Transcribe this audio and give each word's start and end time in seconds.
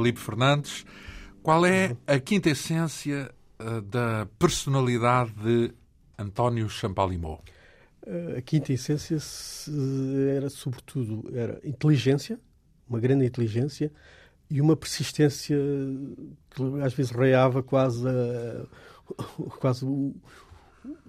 Filipe 0.00 0.18
Fernandes. 0.18 0.86
Qual 1.42 1.64
é 1.66 1.94
a 2.06 2.18
quinta 2.18 2.48
essência 2.48 3.30
uh, 3.60 3.82
da 3.82 4.26
personalidade 4.38 5.32
de 5.32 5.74
António 6.18 6.68
Champalimau? 6.70 7.44
Uh, 8.06 8.38
a 8.38 8.40
quinta 8.40 8.72
essência 8.72 9.18
era, 10.34 10.48
sobretudo, 10.48 11.30
era 11.36 11.60
inteligência, 11.62 12.40
uma 12.88 12.98
grande 12.98 13.26
inteligência 13.26 13.92
e 14.50 14.58
uma 14.60 14.74
persistência 14.74 15.56
que 16.50 16.62
às 16.82 16.94
vezes 16.94 17.12
reava 17.12 17.62
quase, 17.62 18.02
quase 19.60 19.84
o, 19.84 20.14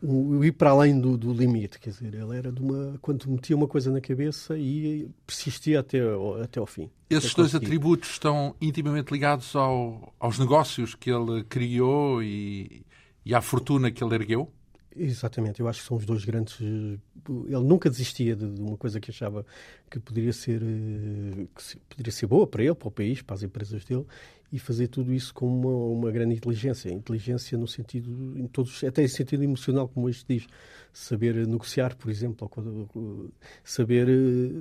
o, 0.01 0.43
ir 0.43 0.51
para 0.51 0.71
além 0.71 0.99
do, 0.99 1.17
do, 1.17 1.33
limite. 1.33 1.79
Quer 1.79 1.91
dizer, 1.91 2.13
ele 2.13 2.37
era 2.37 2.51
de 2.51 2.61
uma. 2.61 2.97
Quando 3.01 3.29
metia 3.29 3.55
uma 3.55 3.67
coisa 3.67 3.91
na 3.91 4.01
cabeça 4.01 4.57
e 4.57 5.09
persistia 5.25 5.79
até, 5.79 5.99
até 6.43 6.59
ao 6.59 6.65
fim. 6.65 6.89
Esses 7.09 7.33
dois 7.33 7.53
atributos 7.55 8.09
estão 8.09 8.55
intimamente 8.61 9.11
ligados 9.11 9.55
ao, 9.55 10.13
aos 10.19 10.39
negócios 10.39 10.95
que 10.95 11.09
ele 11.09 11.43
criou 11.43 12.23
e, 12.23 12.85
e 13.25 13.35
à 13.35 13.41
fortuna 13.41 13.91
que 13.91 14.03
ele 14.03 14.15
ergueu? 14.15 14.51
Exatamente, 14.93 15.61
eu 15.61 15.69
acho 15.69 15.81
que 15.81 15.87
são 15.87 15.95
os 15.95 16.05
dois 16.05 16.25
grandes. 16.25 16.59
Ele 16.59 17.63
nunca 17.63 17.89
desistia 17.89 18.35
de 18.35 18.45
uma 18.45 18.75
coisa 18.75 18.99
que 18.99 19.09
achava 19.09 19.45
que 19.89 19.99
poderia 19.99 20.33
ser, 20.33 20.61
eh, 20.61 21.47
que 21.55 21.77
poderia 21.89 22.11
ser 22.11 22.27
boa 22.27 22.45
para 22.45 22.63
ele, 22.63 22.75
para 22.75 22.89
o 22.89 22.91
país, 22.91 23.21
para 23.21 23.35
as 23.35 23.43
empresas 23.43 23.85
dele, 23.85 24.05
e 24.51 24.59
fazer 24.59 24.87
tudo 24.87 25.13
isso 25.13 25.33
com 25.33 25.47
uma, 25.47 25.71
uma 25.99 26.11
grande 26.11 26.35
inteligência. 26.35 26.89
Inteligência 26.91 27.57
no 27.57 27.67
sentido, 27.67 28.37
em 28.37 28.47
todos, 28.47 28.83
até 28.83 29.03
em 29.03 29.07
sentido 29.07 29.43
emocional, 29.43 29.87
como 29.87 30.09
este 30.09 30.25
diz. 30.27 30.47
Saber 30.91 31.47
negociar, 31.47 31.95
por 31.95 32.11
exemplo, 32.11 33.31
saber, 33.63 34.07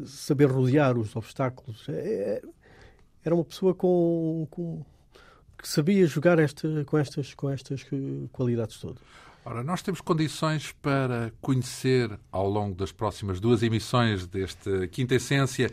saber 0.07 0.47
rodear 0.47 0.97
os 0.97 1.17
obstáculos. 1.17 1.89
É, 1.89 1.93
é, 1.93 2.43
era 3.25 3.35
uma 3.35 3.45
pessoa 3.45 3.75
com, 3.75 4.47
com 4.51 4.85
que 5.59 5.69
sabia 5.69 6.07
jogar 6.07 6.39
esta, 6.39 6.85
com, 6.85 6.97
estas, 6.97 7.35
com 7.35 7.51
estas 7.51 7.85
qualidades 8.33 8.79
todas. 8.79 9.03
Ora, 9.45 9.65
nós 9.65 9.83
temos 9.83 10.01
condições 10.01 10.73
para 10.83 11.33
conhecer 11.41 12.19
ao 12.31 12.49
longo 12.49 12.75
das 12.75 12.93
próximas 12.93 13.41
duas 13.41 13.63
emissões 13.63 14.27
deste 14.27 14.87
Quinta 14.89 15.15
Essência 15.15 15.71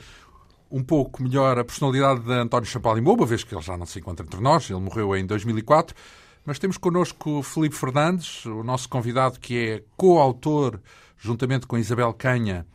um 0.69 0.83
pouco 0.83 1.23
melhor 1.23 1.57
a 1.57 1.63
personalidade 1.63 2.21
de 2.21 2.31
António 2.31 2.67
Champalimau, 2.67 3.15
uma 3.15 3.25
vez 3.25 3.43
que 3.43 3.53
ele 3.53 3.61
já 3.61 3.77
não 3.77 3.85
se 3.85 3.99
encontra 3.99 4.25
entre 4.25 4.42
nós, 4.42 4.69
ele 4.69 4.80
morreu 4.80 5.15
em 5.15 5.25
2004, 5.25 5.95
mas 6.45 6.59
temos 6.59 6.77
connosco 6.77 7.42
Felipe 7.43 7.75
Fernandes, 7.75 8.45
o 8.45 8.64
nosso 8.64 8.87
convidado 8.87 9.39
que 9.39 9.58
é 9.58 9.83
coautor, 9.95 10.80
juntamente 11.17 11.67
com 11.67 11.77
Isabel 11.77 12.14
Canha, 12.14 12.65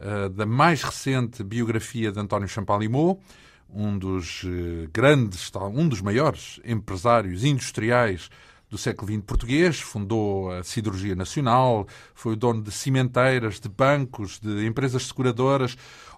eh, 0.00 0.28
da 0.30 0.46
mais 0.46 0.82
recente 0.82 1.44
biografia 1.44 2.10
de 2.10 2.18
António 2.18 2.48
Champalimau, 2.48 3.20
um 3.68 3.98
dos 3.98 4.42
eh, 4.44 4.88
grandes, 4.92 5.50
um 5.74 5.88
dos 5.88 6.00
maiores 6.00 6.60
empresários 6.64 7.44
industriais 7.44 8.30
do 8.70 8.78
século 8.78 9.12
XX 9.12 9.22
português, 9.24 9.80
fundou 9.80 10.50
a 10.52 10.62
Siderurgia 10.62 11.16
Nacional, 11.16 11.86
foi 12.14 12.34
o 12.34 12.36
dono 12.36 12.62
de 12.62 12.70
cimenteiras, 12.70 13.58
de 13.58 13.68
bancos, 13.68 14.38
de 14.38 14.64
empresas 14.64 15.06
seguradoras, 15.06 15.76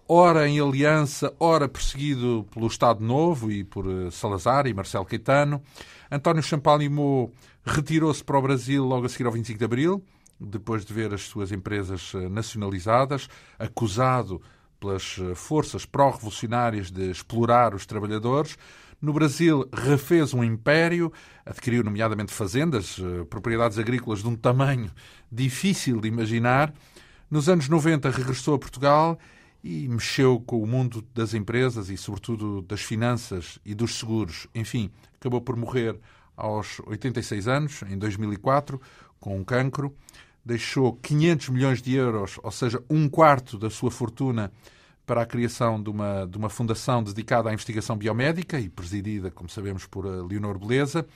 ora 0.09 0.49
em 0.49 0.61
aliança, 0.61 1.33
ora 1.39 1.69
perseguido 1.69 2.47
pelo 2.53 2.67
Estado 2.67 3.03
Novo 3.05 3.51
e 3.51 3.65
por 3.65 3.87
eh, 3.87 4.11
Salazar 4.11 4.67
e 4.67 4.75
Marcelo 4.75 5.05
Caetano. 5.05 5.63
António 6.11 6.43
Champalimau 6.43 7.31
retirou-se 7.65 8.23
para 8.23 8.39
o 8.39 8.43
Brasil 8.43 8.85
logo 8.85 9.07
a 9.07 9.09
seguir 9.09 9.27
ao 9.27 9.33
25 9.33 9.59
de 9.59 9.65
Abril, 9.65 10.05
depois 10.39 10.85
de 10.85 10.93
ver 10.93 11.15
as 11.15 11.23
suas 11.23 11.53
empresas 11.53 12.13
eh, 12.15 12.29
nacionalizadas, 12.29 13.29
acusado 13.59 14.41
pelas 14.79 15.17
eh, 15.19 15.35
forças 15.35 15.87
pró-revolucionárias 15.87 16.91
de 16.91 17.11
explorar 17.11 17.75
os 17.75 17.87
trabalhadores. 17.87 18.59
No 19.01 19.13
Brasil, 19.13 19.69
refez 19.73 20.33
um 20.33 20.45
império, 20.45 21.13
adquiriu, 21.45 21.83
nomeadamente, 21.83 22.33
fazendas, 22.33 23.01
propriedades 23.29 23.77
agrícolas 23.77 24.21
de 24.21 24.29
um 24.29 24.37
tamanho 24.37 24.93
difícil 25.31 26.01
de 26.01 26.07
imaginar. 26.07 26.73
Nos 27.29 27.49
anos 27.49 27.69
90, 27.69 28.11
regressou 28.11 28.55
a 28.55 28.59
Portugal 28.61 29.19
e 29.63 29.87
mexeu 29.89 30.41
com 30.41 30.63
o 30.63 30.67
mundo 30.67 31.05
das 31.15 31.35
empresas 31.35 31.89
e, 31.89 31.97
sobretudo, 31.97 32.63
das 32.63 32.81
finanças 32.81 33.59
e 33.65 33.75
dos 33.75 33.99
seguros. 33.99 34.49
Enfim, 34.55 34.91
acabou 35.21 35.41
por 35.41 35.57
morrer 35.57 35.99
aos 36.37 36.81
86 36.87 37.47
anos, 37.47 37.83
em 37.89 37.97
2004, 37.97 38.81
com 39.21 39.39
um 39.39 39.45
cancro. 39.45 39.95
Deixou 40.45 40.95
500 40.95 41.49
milhões 41.51 41.81
de 41.81 41.95
euros, 41.95 42.41
ou 42.43 42.51
seja, 42.51 42.83
um 42.91 43.09
quarto 43.09 43.57
da 43.57 43.71
sua 43.71 43.93
fortuna, 43.93 44.51
para 45.07 45.23
a 45.23 45.27
criação 45.27 45.83
de 45.83 45.91
uma, 45.91 46.27
de 46.27 46.37
uma 46.37 46.49
fundação 46.49 47.03
dedicada 47.03 47.51
à 47.51 47.53
investigação 47.53 47.97
biomédica 47.97 48.59
e 48.59 48.69
presidida, 48.69 49.31
como 49.31 49.49
sabemos, 49.49 49.87
por 49.87 50.05
Leonor 50.05 50.59
Beleza. 50.59 51.07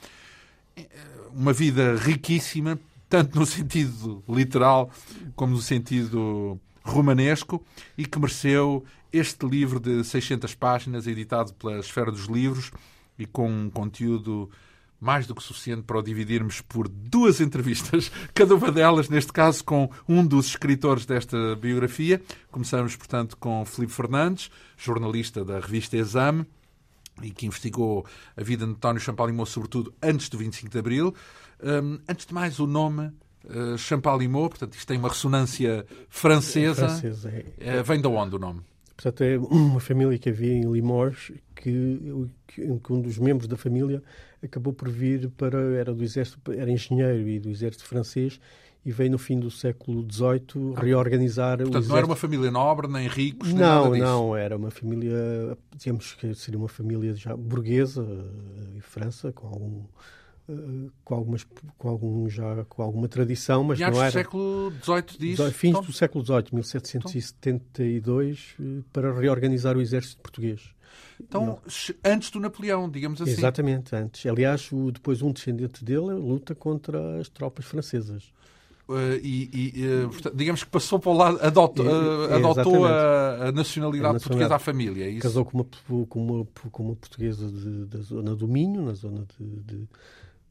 Uma 1.33 1.53
vida 1.53 1.97
riquíssima, 1.97 2.79
tanto 3.09 3.39
no 3.39 3.47
sentido 3.47 4.23
literal 4.29 4.91
como 5.35 5.55
no 5.55 5.63
sentido 5.63 6.61
romanesco 6.87 7.65
e 7.97 8.07
que 8.07 8.19
mereceu 8.19 8.85
este 9.13 9.47
livro 9.47 9.81
de 9.81 10.05
600 10.05 10.55
páginas, 10.55 11.07
editado 11.07 11.53
pela 11.55 11.79
Esfera 11.79 12.11
dos 12.11 12.27
Livros 12.27 12.71
e 13.19 13.27
com 13.27 13.49
um 13.49 13.71
conteúdo 13.71 14.51
mais 15.01 15.27
do 15.27 15.35
que 15.35 15.43
suficiente 15.43 15.83
para 15.83 15.99
o 15.99 16.03
dividirmos 16.03 16.61
por 16.63 16.89
duas 16.89 17.41
entrevistas, 17.41 18.11
cada 18.33 18.55
uma 18.55 18.73
delas, 18.73 19.09
neste 19.09 19.33
caso, 19.33 19.63
com 19.63 19.91
um 20.09 20.27
dos 20.27 20.47
escritores 20.47 21.05
desta 21.05 21.55
biografia. 21.57 22.23
Começamos, 22.51 22.97
portanto, 22.97 23.37
com 23.37 23.65
Felipe 23.65 23.93
Fernandes, 23.93 24.51
jornalista 24.77 25.45
da 25.45 25.61
revista 25.61 25.97
Exame 25.97 26.47
e 27.23 27.31
que 27.31 27.47
investigou 27.47 28.07
a 28.37 28.43
vida 28.43 28.65
de 28.65 28.73
António 28.73 29.01
Champalimau, 29.01 29.47
sobretudo 29.47 29.93
antes 30.03 30.29
do 30.29 30.39
25 30.39 30.71
de 30.71 30.79
Abril. 30.79 31.15
Um, 31.63 31.99
antes 32.09 32.27
de 32.27 32.35
mais, 32.35 32.59
o 32.59 32.67
nome 32.67 33.13
uh, 33.49 33.79
Champalimau, 33.79 34.49
portanto, 34.49 34.75
isto 34.75 34.87
tem 34.87 34.99
uma 34.99 35.09
ressonância 35.09 35.87
francesa. 36.09 36.89
francesa 36.89 37.33
é. 37.59 37.81
Uh, 37.81 37.85
vem 37.85 38.01
de 38.01 38.07
onde 38.07 38.37
o 38.37 38.39
nome? 38.39 38.61
Portanto, 38.97 39.23
é 39.23 39.39
uma 39.39 39.81
família 39.81 40.19
que 40.19 40.31
havia 40.31 40.53
em 40.53 40.71
Limoges, 40.71 41.33
que, 41.55 42.29
que, 42.49 42.63
um 42.91 43.01
dos 43.01 43.19
membros 43.19 43.47
da 43.47 43.57
família 43.57 44.03
acabou 44.43 44.73
por 44.73 44.89
vir 44.89 45.29
para. 45.31 45.59
Era 45.75 45.95
do 45.95 46.03
exército, 46.03 46.53
era 46.53 46.71
engenheiro 46.71 47.29
e 47.29 47.39
do 47.39 47.51
exército 47.51 47.85
francês 47.85 48.41
e 48.87 48.93
veio 48.93 49.11
no 49.11 49.19
fim 49.19 49.41
do 49.41 49.51
século 49.51 50.07
XVIII 50.09 50.75
reorganizar 50.77 51.59
Portanto, 51.59 51.73
exército. 51.73 51.91
não 51.91 51.97
era 51.97 52.07
uma 52.07 52.15
família 52.15 52.51
nobre, 52.53 52.87
nem 52.87 53.09
ricos, 53.09 53.49
nem 53.49 53.59
não, 53.59 53.83
nada 53.83 53.91
disso. 53.91 54.07
Não, 54.07 54.37
era 54.37 54.57
uma 54.57 54.71
família, 54.71 55.59
digamos 55.77 56.15
que 56.15 56.33
seria 56.37 56.57
uma 56.57 56.69
família 56.69 57.13
já 57.17 57.37
burguesa, 57.37 58.07
eh, 58.09 58.77
em 58.77 58.81
França, 58.81 59.33
com 59.33 59.49
algum 59.49 59.83
com, 61.05 61.15
algumas, 61.15 61.45
com, 61.79 61.89
algum, 61.89 62.29
já, 62.29 62.65
com 62.69 62.83
alguma 62.83 63.09
tradição, 63.09 63.65
mas 63.65 63.81
não 63.81 63.89
era... 63.89 64.07
do 64.07 64.13
século 64.13 64.73
XVIII 64.83 65.05
diz? 65.19 65.41
Fins 65.55 65.71
então... 65.71 65.83
do 65.83 65.93
século 65.93 66.25
XVIII, 66.25 66.45
1772, 66.53 68.55
então... 68.59 68.85
para 68.93 69.13
reorganizar 69.13 69.77
o 69.77 69.81
exército 69.81 70.23
português. 70.23 70.71
Então, 71.21 71.59
antes 72.05 72.31
do 72.31 72.39
Napoleão, 72.39 72.89
digamos 72.89 73.21
assim. 73.21 73.33
Exatamente, 73.33 73.97
antes. 73.97 74.25
Aliás, 74.27 74.71
o, 74.71 74.93
depois 74.93 75.23
um 75.23 75.33
descendente 75.33 75.85
dele 75.85 76.13
luta 76.13 76.55
contra 76.55 77.21
as 77.21 77.29
tropas 77.29 77.65
francesas. 77.65 78.33
Uh, 78.89 79.19
e, 79.21 79.51
e 79.53 80.05
uh, 80.05 80.11
digamos 80.33 80.63
que 80.63 80.71
passou 80.71 81.01
para 81.01 81.11
o 81.11 81.15
lado, 81.15 81.39
adotou, 81.43 81.85
uh, 81.85 82.33
adotou 82.33 82.87
a, 82.87 83.49
a, 83.49 83.53
nacionalidade 83.53 84.19
a, 84.19 84.21
portuguesa 84.21 84.55
à 84.55 84.59
família. 84.61 85.11
É? 85.11 85.19
Casou 85.19 85.45
com 85.45 85.59
uma, 85.59 86.07
com 86.07 86.25
uma, 86.25 86.47
com 86.71 86.83
uma 86.85 86.95
portuguesa 86.95 87.51
de, 87.51 87.87
da 87.87 87.99
zona 87.99 88.37
do 88.37 88.47
Minho, 88.47 88.83
na 88.83 88.93
zona 88.93 89.27
de, 89.37 89.45
de 89.63 89.89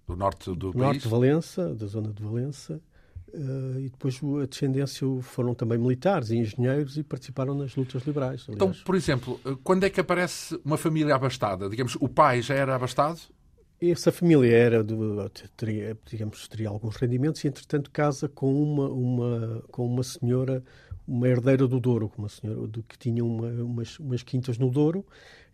do 0.08 0.16
norte 0.16 0.46
do, 0.46 0.56
do 0.72 0.78
norte 0.78 1.02
de 1.02 1.08
Valença, 1.08 1.74
da 1.74 1.86
zona 1.86 2.12
de 2.12 2.24
Valença. 2.24 2.82
Uh, 3.34 3.80
e 3.80 3.90
depois 3.90 4.22
a 4.42 4.46
descendência 4.46 5.06
foram 5.22 5.54
também 5.54 5.78
militares 5.78 6.30
e 6.30 6.38
engenheiros 6.38 6.98
e 6.98 7.04
participaram 7.04 7.54
nas 7.54 7.76
lutas 7.76 8.04
liberais. 8.04 8.46
Aliás. 8.48 8.56
Então, 8.56 8.72
por 8.86 8.96
exemplo, 8.96 9.40
eh, 9.44 9.58
quando 9.62 9.84
é 9.84 9.90
que 9.90 10.00
aparece 10.00 10.58
uma 10.64 10.78
família 10.78 11.14
abastada? 11.16 11.68
Digamos, 11.68 11.98
o 12.00 12.08
pai 12.08 12.42
já 12.42 12.56
era 12.56 12.76
abastado? 12.76 13.20
Essa 13.82 14.10
família 14.10 14.56
era, 14.56 14.84
de, 14.84 14.96
teria, 15.58 15.98
digamos, 16.06 16.48
teria 16.48 16.70
alguns 16.70 16.96
rendimentos 16.96 17.44
e, 17.44 17.48
entretanto, 17.50 17.92
casa 17.92 18.30
com 18.30 18.54
uma, 18.54 18.88
uma, 18.88 19.64
com 19.70 19.86
uma 19.86 20.04
senhora, 20.04 20.64
uma 21.08 21.28
herdeira 21.28 21.68
do 21.68 21.80
Douro, 21.80 22.12
uma 22.18 22.30
senhora 22.30 22.68
do, 22.68 22.84
que 22.84 22.98
tinha 22.98 23.24
uma, 23.24 23.48
umas, 23.48 24.00
umas 24.00 24.24
quintas 24.24 24.58
no 24.58 24.70
Douro 24.70 25.06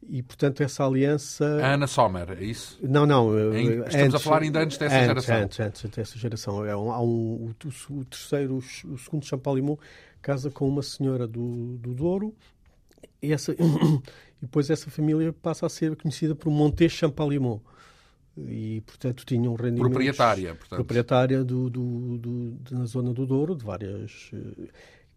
e, 0.07 0.24
portanto, 0.24 0.62
essa 0.62 0.86
aliança... 0.86 1.45
A 1.63 1.74
Ana 1.74 1.88
Sommer, 1.88 2.31
é 2.31 2.44
isso? 2.44 2.80
Não, 2.81 3.06
não. 3.06 3.38
Em, 3.53 3.81
estamos 3.81 3.95
antes, 3.95 4.15
a 4.15 4.19
falar 4.19 4.42
ainda 4.42 4.62
antes 4.62 4.77
dessa 4.77 4.95
antes, 4.95 5.07
geração. 5.07 5.36
Antes, 5.36 5.59
antes 5.59 5.89
dessa 5.92 6.18
geração. 6.18 6.65
É 6.65 6.75
um, 6.75 6.92
há 6.92 7.01
um, 7.01 7.06
o, 7.06 7.56
o, 7.92 8.06
terceiro, 8.06 8.57
o 8.57 8.98
segundo 8.98 9.25
Champalimau 9.25 9.80
casa 10.21 10.50
com 10.50 10.68
uma 10.68 10.83
senhora 10.83 11.27
do, 11.27 11.77
do 11.77 11.94
Douro 11.94 12.33
e, 13.21 13.33
essa, 13.33 13.51
e 13.57 13.62
depois 14.42 14.69
essa 14.69 14.89
família 14.89 15.33
passa 15.33 15.65
a 15.65 15.69
ser 15.69 15.95
conhecida 15.95 16.36
por 16.36 16.51
Montes 16.51 16.92
Champalimau 16.92 17.62
e 18.38 18.81
portanto 18.86 19.25
tinham 19.25 19.51
um 19.51 19.56
rendimento 19.56 19.89
proprietária 19.89 20.56
portanto. 20.56 20.77
proprietária 20.77 21.44
do, 21.44 21.69
do, 21.69 22.18
do, 22.18 22.57
na 22.71 22.86
zona 22.86 23.13
do 23.13 23.25
Douro 23.25 23.56
de 23.56 23.65
várias 23.65 24.31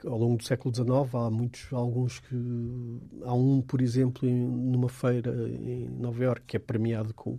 ao 0.06 0.18
longo 0.18 0.36
do 0.36 0.44
século 0.44 0.74
XIX 0.74 1.14
há 1.14 1.30
muitos, 1.30 1.72
alguns 1.72 2.20
que 2.20 2.34
há 3.22 3.32
um, 3.34 3.62
por 3.62 3.80
exemplo, 3.80 4.28
em, 4.28 4.46
numa 4.46 4.88
feira 4.88 5.32
em 5.48 5.88
Nova 5.88 6.22
Iorque 6.22 6.46
que 6.46 6.56
é 6.56 6.60
premiado 6.60 7.12
com 7.14 7.38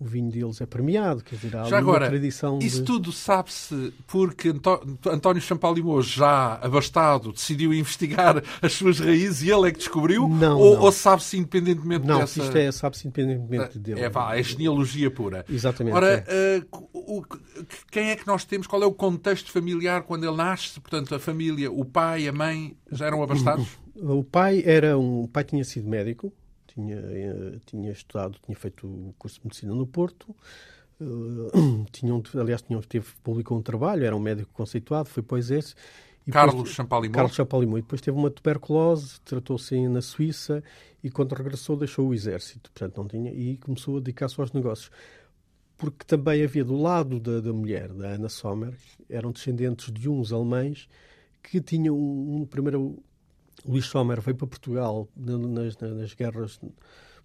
o 0.00 0.04
vinho 0.04 0.30
deles 0.30 0.60
é 0.60 0.66
premiado, 0.66 1.24
quer 1.24 1.34
dizer, 1.34 1.56
há 1.56 1.64
já 1.64 1.78
agora, 1.78 2.06
tradição 2.06 2.60
isso 2.62 2.78
de... 2.78 2.84
tudo 2.84 3.10
sabe-se 3.10 3.92
porque 4.06 4.54
António 5.10 5.42
Champalimau, 5.42 6.00
já 6.00 6.54
abastado, 6.54 7.32
decidiu 7.32 7.74
investigar 7.74 8.42
as 8.62 8.74
suas 8.74 9.00
raízes 9.00 9.42
e 9.42 9.50
ele 9.50 9.68
é 9.68 9.72
que 9.72 9.78
descobriu? 9.78 10.28
Não, 10.28 10.58
ou, 10.58 10.78
ou 10.78 10.92
sabe-se 10.92 11.36
independentemente 11.36 12.06
não, 12.06 12.20
dessa... 12.20 12.38
Não, 12.38 12.46
isto 12.46 12.56
é, 12.56 12.70
sabe-se 12.70 13.08
independentemente 13.08 13.78
dele. 13.78 14.00
É, 14.00 14.08
vá, 14.08 14.36
é 14.36 14.42
genealogia 14.42 15.10
pura. 15.10 15.44
Exatamente. 15.48 15.94
Ora, 15.94 16.24
é. 16.28 16.62
uh, 16.72 16.88
o, 16.92 17.24
quem 17.90 18.10
é 18.10 18.16
que 18.16 18.26
nós 18.26 18.44
temos? 18.44 18.68
Qual 18.68 18.80
é 18.82 18.86
o 18.86 18.92
contexto 18.92 19.50
familiar 19.50 20.02
quando 20.02 20.24
ele 20.24 20.36
nasce? 20.36 20.78
Portanto, 20.80 21.12
a 21.12 21.18
família, 21.18 21.72
o 21.72 21.84
pai, 21.84 22.28
a 22.28 22.32
mãe, 22.32 22.76
já 22.90 23.06
eram 23.06 23.22
abastados? 23.22 23.66
O 24.00 24.22
pai 24.22 24.62
era 24.64 24.96
um... 24.96 25.24
O 25.24 25.28
pai 25.28 25.42
tinha 25.42 25.64
sido 25.64 25.88
médico, 25.88 26.32
tinha, 26.78 26.96
eh, 26.96 27.58
tinha 27.66 27.90
estudado, 27.90 28.38
tinha 28.44 28.56
feito 28.56 28.86
o 28.86 29.14
curso 29.18 29.40
de 29.40 29.46
medicina 29.46 29.74
no 29.74 29.86
Porto. 29.86 30.34
Uh, 31.00 31.86
tinham, 31.92 32.20
aliás, 32.34 32.60
tinham, 32.60 32.82
teve, 32.82 33.06
publicou 33.22 33.56
um 33.56 33.62
trabalho, 33.62 34.04
era 34.04 34.16
um 34.16 34.18
médico 34.18 34.50
conceituado, 34.52 35.08
foi 35.08 35.22
para 35.22 35.36
o 35.36 35.38
exército. 35.38 35.80
Carlos 36.28 36.70
Champalimau. 36.70 37.14
Carlos 37.14 37.36
Champalimau. 37.36 37.78
E 37.78 37.82
depois 37.82 38.00
teve 38.00 38.18
uma 38.18 38.28
tuberculose, 38.28 39.20
tratou-se 39.20 39.86
na 39.86 40.02
Suíça 40.02 40.60
e 41.00 41.08
quando 41.08 41.34
regressou 41.34 41.76
deixou 41.76 42.08
o 42.08 42.12
exército. 42.14 42.68
Portanto, 42.72 42.96
não 42.96 43.06
tinha, 43.06 43.32
e 43.32 43.56
começou 43.58 43.98
a 43.98 44.00
dedicar-se 44.00 44.40
aos 44.40 44.52
negócios. 44.52 44.90
Porque 45.76 46.04
também 46.04 46.42
havia 46.42 46.64
do 46.64 46.76
lado 46.76 47.20
da, 47.20 47.40
da 47.40 47.52
mulher, 47.52 47.92
da 47.92 48.08
Ana 48.08 48.28
Sommer, 48.28 48.74
eram 49.08 49.30
descendentes 49.30 49.92
de 49.92 50.08
uns 50.08 50.32
alemães 50.32 50.88
que 51.40 51.60
tinham 51.60 51.96
um, 51.96 52.40
um 52.40 52.44
primeiro 52.44 53.00
Luís 53.66 53.86
Sommer 53.86 54.20
veio 54.20 54.36
para 54.36 54.46
Portugal 54.46 55.08
nas, 55.16 55.76
nas 55.76 56.14
guerras. 56.14 56.60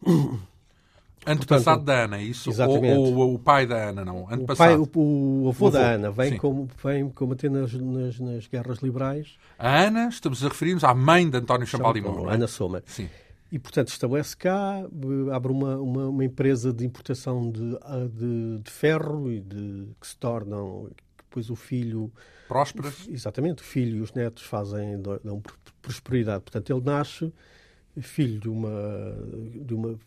Antepassado 1.26 1.80
Portanto, 1.80 1.86
da 1.86 2.04
Ana, 2.04 2.18
é 2.18 2.24
isso? 2.24 2.50
Exatamente. 2.50 2.98
Ou, 2.98 3.16
ou, 3.16 3.36
o 3.36 3.40
pai 3.40 3.66
da 3.66 3.90
Ana, 3.90 4.04
não? 4.04 4.24
O, 4.24 4.56
pai, 4.56 4.76
o, 4.76 4.90
o 4.94 5.50
avô, 5.50 5.68
o 5.68 5.72
da 5.72 5.92
Ana 5.94 6.12
vem, 6.12 6.38
com, 6.38 6.68
vem 6.84 7.10
combater 7.10 7.50
nas, 7.50 7.72
nas, 7.74 8.20
nas, 8.20 8.48
guerras 8.48 8.80
liberais. 8.80 9.38
A 9.58 9.84
Ana, 9.84 10.10
estamos 10.10 10.44
a 10.44 10.50
referir-nos 10.50 10.84
à 10.84 10.94
mãe 10.94 11.30
de 11.30 11.38
António 11.38 11.66
Champalimau. 11.66 12.30
É? 12.30 12.34
Ana 12.34 12.48
Sommer. 12.48 12.84
Sim. 12.86 13.10
E, 13.50 13.60
portanto, 13.60 13.90
estabelece 13.90 14.36
cá, 14.36 14.82
abre 15.32 15.52
uma, 15.52 15.78
uma, 15.78 16.08
uma 16.10 16.26
empresa 16.26 16.74
de 16.74 16.86
importação 16.86 17.52
de, 17.52 17.78
de, 18.10 18.60
de, 18.64 18.72
ferro 18.72 19.32
e 19.32 19.40
de, 19.40 19.90
que 20.02 20.08
se 20.08 20.18
tornam, 20.18 20.90
depois 21.34 21.50
o 21.50 21.56
filho... 21.56 22.12
Prósperas. 22.48 23.08
Exatamente, 23.10 23.64
o 23.64 23.66
filho 23.66 23.98
e 23.98 24.02
os 24.02 24.14
netos 24.14 24.44
fazem, 24.44 25.02
dão 25.02 25.42
prosperidade. 25.82 26.44
Portanto, 26.44 26.72
ele 26.72 26.86
nasce 26.86 27.34
filho 28.02 28.40
de 28.40 28.50
uma, 28.50 28.70
de 29.66 29.74
uma, 29.74 30.00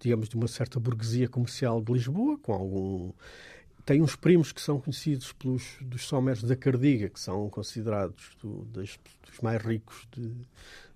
digamos, 0.00 0.28
de 0.28 0.36
uma 0.36 0.48
certa 0.48 0.80
burguesia 0.80 1.28
comercial 1.28 1.82
de 1.82 1.92
Lisboa, 1.92 2.38
com 2.38 2.52
algum 2.52 3.12
tem 3.84 4.00
uns 4.00 4.16
primos 4.16 4.50
que 4.50 4.62
são 4.62 4.80
conhecidos 4.80 5.32
pelos 5.32 5.76
dos 5.82 6.06
Somers 6.06 6.42
da 6.42 6.56
Cardiga, 6.56 7.10
que 7.10 7.20
são 7.20 7.50
considerados 7.50 8.30
do, 8.40 8.64
das, 8.72 8.98
dos 9.28 9.40
mais 9.42 9.62
ricos 9.62 10.08
de, 10.10 10.34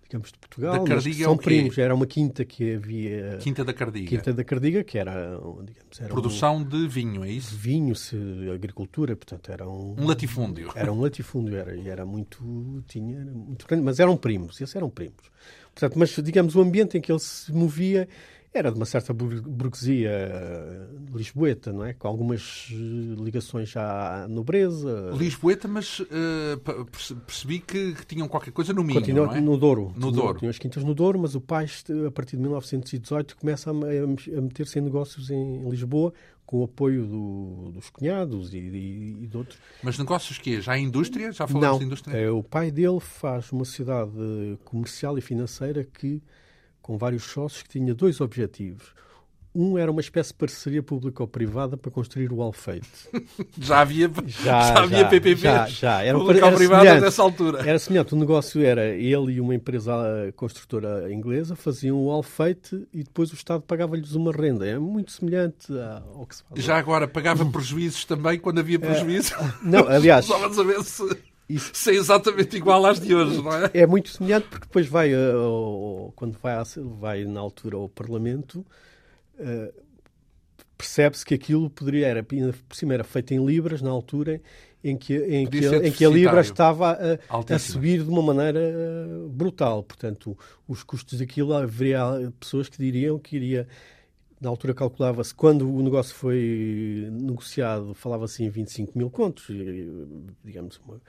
digamos, 0.09 0.33
de 0.33 0.39
Portugal. 0.39 0.73
Da 0.73 0.85
Cardiga 0.85 1.25
são 1.25 1.35
é 1.35 1.37
primos. 1.37 1.79
Era 1.79 1.95
uma 1.95 2.07
quinta 2.07 2.45
que 2.45 2.75
havia. 2.75 3.39
Quinta 3.39 3.65
da 3.65 3.73
Cardiga. 3.75 4.09
Quinta 4.09 4.33
da 4.33 4.43
Cardiga, 4.43 4.83
que 4.83 4.99
era, 4.99 5.39
digamos, 5.65 6.01
era 6.01 6.09
produção 6.09 6.57
um, 6.57 6.65
de 6.65 6.89
vinho, 6.89 7.25
é 7.25 7.31
isso? 7.31 7.55
Vinho, 7.55 7.95
se, 7.95 8.17
agricultura, 8.53 9.15
portanto 9.15 9.53
era 9.53 9.69
um. 9.69 9.95
Um 9.99 10.07
latifúndio. 10.07 10.73
Era 10.79 10.93
um 10.93 11.01
latifúndio, 11.01 11.57
era, 11.57 11.77
era 11.89 12.07
muito, 12.07 12.85
tinha, 12.87 13.21
era 13.21 13.31
muito 13.33 13.67
grande, 13.67 13.85
mas 13.85 13.99
eram 13.99 14.17
primos, 14.17 14.61
esses 14.61 14.75
eram 14.77 14.89
primos. 14.89 15.31
Portanto, 15.75 15.99
mas 15.99 16.11
digamos 16.23 16.55
o 16.55 16.61
ambiente 16.61 16.97
em 16.97 17.01
que 17.01 17.11
ele 17.11 17.19
se 17.19 17.53
movia 17.53 18.09
era 18.53 18.71
de 18.73 18.79
uma 18.79 18.87
certa 18.87 19.13
burguesia 19.13 20.11
eh, 20.11 20.87
lisboeta, 21.15 21.73
não 21.73 21.85
é? 21.85 21.93
Com 21.93 22.09
algumas 22.09 22.69
eh, 22.73 22.75
ligações 23.23 23.77
à 23.77 24.27
nobreza. 24.29 25.11
Lisboeta, 25.15 25.69
mas 25.69 26.01
uh, 26.01 26.07
percebi 27.27 27.61
que, 27.61 27.95
que, 27.95 28.07
tinham 28.07 28.27
qualquer 28.27 28.51
coisa 28.51 28.73
no 28.73 28.83
Minho, 28.83 29.01
Continua 29.01 29.27
não 29.27 29.35
é? 29.35 29.41
no 29.41 29.57
Douro. 29.57 29.93
No 29.97 30.11
Douro. 30.11 30.39
Tinham 30.39 30.51
as 30.51 30.59
quintas 30.59 30.83
no 30.83 30.95
Douro, 30.95 31.19
mas 31.19 31.35
o 31.35 31.41
pai, 31.41 31.67
a 32.07 32.11
partir 32.11 32.37
de 32.37 32.43
1918, 32.43 33.37
começa 33.37 33.71
a, 33.71 33.75
a 33.75 34.41
meter-se 34.41 34.79
em 34.79 34.83
negócios 34.83 35.31
em 35.31 35.69
Lisboa, 35.69 36.13
com 36.47 36.61
o 36.61 36.65
apoio 36.65 37.07
do, 37.07 37.73
dos 37.73 37.91
cunhados 37.91 38.55
e, 38.55 38.59
e, 38.59 39.25
e, 39.25 39.27
de 39.27 39.37
outros. 39.37 39.59
Mas 39.83 39.99
negócios 39.99 40.39
que 40.39 40.63
Já 40.63 40.73
a 40.73 40.79
indústria? 40.79 41.31
Já 41.31 41.47
falamos 41.47 41.69
Não, 41.69 41.79
de 41.79 41.85
indústria? 41.85 42.17
É, 42.17 42.31
o 42.31 42.43
pai 42.43 42.71
dele 42.71 43.01
faz 43.01 43.53
uma 43.53 43.67
cidade 43.67 44.11
comercial 44.65 45.19
e 45.19 45.21
financeira 45.21 45.85
que 45.85 46.23
com 46.89 46.97
vários 46.97 47.25
sócios 47.25 47.63
que 47.63 47.69
tinha 47.69 47.95
dois 47.95 48.19
objetivos. 48.19 48.95
Um 49.55 49.77
era 49.77 49.91
uma 49.91 50.01
espécie 50.01 50.31
de 50.31 50.37
parceria 50.37 50.83
público-privada 50.83 51.77
para 51.77 51.91
construir 51.91 52.33
o 52.33 52.41
Alfeite. 52.41 52.89
já 53.61 53.81
havia, 53.81 54.11
já, 54.27 54.63
já 54.63 54.79
havia 54.79 54.99
já, 55.01 55.09
PPPs 55.09 55.41
já, 55.41 55.67
já. 55.67 56.03
Era, 56.03 56.19
público-privada 56.19 56.99
nessa 56.99 57.23
altura. 57.23 57.61
Era 57.61 57.79
semelhante. 57.79 58.15
O 58.15 58.17
negócio 58.17 58.65
era 58.65 58.87
ele 58.87 59.33
e 59.33 59.41
uma 59.41 59.55
empresa 59.55 59.93
construtora 60.35 61.13
inglesa 61.13 61.55
faziam 61.55 62.03
o 62.03 62.11
Alfeite 62.11 62.89
e 62.91 63.03
depois 63.03 63.33
o 63.33 63.35
Estado 63.35 63.61
pagava-lhes 63.61 64.15
uma 64.15 64.33
renda. 64.33 64.67
É 64.67 64.79
muito 64.79 65.13
semelhante 65.13 65.71
ao 66.15 66.25
que 66.25 66.37
se 66.37 66.43
faz. 66.45 66.65
Já 66.65 66.79
agora, 66.79 67.07
pagava 67.07 67.45
prejuízos 67.53 68.07
também 68.07 68.39
quando 68.39 68.61
havia 68.61 68.79
prejuízo? 68.79 69.35
É, 69.35 69.53
não, 69.63 69.87
aliás... 69.87 70.25
Só 70.27 70.51
saber 70.55 70.83
se... 70.85 71.05
Isso. 71.49 71.71
Ser 71.73 71.95
exatamente 71.95 72.57
igual 72.57 72.85
às 72.85 73.01
de 73.01 73.15
hoje, 73.15 73.43
não 73.43 73.53
é? 73.53 73.71
É 73.73 73.87
muito 73.87 74.11
semelhante 74.11 74.49
porque 74.49 74.67
depois 74.67 74.87
vai, 74.87 75.15
uh, 75.15 76.13
quando 76.15 76.37
vai, 76.43 76.57
vai 77.01 77.25
na 77.25 77.41
altura 77.41 77.77
ao 77.77 77.89
Parlamento, 77.89 78.67
uh, 79.39 79.73
percebe-se 80.77 81.25
que 81.25 81.35
aquilo 81.35 81.71
poderia, 81.71 82.07
era, 82.07 82.23
por 82.23 82.77
cima 82.77 82.93
era 82.93 83.03
feito 83.03 83.33
em 83.33 83.45
libras 83.45 83.81
na 83.81 83.91
altura 83.91 84.43
em 84.85 84.97
que, 84.97 85.17
em 85.17 85.47
que, 85.47 85.67
em 85.67 85.91
que 85.91 86.05
a 86.05 86.09
libra 86.09 86.41
estava 86.41 86.93
a, 86.93 87.55
a, 87.55 87.59
subir 87.59 88.05
de 88.05 88.11
uma 88.11 88.23
maneira 88.23 88.61
uh, 88.61 89.29
brutal. 89.29 89.83
Portanto, 89.83 90.37
os 90.69 90.83
custos 90.83 91.19
daquilo, 91.19 91.55
haveria 91.55 92.31
pessoas 92.39 92.69
que 92.69 92.77
diriam 92.77 93.19
que 93.19 93.37
iria 93.37 93.67
na 94.41 94.49
altura 94.49 94.73
calculava-se, 94.73 95.35
quando 95.35 95.69
o 95.69 95.83
negócio 95.83 96.15
foi 96.15 97.09
negociado, 97.11 97.93
falava-se 97.95 98.45
em 98.45 98.49
25 98.49 98.97
mil 98.97 99.11
contos, 99.11 99.47
digamos, 100.45 100.81
uma, 100.87 101.01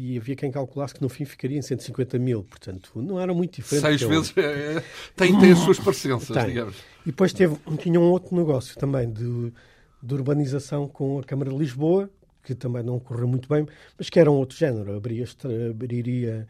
e 0.00 0.16
havia 0.16 0.36
quem 0.36 0.48
calculasse 0.48 0.94
que 0.94 1.02
no 1.02 1.08
fim 1.08 1.24
ficaria 1.24 1.58
em 1.58 1.62
150 1.62 2.20
mil, 2.20 2.44
portanto 2.44 3.02
não 3.02 3.18
era 3.18 3.34
muito 3.34 3.56
diferente. 3.56 3.98
Seis 3.98 4.02
vezes 4.02 4.32
é, 4.36 4.80
tem, 5.16 5.36
tem 5.36 5.50
as 5.50 5.58
suas 5.58 5.80
parecenças, 5.80 6.28
tem. 6.28 6.46
digamos. 6.46 6.76
E 7.04 7.06
depois 7.06 7.32
teve, 7.32 7.56
tinha 7.80 7.98
um 7.98 8.08
outro 8.12 8.36
negócio 8.36 8.78
também 8.78 9.10
de, 9.10 9.52
de 10.00 10.14
urbanização 10.14 10.86
com 10.86 11.18
a 11.18 11.24
Câmara 11.24 11.50
de 11.50 11.58
Lisboa, 11.58 12.08
que 12.44 12.54
também 12.54 12.84
não 12.84 13.00
correu 13.00 13.26
muito 13.26 13.48
bem, 13.48 13.66
mas 13.98 14.08
que 14.08 14.20
era 14.20 14.30
um 14.30 14.36
outro 14.36 14.56
género, 14.56 14.96
abriria, 14.96 15.26
abriria 15.68 16.46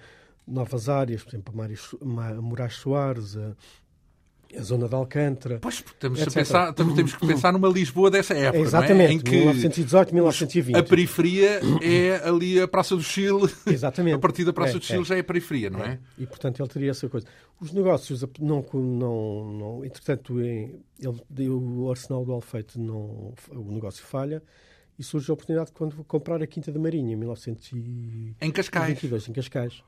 novas 0.46 0.90
áreas, 0.90 1.24
por 1.24 1.30
exemplo, 1.30 1.54
a 2.10 2.34
Moraes 2.34 2.74
Soares, 2.74 3.34
a, 3.34 3.56
a 4.56 4.62
zona 4.62 4.88
de 4.88 4.94
Alcântara. 4.94 5.58
Pois, 5.60 5.76
estamos 5.76 6.22
a 6.22 6.30
pensar, 6.30 6.70
estamos, 6.70 6.94
temos 6.94 7.14
que 7.14 7.26
pensar 7.26 7.52
numa 7.52 7.68
Lisboa 7.68 8.10
dessa 8.10 8.34
época, 8.34 8.58
Exatamente, 8.58 9.10
é? 9.10 9.14
em 9.14 9.18
que 9.18 9.30
1918, 9.30 10.14
1920. 10.14 10.76
A 10.76 10.82
periferia 10.82 11.60
é 11.82 12.28
ali 12.28 12.60
a 12.60 12.66
Praça 12.66 12.96
do 12.96 13.02
Chile. 13.02 13.48
Exatamente. 13.66 14.14
A 14.18 14.18
partir 14.18 14.44
da 14.44 14.52
Praça 14.52 14.76
é, 14.76 14.78
do 14.78 14.84
Chile 14.84 15.00
é. 15.00 15.04
já 15.04 15.16
é 15.16 15.20
a 15.20 15.24
periferia, 15.24 15.70
não 15.70 15.80
é? 15.80 15.92
é? 15.92 15.98
E, 16.18 16.26
portanto, 16.26 16.60
ele 16.60 16.68
teria 16.68 16.90
essa 16.90 17.08
coisa. 17.08 17.26
Os 17.60 17.72
negócios, 17.72 18.24
não, 18.40 18.64
não, 18.72 19.52
não 19.52 19.84
entretanto, 19.84 20.40
ele, 20.40 21.48
o 21.48 21.90
Arsenal 21.90 22.24
do 22.24 22.32
Alfeite, 22.32 22.78
não, 22.78 23.34
o 23.50 23.72
negócio 23.72 24.04
falha, 24.04 24.42
e 24.98 25.02
surge 25.02 25.30
a 25.30 25.34
oportunidade 25.34 25.70
de 25.70 25.72
quando 25.72 26.02
comprar 26.04 26.42
a 26.42 26.46
Quinta 26.46 26.72
da 26.72 26.78
Marinha, 26.78 27.12
em 27.12 27.16
1922. 27.16 28.36
Em 28.40 28.50
Cascais. 28.50 29.28
Em 29.28 29.32
Cascais. 29.32 29.82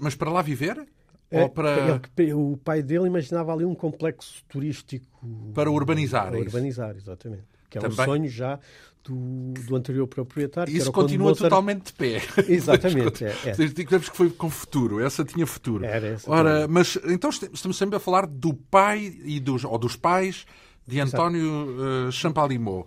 Mas 0.00 0.14
para 0.14 0.30
lá 0.30 0.42
viver? 0.42 0.86
É, 1.30 1.48
para... 1.48 2.00
ele, 2.18 2.34
o 2.34 2.56
pai 2.56 2.82
dele 2.82 3.06
imaginava 3.06 3.52
ali 3.52 3.64
um 3.64 3.74
complexo 3.74 4.44
turístico. 4.48 5.06
Para 5.54 5.70
urbanizar, 5.70 6.26
Para 6.26 6.38
é 6.38 6.40
urbanizar, 6.40 6.96
exatamente. 6.96 7.44
Que 7.68 7.78
era 7.78 7.88
Também... 7.88 8.02
um 8.02 8.08
sonho 8.08 8.28
já 8.28 8.58
do, 9.04 9.52
do 9.66 9.76
anterior 9.76 10.06
proprietário. 10.06 10.74
Isso 10.74 10.90
continua 10.92 11.28
Mozart... 11.28 11.48
totalmente 11.50 11.86
de 11.86 11.92
pé. 11.92 12.22
Exatamente. 12.48 13.24
é, 13.24 13.34
é. 13.46 13.52
Digamos 13.52 14.08
que 14.08 14.16
foi 14.16 14.30
com 14.30 14.50
futuro. 14.50 15.00
Essa 15.00 15.24
tinha 15.24 15.46
futuro. 15.46 15.84
Era 15.84 16.08
essa 16.08 16.30
Ora, 16.30 16.62
também. 16.62 16.68
mas 16.68 16.98
então 17.06 17.30
estamos 17.30 17.76
sempre 17.76 17.96
a 17.96 18.00
falar 18.00 18.26
do 18.26 18.52
pai 18.52 19.16
e 19.24 19.38
dos, 19.38 19.64
ou 19.64 19.78
dos 19.78 19.96
pais 19.96 20.44
de 20.86 21.00
António 21.00 22.08
uh, 22.08 22.12
Champalimau. 22.12 22.86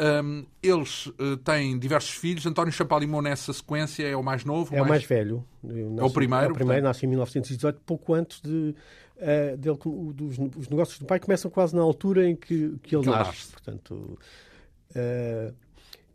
Um, 0.00 0.46
eles 0.62 1.06
uh, 1.06 1.36
têm 1.44 1.78
diversos 1.78 2.12
filhos. 2.12 2.46
António 2.46 2.72
Champalimau, 2.72 3.20
nessa 3.20 3.52
sequência, 3.52 4.06
é 4.06 4.16
o 4.16 4.22
mais 4.22 4.44
novo? 4.46 4.74
É 4.74 4.78
mais... 4.78 4.86
o 4.86 4.88
mais 4.88 5.04
velho. 5.04 5.44
Nasci, 5.62 6.00
é 6.00 6.04
o 6.04 6.10
primeiro? 6.10 6.46
É 6.46 6.50
o 6.50 6.54
primeiro, 6.54 6.82
nasce 6.82 7.04
em 7.04 7.08
1918, 7.08 7.80
pouco 7.84 8.14
antes 8.14 8.40
de. 8.40 8.74
Uh, 9.16 9.56
dele, 9.58 9.78
dos, 10.14 10.38
os 10.56 10.68
negócios 10.70 10.98
do 10.98 11.04
pai 11.04 11.20
começam 11.20 11.50
quase 11.50 11.76
na 11.76 11.82
altura 11.82 12.26
em 12.26 12.34
que, 12.34 12.78
que 12.82 12.96
ele 12.96 13.04
que 13.04 13.10
nasce. 13.10 13.30
nasce. 13.30 13.52
Portanto, 13.52 14.18
uh, 14.96 15.54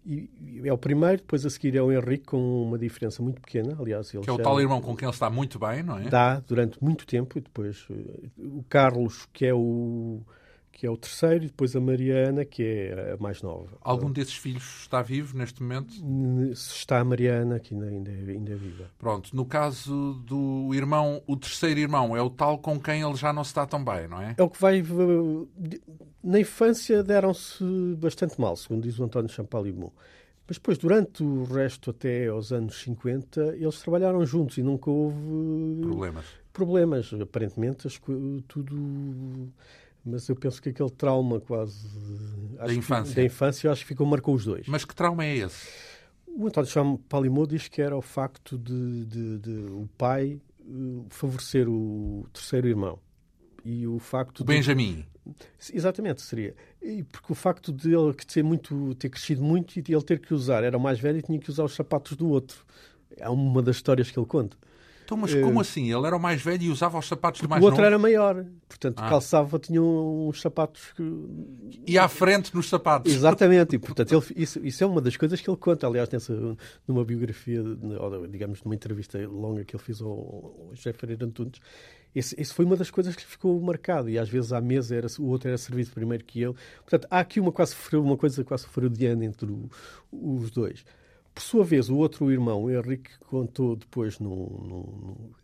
E, 0.04 0.30
é 0.64 0.74
o 0.74 0.78
primeiro, 0.78 1.18
depois 1.18 1.46
a 1.46 1.50
seguir 1.52 1.76
é 1.76 1.82
o 1.84 1.92
Henrique, 1.92 2.26
com 2.26 2.64
uma 2.64 2.80
diferença 2.80 3.22
muito 3.22 3.40
pequena. 3.40 3.78
Aliás, 3.80 4.12
ele 4.12 4.24
que 4.24 4.30
é 4.30 4.34
o 4.34 4.40
tal 4.40 4.60
irmão 4.60 4.82
com 4.82 4.96
quem 4.96 5.06
ele 5.08 5.14
está 5.14 5.30
muito 5.30 5.60
bem, 5.60 5.84
não 5.84 6.00
é? 6.00 6.10
Dá 6.10 6.40
durante 6.40 6.84
muito 6.84 7.06
tempo. 7.06 7.38
E 7.38 7.42
depois 7.42 7.88
o 8.40 8.64
Carlos, 8.68 9.28
que 9.32 9.46
é 9.46 9.54
o 9.54 10.24
que 10.76 10.86
é 10.86 10.90
o 10.90 10.98
terceiro, 10.98 11.46
e 11.46 11.48
depois 11.48 11.74
a 11.74 11.80
Mariana, 11.80 12.44
que 12.44 12.62
é 12.62 13.14
a 13.14 13.24
mais 13.24 13.42
nova. 13.42 13.70
Algum 13.80 14.12
desses 14.12 14.36
filhos 14.36 14.82
está 14.82 15.02
vivo 15.02 15.38
neste 15.38 15.64
momento? 15.64 15.94
Está 16.52 17.00
a 17.00 17.04
Mariana, 17.06 17.62
que 17.62 17.74
ainda, 17.74 17.86
ainda, 17.86 18.12
ainda 18.12 18.52
é 18.52 18.56
viva. 18.56 18.92
Pronto, 18.98 19.34
no 19.34 19.46
caso 19.46 20.22
do 20.26 20.74
irmão, 20.74 21.24
o 21.26 21.38
terceiro 21.38 21.80
irmão 21.80 22.14
é 22.14 22.22
o 22.22 22.30
tal 22.30 22.60
com 22.60 22.78
quem 22.78 23.02
ele 23.02 23.16
já 23.16 23.32
não 23.32 23.42
se 23.42 23.52
está 23.52 23.66
tão 23.66 23.82
bem, 23.86 24.10
não 24.10 24.22
é? 24.22 24.36
É 24.38 24.44
o 24.44 24.50
que 24.50 24.60
vai. 24.60 24.84
Na 26.22 26.42
infância 26.42 27.02
deram-se 27.02 27.64
bastante 27.98 28.40
mal, 28.40 28.58
segundo 28.58 28.84
diz 28.84 29.00
o 29.00 29.06
António 29.06 29.32
Champalimau. 29.32 29.94
Mas 30.46 30.58
depois, 30.58 30.78
durante 30.78 31.24
o 31.24 31.46
resto 31.46 31.92
até 31.92 32.28
aos 32.28 32.52
anos 32.52 32.82
50, 32.82 33.56
eles 33.56 33.80
trabalharam 33.80 34.26
juntos 34.26 34.58
e 34.58 34.62
nunca 34.62 34.92
houve 34.92 35.16
problemas. 35.82 36.26
Problemas, 36.52 37.14
aparentemente, 37.14 37.88
tudo 38.46 39.50
mas 40.06 40.30
eu 40.30 40.36
penso 40.36 40.62
que 40.62 40.70
aquele 40.70 40.92
trauma 40.92 41.40
quase 41.40 41.88
da 42.58 42.74
infância. 42.74 43.14
Que, 43.14 43.22
da 43.22 43.26
infância, 43.26 43.72
acho 43.72 43.82
que 43.82 43.88
ficou, 43.88 44.06
marcou 44.06 44.36
os 44.36 44.46
dois. 44.46 44.68
Mas 44.68 44.86
que 44.86 44.94
trauma 44.94 45.26
é 45.26 45.38
esse? 45.38 45.68
O 46.28 46.48
António 46.48 46.70
Chamo 46.70 46.98
Palimou 47.10 47.48
diz 47.48 47.68
que 47.68 47.82
era 47.82 47.98
o 47.98 48.02
facto 48.02 48.58
de, 48.58 49.06
de, 49.06 49.38
de, 49.40 49.52
o 49.72 49.90
pai 49.98 50.40
eh, 50.60 51.04
favorecer 51.10 51.68
o 51.68 52.28
terceiro 52.32 52.68
irmão. 52.68 53.00
E 53.64 53.88
o 53.88 53.98
facto 53.98 54.42
o 54.42 54.44
Benjamin. 54.44 55.06
Exatamente, 55.74 56.22
seria. 56.22 56.56
E 56.80 57.04
porque 57.04 57.32
o 57.32 57.36
facto 57.36 57.74
de 57.74 57.96
ele 57.96 58.14
ter, 58.14 58.44
muito, 58.44 58.94
ter 58.96 59.10
crescido 59.10 59.42
muito 59.42 59.76
e 59.78 59.82
de 59.82 59.94
ele 59.94 60.04
ter 60.04 60.20
que 60.20 60.34
usar, 60.34 60.64
era 60.64 60.78
o 60.78 60.80
mais 60.80 61.00
velho 61.00 61.18
e 61.18 61.22
tinha 61.24 61.40
que 61.40 61.50
usar 61.50 61.64
os 61.64 61.74
sapatos 61.74 62.16
do 62.16 62.30
outro. 62.30 62.64
É 63.18 63.28
uma 63.28 63.62
das 63.62 63.78
histórias 63.78 64.12
que 64.12 64.20
ele 64.20 64.28
conta. 64.28 64.56
Então, 65.06 65.16
mas 65.16 65.36
como 65.36 65.62
assim? 65.62 65.94
Ele 65.94 66.06
era 66.06 66.16
o 66.16 66.20
mais 66.20 66.42
velho 66.42 66.64
e 66.64 66.70
usava 66.70 66.98
os 66.98 67.08
sapatos 67.08 67.40
do 67.40 67.48
mais 67.48 67.62
O 67.62 67.66
outro 67.66 67.78
novo? 67.78 67.88
era 67.88 68.00
maior. 68.00 68.44
Portanto, 68.68 69.00
ah. 69.00 69.08
calçava, 69.08 69.60
tinha 69.60 69.82
uns 69.82 70.42
sapatos 70.42 70.94
que... 70.94 71.04
E 71.86 71.98
à 71.98 72.08
frente 72.08 72.54
nos 72.56 72.68
sapatos. 72.68 73.14
Exatamente. 73.14 73.76
E, 73.76 73.80
portanto, 73.80 74.12
ele, 74.12 74.42
isso, 74.42 74.60
isso 74.66 74.84
é 74.84 74.88
uma 74.88 75.00
das 75.00 75.16
coisas 75.16 75.40
que 75.40 75.48
ele 75.48 75.58
conta. 75.58 75.86
Aliás, 75.86 76.10
nessa, 76.10 76.34
numa 76.88 77.06
biografia, 77.06 77.62
ou, 77.62 78.28
digamos, 78.28 78.64
numa 78.64 78.74
entrevista 78.74 79.20
longa 79.28 79.64
que 79.64 79.76
ele 79.76 79.84
fez 79.84 80.02
ao, 80.02 80.10
ao 80.10 80.72
José 80.74 80.92
Ferreira 80.92 81.26
Antunes, 81.26 81.60
esse, 82.16 82.40
esse, 82.42 82.54
foi 82.54 82.66
uma 82.66 82.76
das 82.76 82.90
coisas 82.90 83.16
que 83.16 83.22
lhe 83.22 83.28
ficou 83.28 83.60
marcado. 83.62 84.10
E 84.10 84.18
às 84.18 84.28
vezes 84.28 84.52
à 84.52 84.60
mesa 84.60 84.96
era, 84.96 85.08
o 85.20 85.28
outro 85.28 85.50
era 85.50 85.58
servido 85.58 85.92
primeiro 85.92 86.24
que 86.24 86.42
ele. 86.42 86.56
Portanto, 86.82 87.08
há 87.12 87.20
aqui 87.20 87.40
uma, 87.40 87.52
quase, 87.52 87.76
uma 87.94 88.18
coisa 88.18 88.44
quase 88.44 88.66
freudiana 88.66 89.24
entre 89.24 89.52
o, 89.52 89.70
os 90.12 90.50
dois. 90.50 90.84
Por 91.36 91.42
sua 91.42 91.66
vez, 91.66 91.90
o 91.90 91.98
outro 91.98 92.32
irmão, 92.32 92.64
o 92.64 92.72
Henrique, 92.72 93.12
contou 93.20 93.76
depois 93.76 94.20
no, 94.20 94.30
no, 94.30 95.36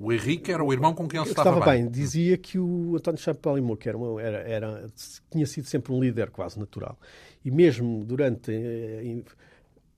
o 0.00 0.10
Henrique 0.10 0.50
era 0.50 0.64
o 0.64 0.72
irmão 0.72 0.94
com 0.94 1.06
quem 1.06 1.20
ele 1.20 1.28
estava, 1.28 1.50
estava 1.50 1.70
bem. 1.72 1.82
bem. 1.82 1.90
Dizia 1.90 2.38
que 2.38 2.58
o 2.58 2.96
António 2.96 3.20
Champalimau, 3.20 3.76
que 3.76 3.86
era, 3.86 3.98
uma, 3.98 4.20
era, 4.20 4.38
era, 4.38 4.90
tinha 5.30 5.44
sido 5.44 5.66
sempre 5.66 5.92
um 5.92 6.00
líder 6.00 6.30
quase 6.30 6.58
natural. 6.58 6.98
E 7.44 7.50
mesmo 7.50 8.02
durante, 8.02 8.50
eh, 8.50 9.22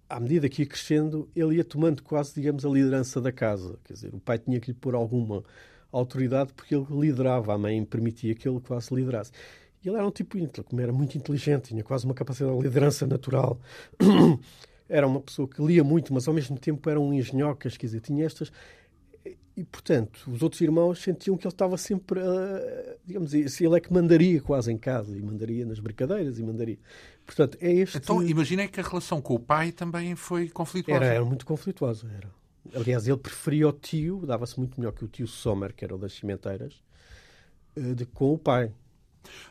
à 0.09 0.19
medida 0.19 0.49
que 0.49 0.63
ia 0.63 0.67
crescendo, 0.67 1.31
ele 1.37 1.55
ia 1.55 1.65
tomando 1.65 2.03
quase, 2.03 2.35
digamos, 2.35 2.67
a 2.67 2.69
liderança 2.69 3.21
da 3.21 3.31
casa. 3.31 3.79
Quer 3.85 3.93
dizer, 3.93 4.13
o 4.13 4.19
pai 4.19 4.41
tinha 4.41 4.59
que 4.59 4.73
lhe 4.73 4.77
pôr 4.77 4.97
alguma 4.97 5.45
autoridade 5.93 6.53
porque 6.53 6.75
ele 6.75 6.87
liderava, 6.91 7.55
a 7.55 7.59
mãe 7.59 7.85
permitia 7.85 8.35
que 8.35 8.49
ele 8.49 8.59
quase 8.59 8.93
liderasse. 8.93 9.31
E 9.85 9.89
ele 9.89 9.97
era 9.97 10.07
um 10.07 10.11
tipo, 10.11 10.37
como 10.65 10.81
era 10.81 10.93
muito 10.93 11.17
inteligente, 11.17 11.69
tinha 11.69 11.85
quase 11.85 12.07
uma 12.07 12.15
capacidade 12.15 12.57
de 12.57 12.63
liderança 12.65 13.07
natural. 13.07 13.61
era 14.89 15.07
uma 15.07 15.21
pessoa 15.21 15.49
que 15.49 15.63
lia 15.63 15.83
muito, 15.83 16.13
mas 16.13 16.29
ao 16.29 16.35
mesmo 16.35 16.59
tempo 16.59 16.89
era 16.89 17.01
um 17.01 17.13
engenhocas, 17.13 17.77
quer 17.77 17.87
dizer, 17.87 18.01
tinha 18.01 18.25
estas. 18.25 18.53
E, 19.55 19.65
portanto, 19.65 20.31
os 20.31 20.43
outros 20.43 20.61
irmãos 20.63 21.03
sentiam 21.03 21.37
que 21.37 21.47
ele 21.47 21.53
estava 21.53 21.77
sempre, 21.77 22.21
a, 22.21 22.97
digamos, 23.05 23.35
ele 23.35 23.77
é 23.77 23.81
que 23.81 23.93
mandaria 23.93 24.41
quase 24.41 24.73
em 24.73 24.79
casa, 24.79 25.17
e 25.17 25.21
mandaria 25.21 25.67
nas 25.67 25.79
brincadeiras, 25.79 26.39
e 26.39 26.43
mandaria. 26.43 26.79
Portanto, 27.27 27.59
é 27.61 27.71
este... 27.71 27.99
Então, 27.99 28.23
imaginei 28.23 28.67
que 28.67 28.81
a 28.81 28.83
relação 28.83 29.21
com 29.21 29.35
o 29.35 29.39
pai 29.39 29.71
também 29.71 30.17
foi 30.17 30.49
conflituosa. 30.49 31.05
Era, 31.05 31.15
era 31.15 31.25
muito 31.25 31.45
conflituosa, 31.45 32.11
era. 32.17 32.31
Aliás, 32.75 33.07
ele 33.07 33.19
preferia 33.19 33.69
o 33.69 33.73
tio, 33.73 34.25
dava-se 34.25 34.59
muito 34.59 34.81
melhor 34.81 34.93
que 34.93 35.05
o 35.05 35.09
tio 35.09 35.27
Sommer, 35.27 35.75
que 35.75 35.85
era 35.85 35.95
o 35.95 35.99
das 35.99 36.15
cimenteiras, 36.15 36.83
eh, 37.77 37.95
de, 37.95 38.07
com 38.07 38.33
o 38.33 38.39
pai. 38.39 38.73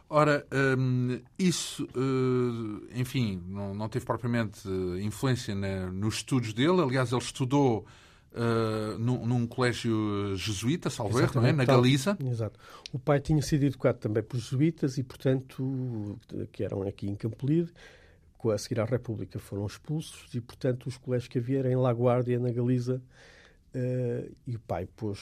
Ora, 0.10 0.46
hum, 0.78 1.22
isso, 1.40 1.88
uh, 1.96 2.88
enfim, 2.94 3.42
não, 3.48 3.88
teve 3.88 4.06
propriamente 4.06 4.68
eh, 4.68 5.02
influência 5.02 5.56
nos 5.92 6.16
estudos 6.16 6.54
dele. 6.54 6.82
Aliás, 6.82 7.12
ele 7.12 7.22
estudou 7.22 7.86
uh, 8.34 9.00
num, 9.00 9.26
num, 9.26 9.48
colégio 9.48 10.36
jesuíta, 10.36 10.90
salvo 10.90 11.20
erro, 11.20 11.46
é? 11.46 11.52
na 11.54 11.64
Galiza. 11.64 12.18
Exato. 12.26 12.60
O 12.92 13.00
pai 13.00 13.20
tinha 13.20 13.42
sido 13.42 13.64
educado 13.64 14.00
também 14.00 14.22
por 14.22 14.38
jesuítas 14.38 14.98
e, 14.98 15.04
portanto, 15.04 16.20
que 16.52 16.64
eram 16.64 16.84
aqui 16.84 17.08
em 17.08 17.16
Campolide, 17.16 17.72
a 18.54 18.58
seguir 18.58 18.80
à 18.80 18.86
República 18.86 19.38
foram 19.38 19.66
expulsos 19.68 20.34
e, 20.34 20.42
portanto, 20.42 20.88
os 20.88 20.98
colégios 20.98 21.28
que 21.28 21.38
havia 21.38 21.60
eram 21.60 21.70
em 21.70 21.76
La 21.76 21.92
Guardia, 21.92 22.40
na 22.40 22.52
Galiza, 22.52 23.02
Uh, 23.74 24.30
e 24.46 24.56
o 24.56 24.60
pai 24.60 24.86
pôs. 24.98 25.20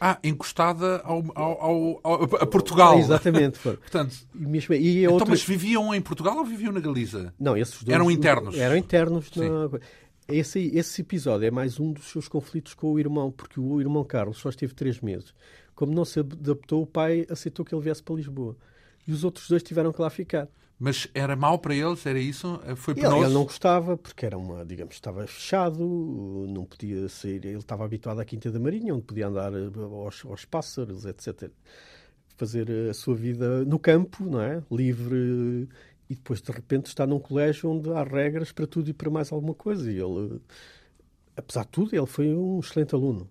Ah, 0.00 0.18
encostada 0.24 1.00
ao, 1.04 1.24
ao, 1.36 2.00
ao, 2.02 2.22
a 2.24 2.46
Portugal. 2.46 2.98
exatamente. 2.98 3.58
Portanto, 3.62 4.16
e 4.34 4.44
mesmo, 4.44 4.74
e 4.74 5.04
então, 5.04 5.14
outra... 5.14 5.28
mas 5.30 5.42
viviam 5.42 5.94
em 5.94 6.00
Portugal 6.00 6.36
ou 6.36 6.44
viviam 6.44 6.72
na 6.72 6.80
Galiza? 6.80 7.32
Não, 7.38 7.56
esses 7.56 7.82
dois. 7.84 7.94
Eram 7.94 8.10
internos. 8.10 8.58
Eram 8.58 8.76
internos. 8.76 9.30
Na... 9.36 9.78
Esse, 10.28 10.58
esse 10.74 11.00
episódio 11.00 11.46
é 11.46 11.50
mais 11.50 11.78
um 11.78 11.92
dos 11.92 12.10
seus 12.10 12.26
conflitos 12.26 12.74
com 12.74 12.92
o 12.92 12.98
irmão, 12.98 13.30
porque 13.30 13.60
o 13.60 13.80
irmão 13.80 14.02
Carlos 14.04 14.38
só 14.38 14.48
esteve 14.48 14.74
três 14.74 15.00
meses. 15.00 15.32
Como 15.74 15.94
não 15.94 16.04
se 16.04 16.20
adaptou, 16.20 16.82
o 16.82 16.86
pai 16.86 17.24
aceitou 17.30 17.64
que 17.64 17.74
ele 17.74 17.82
viesse 17.82 18.02
para 18.02 18.16
Lisboa. 18.16 18.56
E 19.06 19.12
os 19.12 19.22
outros 19.24 19.48
dois 19.48 19.62
tiveram 19.62 19.92
que 19.92 20.00
lá 20.00 20.10
ficar. 20.10 20.48
Mas 20.82 21.06
era 21.12 21.36
mau 21.36 21.58
para 21.58 21.74
eles? 21.74 22.06
Era 22.06 22.18
isso? 22.18 22.58
Foi 22.74 22.94
penoso? 22.94 23.16
Ele, 23.16 23.24
ele 23.26 23.34
não 23.34 23.44
gostava, 23.44 23.98
porque 23.98 24.24
era 24.24 24.38
uma, 24.38 24.64
digamos, 24.64 24.94
estava 24.94 25.26
fechado, 25.26 25.78
não 26.48 26.64
podia 26.64 27.06
sair. 27.06 27.44
Ele 27.44 27.58
estava 27.58 27.84
habituado 27.84 28.18
à 28.18 28.24
Quinta 28.24 28.50
da 28.50 28.58
Marinha, 28.58 28.94
onde 28.94 29.02
podia 29.02 29.26
andar 29.26 29.52
eh, 29.52 29.70
aos, 29.76 30.24
aos 30.24 30.46
pássaros, 30.46 31.04
etc. 31.04 31.50
Fazer 32.38 32.70
a 32.88 32.94
sua 32.94 33.14
vida 33.14 33.62
no 33.66 33.78
campo, 33.78 34.24
não 34.24 34.40
é? 34.40 34.62
Livre. 34.72 35.68
E 36.08 36.14
depois, 36.14 36.40
de 36.40 36.50
repente, 36.50 36.86
está 36.86 37.06
num 37.06 37.20
colégio 37.20 37.70
onde 37.70 37.92
há 37.92 38.02
regras 38.02 38.50
para 38.50 38.66
tudo 38.66 38.88
e 38.88 38.94
para 38.94 39.10
mais 39.10 39.30
alguma 39.30 39.54
coisa. 39.54 39.92
E 39.92 39.98
ele 40.00 40.40
apesar 41.36 41.64
de 41.64 41.68
tudo, 41.68 41.94
ele 41.94 42.06
foi 42.06 42.34
um 42.34 42.60
excelente 42.60 42.94
aluno. 42.94 43.28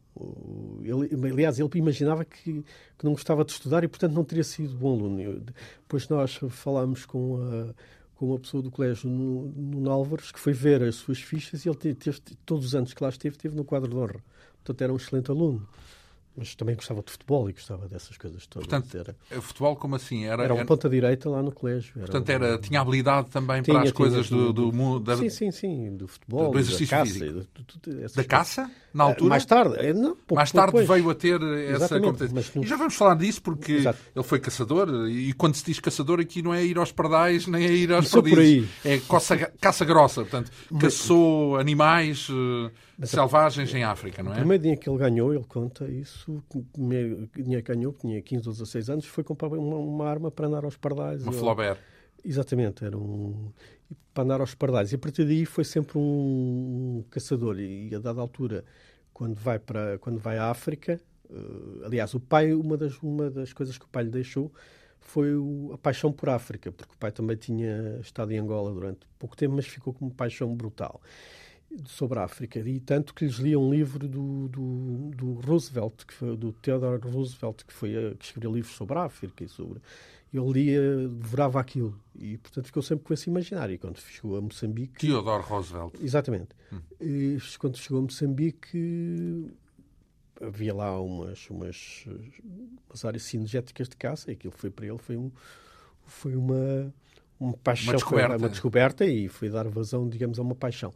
Ele, 0.83 1.31
aliás, 1.31 1.59
ele 1.59 1.69
imaginava 1.75 2.25
que, 2.25 2.63
que, 2.97 3.05
não 3.05 3.11
gostava 3.11 3.45
de 3.45 3.51
estudar 3.51 3.83
e, 3.83 3.87
portanto, 3.87 4.13
não 4.13 4.23
teria 4.23 4.43
sido 4.43 4.75
bom 4.75 4.99
aluno. 4.99 5.41
Depois 5.81 6.07
nós 6.09 6.39
falámos 6.49 7.05
com, 7.05 7.37
a, 7.37 7.73
com 8.15 8.27
uma 8.27 8.39
pessoa 8.39 8.61
do 8.61 8.69
colégio 8.69 9.09
no, 9.09 9.47
no 9.47 9.89
Álvares 9.89 10.31
que 10.31 10.39
foi 10.39 10.53
ver 10.53 10.83
as 10.83 10.95
suas 10.95 11.19
fichas 11.19 11.65
e 11.65 11.69
ele 11.69 11.77
teve, 11.77 11.95
teve, 11.95 12.19
todos 12.45 12.65
os 12.65 12.75
anos 12.75 12.93
que 12.93 13.03
lá 13.03 13.09
esteve, 13.09 13.37
teve 13.37 13.55
no 13.55 13.63
quadro 13.63 13.89
de 13.89 13.95
honra. 13.95 14.23
Portanto, 14.57 14.81
era 14.81 14.91
um 14.91 14.97
excelente 14.97 15.31
aluno 15.31 15.67
mas 16.39 16.55
também 16.55 16.73
gostava 16.73 17.03
de 17.03 17.11
futebol 17.11 17.49
e 17.49 17.53
gostava 17.53 17.87
dessas 17.89 18.17
coisas 18.17 18.47
todas. 18.47 18.67
Portanto, 18.67 18.97
era, 18.97 19.15
eh, 19.29 19.41
futebol 19.41 19.75
como 19.75 19.95
assim? 19.95 20.25
Era, 20.25 20.45
era 20.45 20.53
um 20.53 20.65
ponta-direita 20.65 21.29
lá 21.29 21.43
no 21.43 21.51
colégio. 21.51 21.93
Portanto, 21.93 22.29
era, 22.29 22.57
tinha 22.57 22.79
habilidade 22.79 23.29
também 23.29 23.61
tinha, 23.61 23.75
para 23.75 23.83
as 23.83 23.89
tinha, 23.89 23.93
coisas 23.93 24.27
tinha, 24.27 24.39
do, 24.39 24.53
do, 24.53 24.71
mundo... 24.71 25.01
Da, 25.01 25.17
sim, 25.17 25.29
sim, 25.29 25.51
sim, 25.51 25.95
do 25.97 26.07
futebol, 26.07 26.51
do 26.51 26.59
exercício 26.59 26.97
da 26.97 27.03
caça. 27.03 27.19
Do, 27.19 27.47
do, 27.83 28.15
da 28.15 28.23
caça? 28.23 28.71
Na 28.93 29.03
altura? 29.03 29.29
Mais 29.29 29.45
tarde. 29.45 29.75
Eh, 29.77 29.93
não, 29.93 30.15
pouco, 30.15 30.35
mais 30.35 30.51
tarde 30.51 30.71
depois. 30.71 30.87
veio 30.87 31.09
a 31.09 31.15
ter 31.15 31.41
essa 31.41 31.99
competência. 31.99 32.59
E 32.59 32.65
já 32.65 32.77
vamos 32.77 32.95
falar 32.95 33.15
disso 33.15 33.41
porque 33.41 33.73
Exato. 33.73 33.99
ele 34.15 34.25
foi 34.25 34.39
caçador 34.39 35.09
e 35.09 35.33
quando 35.33 35.55
se 35.55 35.65
diz 35.65 35.79
caçador 35.79 36.19
aqui 36.19 36.41
não 36.41 36.53
é 36.53 36.65
ir 36.65 36.77
aos 36.77 36.91
pardais 36.91 37.45
nem 37.45 37.65
é 37.65 37.71
ir 37.71 37.91
aos 37.91 38.09
perdizes. 38.09 38.69
É 38.85 38.97
caça, 38.97 39.37
caça 39.59 39.83
grossa. 39.83 40.21
Portanto, 40.21 40.49
mas, 40.71 40.81
caçou 40.81 41.57
animais... 41.57 42.29
Uh, 42.29 42.71
selvagens 43.07 43.73
em 43.73 43.83
África, 43.83 44.21
não 44.21 44.31
é? 44.31 44.35
O 44.35 44.37
primeiro 44.39 44.63
dia 44.63 44.77
que 44.77 44.89
ele 44.89 44.97
ganhou, 44.97 45.33
ele 45.33 45.45
conta 45.47 45.87
isso, 45.87 46.28
que 46.47 47.61
ganhou, 47.61 47.93
tinha 47.93 48.21
15 48.21 48.47
ou 48.47 48.53
16 48.53 48.89
anos, 48.89 49.05
foi 49.05 49.23
comprar 49.23 49.47
uma, 49.49 49.77
uma 49.77 50.07
arma 50.07 50.31
para 50.31 50.47
andar 50.47 50.63
aos 50.63 50.77
pardais. 50.77 51.23
Uma 51.23 51.31
Flaubert. 51.31 51.79
Exatamente, 52.23 52.83
era 52.83 52.97
um. 52.97 53.51
para 54.13 54.23
andar 54.23 54.41
aos 54.41 54.53
pardais. 54.53 54.91
E 54.91 54.95
a 54.95 54.97
partir 54.97 55.25
daí 55.25 55.45
foi 55.45 55.63
sempre 55.63 55.97
um 55.97 57.03
caçador. 57.09 57.59
E 57.59 57.93
a 57.95 57.99
dada 57.99 58.19
altura, 58.21 58.63
quando 59.13 59.35
vai, 59.35 59.59
para, 59.59 59.97
quando 59.99 60.19
vai 60.19 60.37
à 60.37 60.49
África, 60.49 60.99
uh, 61.29 61.85
aliás, 61.85 62.13
o 62.13 62.19
pai, 62.19 62.53
uma 62.53 62.77
das, 62.77 63.01
uma 63.01 63.29
das 63.29 63.53
coisas 63.53 63.77
que 63.77 63.85
o 63.85 63.87
pai 63.87 64.03
lhe 64.03 64.09
deixou 64.09 64.51
foi 64.99 65.33
o, 65.35 65.71
a 65.73 65.77
paixão 65.77 66.11
por 66.11 66.29
África, 66.29 66.71
porque 66.71 66.93
o 66.93 66.97
pai 66.97 67.11
também 67.11 67.37
tinha 67.37 67.99
estado 68.01 68.31
em 68.31 68.37
Angola 68.37 68.71
durante 68.71 68.99
pouco 69.17 69.35
tempo, 69.35 69.55
mas 69.55 69.65
ficou 69.65 69.93
com 69.93 70.05
uma 70.05 70.13
paixão 70.13 70.53
brutal. 70.55 71.01
Sobre 71.85 72.19
a 72.19 72.23
África. 72.23 72.59
E 72.59 72.79
tanto 72.79 73.13
que 73.13 73.25
lhes 73.25 73.35
lia 73.35 73.59
um 73.59 73.69
livro 73.69 74.07
do, 74.07 74.47
do, 74.47 75.11
do 75.15 75.33
Roosevelt, 75.41 76.05
que 76.05 76.13
foi, 76.13 76.35
do 76.35 76.51
Theodore 76.53 77.01
Roosevelt, 77.01 77.63
que, 77.65 77.73
foi 77.73 77.95
a, 77.95 78.15
que 78.15 78.25
escreveu 78.25 78.53
livros 78.53 78.75
sobre 78.75 78.97
a 78.97 79.03
África 79.03 79.43
e 79.43 79.47
sobre. 79.47 79.81
Ele 80.31 80.51
lia, 80.51 81.07
devorava 81.07 81.59
aquilo. 81.59 81.99
E, 82.15 82.37
portanto, 82.37 82.65
ficou 82.65 82.83
sempre 82.83 83.05
com 83.05 83.13
esse 83.13 83.29
imaginário. 83.29 83.73
E 83.73 83.77
quando 83.77 83.99
chegou 83.99 84.37
a 84.37 84.41
Moçambique. 84.41 84.99
Theodore 84.99 85.43
Roosevelt. 85.43 85.95
Exatamente. 86.01 86.49
Hum. 86.71 86.79
E, 87.01 87.37
quando 87.57 87.77
chegou 87.77 87.99
a 87.99 88.01
Moçambique, 88.03 89.51
havia 90.39 90.73
lá 90.73 90.99
umas, 91.01 91.49
umas, 91.49 92.05
umas 92.87 93.05
áreas 93.05 93.23
sinergéticas 93.23 93.89
de 93.89 93.97
caça. 93.97 94.29
E 94.29 94.33
aquilo 94.33 94.53
foi 94.55 94.69
para 94.69 94.85
ele 94.85 94.99
foi, 94.99 95.17
um, 95.17 95.31
foi 96.05 96.35
uma. 96.35 96.93
Uma 97.39 97.53
paixão, 97.53 97.93
uma 97.93 97.95
descoberta. 97.95 98.37
uma 98.37 98.49
descoberta 98.49 99.05
e 99.05 99.29
foi 99.29 99.49
dar 99.49 99.65
vazão, 99.69 100.09
digamos, 100.09 100.37
a 100.39 100.41
uma 100.41 100.55
paixão. 100.55 100.93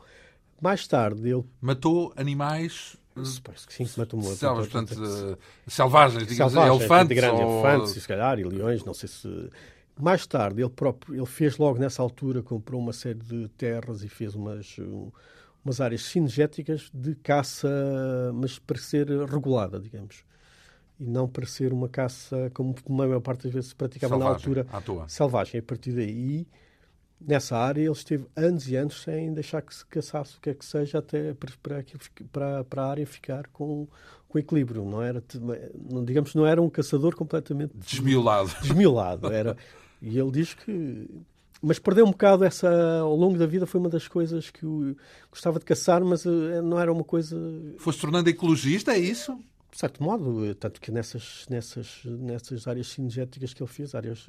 Mais 0.64 0.88
tarde 0.88 1.28
ele. 1.28 1.44
Matou 1.60 2.14
animais. 2.16 2.96
Suposto 3.22 3.68
que 3.68 3.74
sim, 3.74 3.88
matou 3.98 4.18
um 4.18 4.24
Selvas, 4.24 4.68
portanto, 4.70 4.98
uh, 4.98 5.38
selvagens, 5.68 6.26
digamos, 6.26 6.54
selvagens, 6.54 6.80
elefantes. 6.80 7.18
Grandes 7.18 7.42
ou... 7.42 7.52
elefantes, 7.52 7.92
se 7.92 8.08
calhar, 8.08 8.40
e 8.40 8.44
leões, 8.46 8.86
não 8.86 8.94
sei 8.94 9.10
se. 9.10 9.50
Mais 10.00 10.26
tarde, 10.26 10.62
ele 10.62 10.70
próprio 10.70 11.16
ele 11.16 11.26
fez 11.26 11.58
logo 11.58 11.78
nessa 11.78 12.02
altura, 12.02 12.42
comprou 12.42 12.82
uma 12.82 12.94
série 12.94 13.20
de 13.20 13.50
terras 13.50 14.04
e 14.04 14.08
fez 14.08 14.34
umas, 14.36 14.80
um, 14.80 15.12
umas 15.66 15.82
áreas 15.82 16.02
sinergéticas 16.04 16.90
de 16.94 17.14
caça, 17.16 17.70
mas 18.34 18.58
para 18.58 18.80
ser 18.80 19.08
regulada, 19.30 19.82
digamos. 19.82 20.24
E 20.98 21.06
não 21.06 21.28
para 21.28 21.46
ser 21.46 21.74
uma 21.74 21.90
caça 21.90 22.50
como 22.54 22.74
a 22.88 22.92
maior 22.92 23.20
parte 23.20 23.44
das 23.44 23.54
vezes 23.54 23.70
se 23.72 23.76
praticava 23.76 24.16
selvagem, 24.16 24.56
na 24.56 24.78
altura. 24.78 25.08
Selvagem. 25.10 25.60
A 25.60 25.64
partir 25.64 25.92
daí 25.92 26.48
nessa 27.26 27.58
área 27.58 27.82
ele 27.82 27.92
esteve 27.92 28.26
anos 28.36 28.68
e 28.68 28.76
anos 28.76 29.02
sem 29.02 29.34
deixar 29.34 29.62
que 29.62 29.74
se 29.74 29.86
caçasse 29.86 30.38
o 30.38 30.42
que 30.42 30.50
é 30.50 30.54
que 30.54 30.66
seja 30.66 31.00
até 31.00 31.34
para, 31.34 31.84
para, 32.32 32.64
para 32.64 32.84
a 32.84 32.90
área 32.90 33.08
ficar 33.08 33.48
com, 33.48 33.88
com 34.28 34.40
equilíbrio. 34.40 34.84
Não 34.84 35.02
era, 35.02 35.24
não, 35.90 36.04
digamos, 36.04 36.36
não 36.36 36.46
era 36.46 36.62
um 36.62 36.70
caçador 36.70 37.16
completamente 37.16 37.74
desmiolado. 37.76 38.52
Desmiolado. 38.62 39.32
Era, 39.32 39.58
e 40.02 40.18
ele 40.20 40.32
diz 40.32 40.54
que. 40.54 41.10
Mas 41.62 41.80
perdeu 41.80 42.06
um 42.06 42.12
bocado 42.12 42.44
essa. 42.44 42.70
Ao 43.00 43.16
longo 43.16 43.38
da 43.38 43.46
vida 43.46 43.66
foi 43.66 43.80
uma 43.80 43.90
das 43.90 44.08
coisas 44.08 44.50
que 44.50 44.64
eu 44.64 44.96
gostava 45.32 45.60
de 45.60 45.66
caçar, 45.66 46.04
mas 46.04 46.26
eh, 46.26 46.62
não 46.62 46.78
era 46.78 46.92
uma 46.92 47.06
coisa. 47.06 47.38
Foi 47.78 47.94
se 47.94 48.00
tornando 48.00 48.30
ecologista, 48.30 48.92
é 48.92 49.00
isso? 49.00 49.38
De 49.74 49.80
certo 49.80 50.04
modo, 50.04 50.54
tanto 50.54 50.80
que 50.80 50.92
nessas, 50.92 51.48
nessas, 51.50 52.02
nessas 52.06 52.68
áreas 52.68 52.90
sinergéticas 52.90 53.56
que 53.56 53.64
ele 53.64 53.72
fez, 53.72 53.96
áreas 53.96 54.28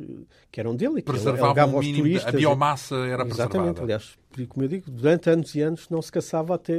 que 0.50 0.58
eram 0.58 0.74
dele, 0.74 1.02
que 1.02 1.10
o 1.10 1.78
mínimo, 1.80 1.98
turistas, 1.98 2.34
a 2.34 2.36
biomassa 2.36 2.94
era 2.94 3.26
exatamente, 3.26 3.74
preservada. 3.74 3.82
Aliás, 3.82 4.18
como 4.48 4.64
eu 4.64 4.68
digo, 4.68 4.90
durante 4.90 5.28
anos 5.28 5.54
e 5.54 5.60
anos 5.60 5.86
não 5.90 6.00
se 6.00 6.10
caçava 6.10 6.54
até... 6.54 6.74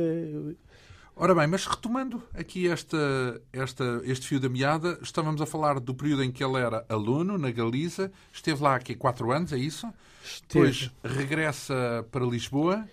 Ora 1.16 1.36
bem, 1.36 1.46
mas 1.46 1.68
retomando 1.68 2.24
aqui 2.34 2.68
esta, 2.68 3.40
esta, 3.54 4.02
este 4.04 4.28
fio 4.28 4.40
da 4.40 4.50
meada, 4.50 4.98
estávamos 5.00 5.40
a 5.44 5.46
falar 5.46 5.80
do 5.80 5.94
período 5.94 6.24
em 6.24 6.32
que 6.32 6.44
ele 6.44 6.58
era 6.58 6.84
aluno 6.90 7.38
na 7.38 7.52
Galiza, 7.52 8.12
esteve 8.34 8.64
lá 8.64 8.76
aqui 8.76 8.96
quatro 8.96 9.32
anos, 9.32 9.54
é 9.54 9.58
isso? 9.60 9.88
Esteve. 10.24 10.72
Depois 10.72 10.92
regressa 11.04 12.04
para 12.12 12.26
Lisboa 12.26 12.84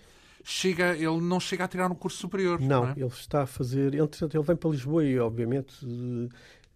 chega, 0.43 0.97
ele 0.97 1.21
não 1.21 1.41
chega 1.41 1.65
a 1.65 1.69
tirar 1.69 1.91
um 1.91 1.95
curso 1.95 2.19
superior. 2.19 2.61
Não, 2.61 2.85
não 2.85 2.89
é? 2.91 2.95
ele 2.97 3.07
está 3.07 3.43
a 3.43 3.47
fazer. 3.47 3.95
Ele, 3.95 4.01
ele 4.01 4.43
vem 4.43 4.57
para 4.57 4.71
Lisboa 4.71 5.05
e, 5.05 5.19
obviamente, 5.19 5.75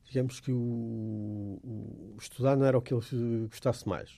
digamos 0.05 0.41
que 0.41 0.53
o, 0.53 1.59
o, 1.63 2.17
estudar 2.21 2.57
não 2.57 2.65
era 2.65 2.79
o 2.79 2.83
que 2.83 2.95
ele 2.95 3.47
gostasse 3.49 3.89
mais. 3.89 4.11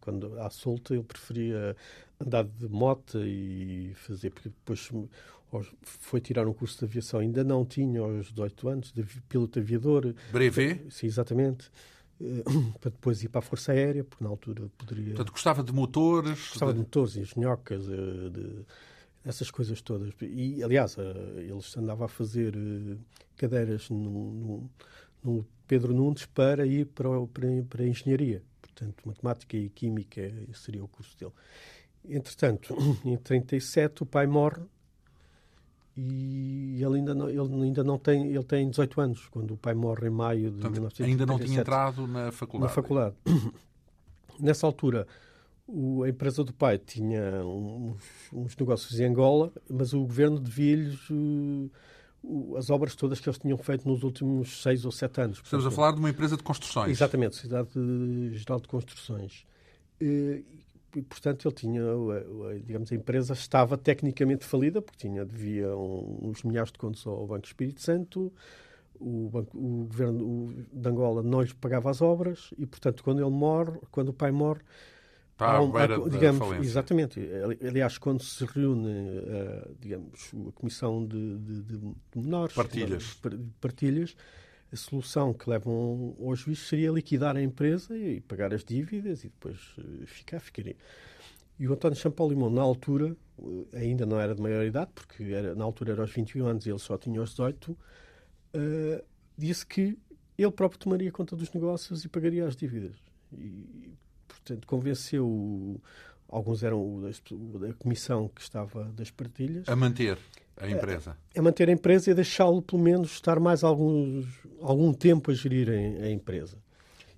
Quando 0.00 0.38
à 0.40 0.48
solta, 0.50 0.94
ele 0.94 1.02
preferia 1.02 1.76
andar 2.20 2.44
de 2.44 2.68
moto 2.68 3.18
e 3.18 3.92
fazer, 3.94 4.30
porque 4.30 4.48
depois 4.48 4.90
foi 5.82 6.20
tirar 6.20 6.46
um 6.46 6.52
curso 6.52 6.78
de 6.78 6.84
aviação, 6.84 7.20
ainda 7.20 7.44
não 7.44 7.64
tinha 7.64 8.00
aos 8.00 8.28
18 8.30 8.68
anos, 8.68 8.92
de 8.92 9.02
piloto 9.28 9.58
aviador. 9.58 10.14
Brevet? 10.32 10.86
Sim, 10.90 11.06
exatamente. 11.06 11.70
Eh, 12.20 12.42
para 12.80 12.90
depois 12.90 13.22
ir 13.22 13.28
para 13.28 13.40
a 13.40 13.42
Força 13.42 13.72
Aérea, 13.72 14.04
porque 14.04 14.24
na 14.24 14.30
altura 14.30 14.70
poderia. 14.76 15.14
Portanto, 15.14 15.32
gostava 15.32 15.62
de 15.62 15.72
motores? 15.72 16.48
Gostava 16.48 16.72
de, 16.72 16.78
de 16.78 16.84
motores, 16.84 17.16
engenhocas, 17.16 17.88
eh, 17.88 18.30
de, 18.30 18.64
essas 19.24 19.50
coisas 19.50 19.80
todas. 19.80 20.12
E, 20.22 20.62
aliás, 20.62 20.96
eh, 20.98 21.46
eles 21.48 21.76
andavam 21.76 22.06
a 22.06 22.08
fazer 22.08 22.54
cadeiras 23.36 23.90
no, 23.90 24.32
no, 24.32 24.70
no 25.22 25.46
Pedro 25.66 25.92
Nunes 25.92 26.26
para 26.26 26.66
ir 26.66 26.86
para, 26.86 27.08
para, 27.26 27.48
para 27.68 27.82
a 27.82 27.86
engenharia. 27.86 28.42
Portanto, 28.60 29.06
matemática 29.06 29.56
e 29.56 29.68
química 29.68 30.32
seria 30.52 30.84
o 30.84 30.88
curso 30.88 31.16
dele. 31.18 31.32
Entretanto, 32.08 32.74
em 33.04 33.16
37 33.16 34.02
o 34.02 34.06
pai 34.06 34.26
morre 34.26 34.62
e 35.96 36.82
ele 36.82 36.96
ainda 36.96 37.14
não, 37.14 37.28
ele 37.28 37.64
ainda 37.64 37.82
não 37.82 37.98
tem, 37.98 38.26
ele 38.26 38.44
tem 38.44 38.68
18 38.68 39.00
anos, 39.00 39.28
quando 39.28 39.54
o 39.54 39.56
pai 39.56 39.74
morre 39.74 40.08
em 40.08 40.10
maio 40.10 40.50
de 40.50 40.60
Portanto, 40.60 41.02
Ainda 41.02 41.24
não 41.24 41.38
tinha 41.38 41.60
entrado 41.60 42.06
na 42.06 42.30
faculdade. 42.30 42.68
Na 42.68 42.74
faculdade. 42.74 43.16
Nessa 44.38 44.66
altura, 44.66 45.06
o, 45.66 46.02
a 46.02 46.08
empresa 46.08 46.44
do 46.44 46.52
pai 46.52 46.76
tinha 46.76 47.42
uns, 47.42 48.02
uns, 48.30 48.54
negócios 48.56 49.00
em 49.00 49.06
Angola, 49.06 49.50
mas 49.70 49.94
o 49.94 50.00
governo 50.00 50.38
devia-lhes 50.38 51.00
uh, 51.08 51.70
as 52.58 52.68
obras 52.68 52.94
todas 52.94 53.18
que 53.18 53.26
eles 53.26 53.38
tinham 53.38 53.56
feito 53.56 53.88
nos 53.88 54.02
últimos 54.02 54.62
seis 54.62 54.84
ou 54.84 54.92
sete 54.92 55.22
anos. 55.22 55.38
Estamos 55.38 55.64
Portanto, 55.64 55.72
a 55.72 55.74
falar 55.74 55.92
de 55.92 55.98
uma 55.98 56.10
empresa 56.10 56.36
de 56.36 56.42
construções. 56.42 56.90
Exatamente, 56.90 57.36
Cidade 57.36 57.70
Geral 58.34 58.60
de 58.60 58.68
Construções. 58.68 59.46
Uh, 59.98 60.44
e, 60.96 61.02
portanto, 61.02 61.46
ele 61.46 61.54
tinha, 61.54 61.82
digamos, 62.64 62.90
a 62.90 62.94
empresa 62.94 63.34
estava 63.34 63.76
tecnicamente 63.76 64.46
falida, 64.46 64.80
porque 64.80 65.06
tinha, 65.06 65.26
devia 65.26 65.76
uns 65.76 66.42
milhares 66.42 66.72
de 66.72 66.78
contos 66.78 67.06
ao 67.06 67.26
Banco 67.26 67.46
Espírito 67.46 67.82
Santo, 67.82 68.32
o, 68.98 69.28
banco, 69.28 69.58
o 69.58 69.84
governo 69.84 70.24
o, 70.24 70.54
de 70.72 70.88
Angola 70.88 71.22
não 71.22 71.42
lhes 71.42 71.52
pagava 71.52 71.90
as 71.90 72.00
obras 72.00 72.48
e, 72.56 72.64
portanto, 72.64 73.04
quando 73.04 73.20
ele 73.20 73.30
morre, 73.30 73.78
quando 73.90 74.08
o 74.08 74.14
pai 74.14 74.32
morre, 74.32 74.62
Está 75.32 75.60
um, 75.60 75.76
há, 75.76 76.08
digamos, 76.08 76.64
exatamente. 76.64 77.20
Aliás, 77.62 77.98
quando 77.98 78.22
se 78.22 78.42
reúne, 78.46 78.88
uh, 78.88 79.76
digamos, 79.78 80.32
a 80.48 80.52
comissão 80.52 81.06
de, 81.06 81.36
de, 81.36 81.62
de 81.62 81.94
menores, 82.14 82.54
partilhas, 82.54 83.20
partilhas 83.60 84.16
a 84.72 84.76
solução 84.76 85.32
que 85.32 85.48
levam 85.48 86.16
ao 86.20 86.34
juiz 86.34 86.58
seria 86.60 86.90
liquidar 86.90 87.36
a 87.36 87.42
empresa 87.42 87.96
e 87.96 88.20
pagar 88.20 88.52
as 88.52 88.64
dívidas 88.64 89.24
e 89.24 89.28
depois 89.28 89.74
eh, 89.78 90.06
ficar, 90.06 90.40
ficaria. 90.40 90.76
E 91.58 91.66
o 91.66 91.72
António 91.72 91.96
Champalimão, 91.96 92.50
na 92.50 92.62
altura, 92.62 93.16
eh, 93.72 93.78
ainda 93.78 94.04
não 94.04 94.20
era 94.20 94.34
de 94.34 94.42
maior 94.42 94.64
idade, 94.64 94.90
porque 94.94 95.22
era, 95.24 95.54
na 95.54 95.64
altura 95.64 95.92
era 95.92 96.02
aos 96.02 96.10
21 96.10 96.46
anos 96.46 96.66
e 96.66 96.70
ele 96.70 96.78
só 96.78 96.98
tinha 96.98 97.22
os 97.22 97.30
18, 97.30 97.72
uh, 97.72 97.78
disse 99.38 99.64
que 99.64 99.96
ele 100.36 100.52
próprio 100.52 100.78
tomaria 100.78 101.10
conta 101.10 101.34
dos 101.34 101.52
negócios 101.52 102.04
e 102.04 102.08
pagaria 102.08 102.46
as 102.46 102.56
dívidas. 102.56 102.96
E, 103.32 103.90
portanto, 104.28 104.66
convenceu, 104.66 105.80
alguns 106.28 106.62
eram 106.62 107.00
da 107.58 107.72
comissão 107.74 108.28
que 108.28 108.40
estava 108.40 108.84
das 108.92 109.10
partilhas. 109.10 109.68
A 109.68 109.76
manter 109.76 110.18
a 110.56 110.70
empresa. 110.70 111.16
É, 111.34 111.38
é 111.38 111.42
manter 111.42 111.68
a 111.68 111.72
empresa 111.72 112.10
e 112.10 112.14
deixá-lo, 112.14 112.62
pelo 112.62 112.82
menos, 112.82 113.12
estar 113.12 113.38
mais 113.38 113.62
alguns, 113.62 114.26
algum 114.60 114.92
tempo 114.92 115.30
a 115.30 115.34
gerir 115.34 115.68
a, 115.68 116.06
a 116.06 116.10
empresa. 116.10 116.56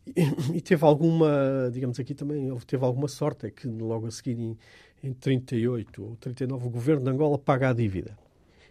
E, 0.07 0.57
e, 0.57 0.61
teve 0.61 0.85
alguma, 0.85 1.71
digamos 1.73 2.01
aqui 2.01 2.15
também, 2.15 2.55
teve 2.67 2.85
alguma 2.85 3.09
sorte, 3.09 3.47
é 3.47 3.51
que 3.51 3.69
logo 3.69 4.07
a 4.07 4.11
seguir, 4.11 4.39
em, 4.39 4.59
em 5.03 5.13
38 5.13 6.03
ou 6.03 6.17
39, 6.17 6.67
o 6.67 6.71
governo 6.71 7.05
de 7.05 7.11
Angola 7.11 7.39
paga 7.39 7.71
a 7.71 7.73
dívida. 7.73 8.19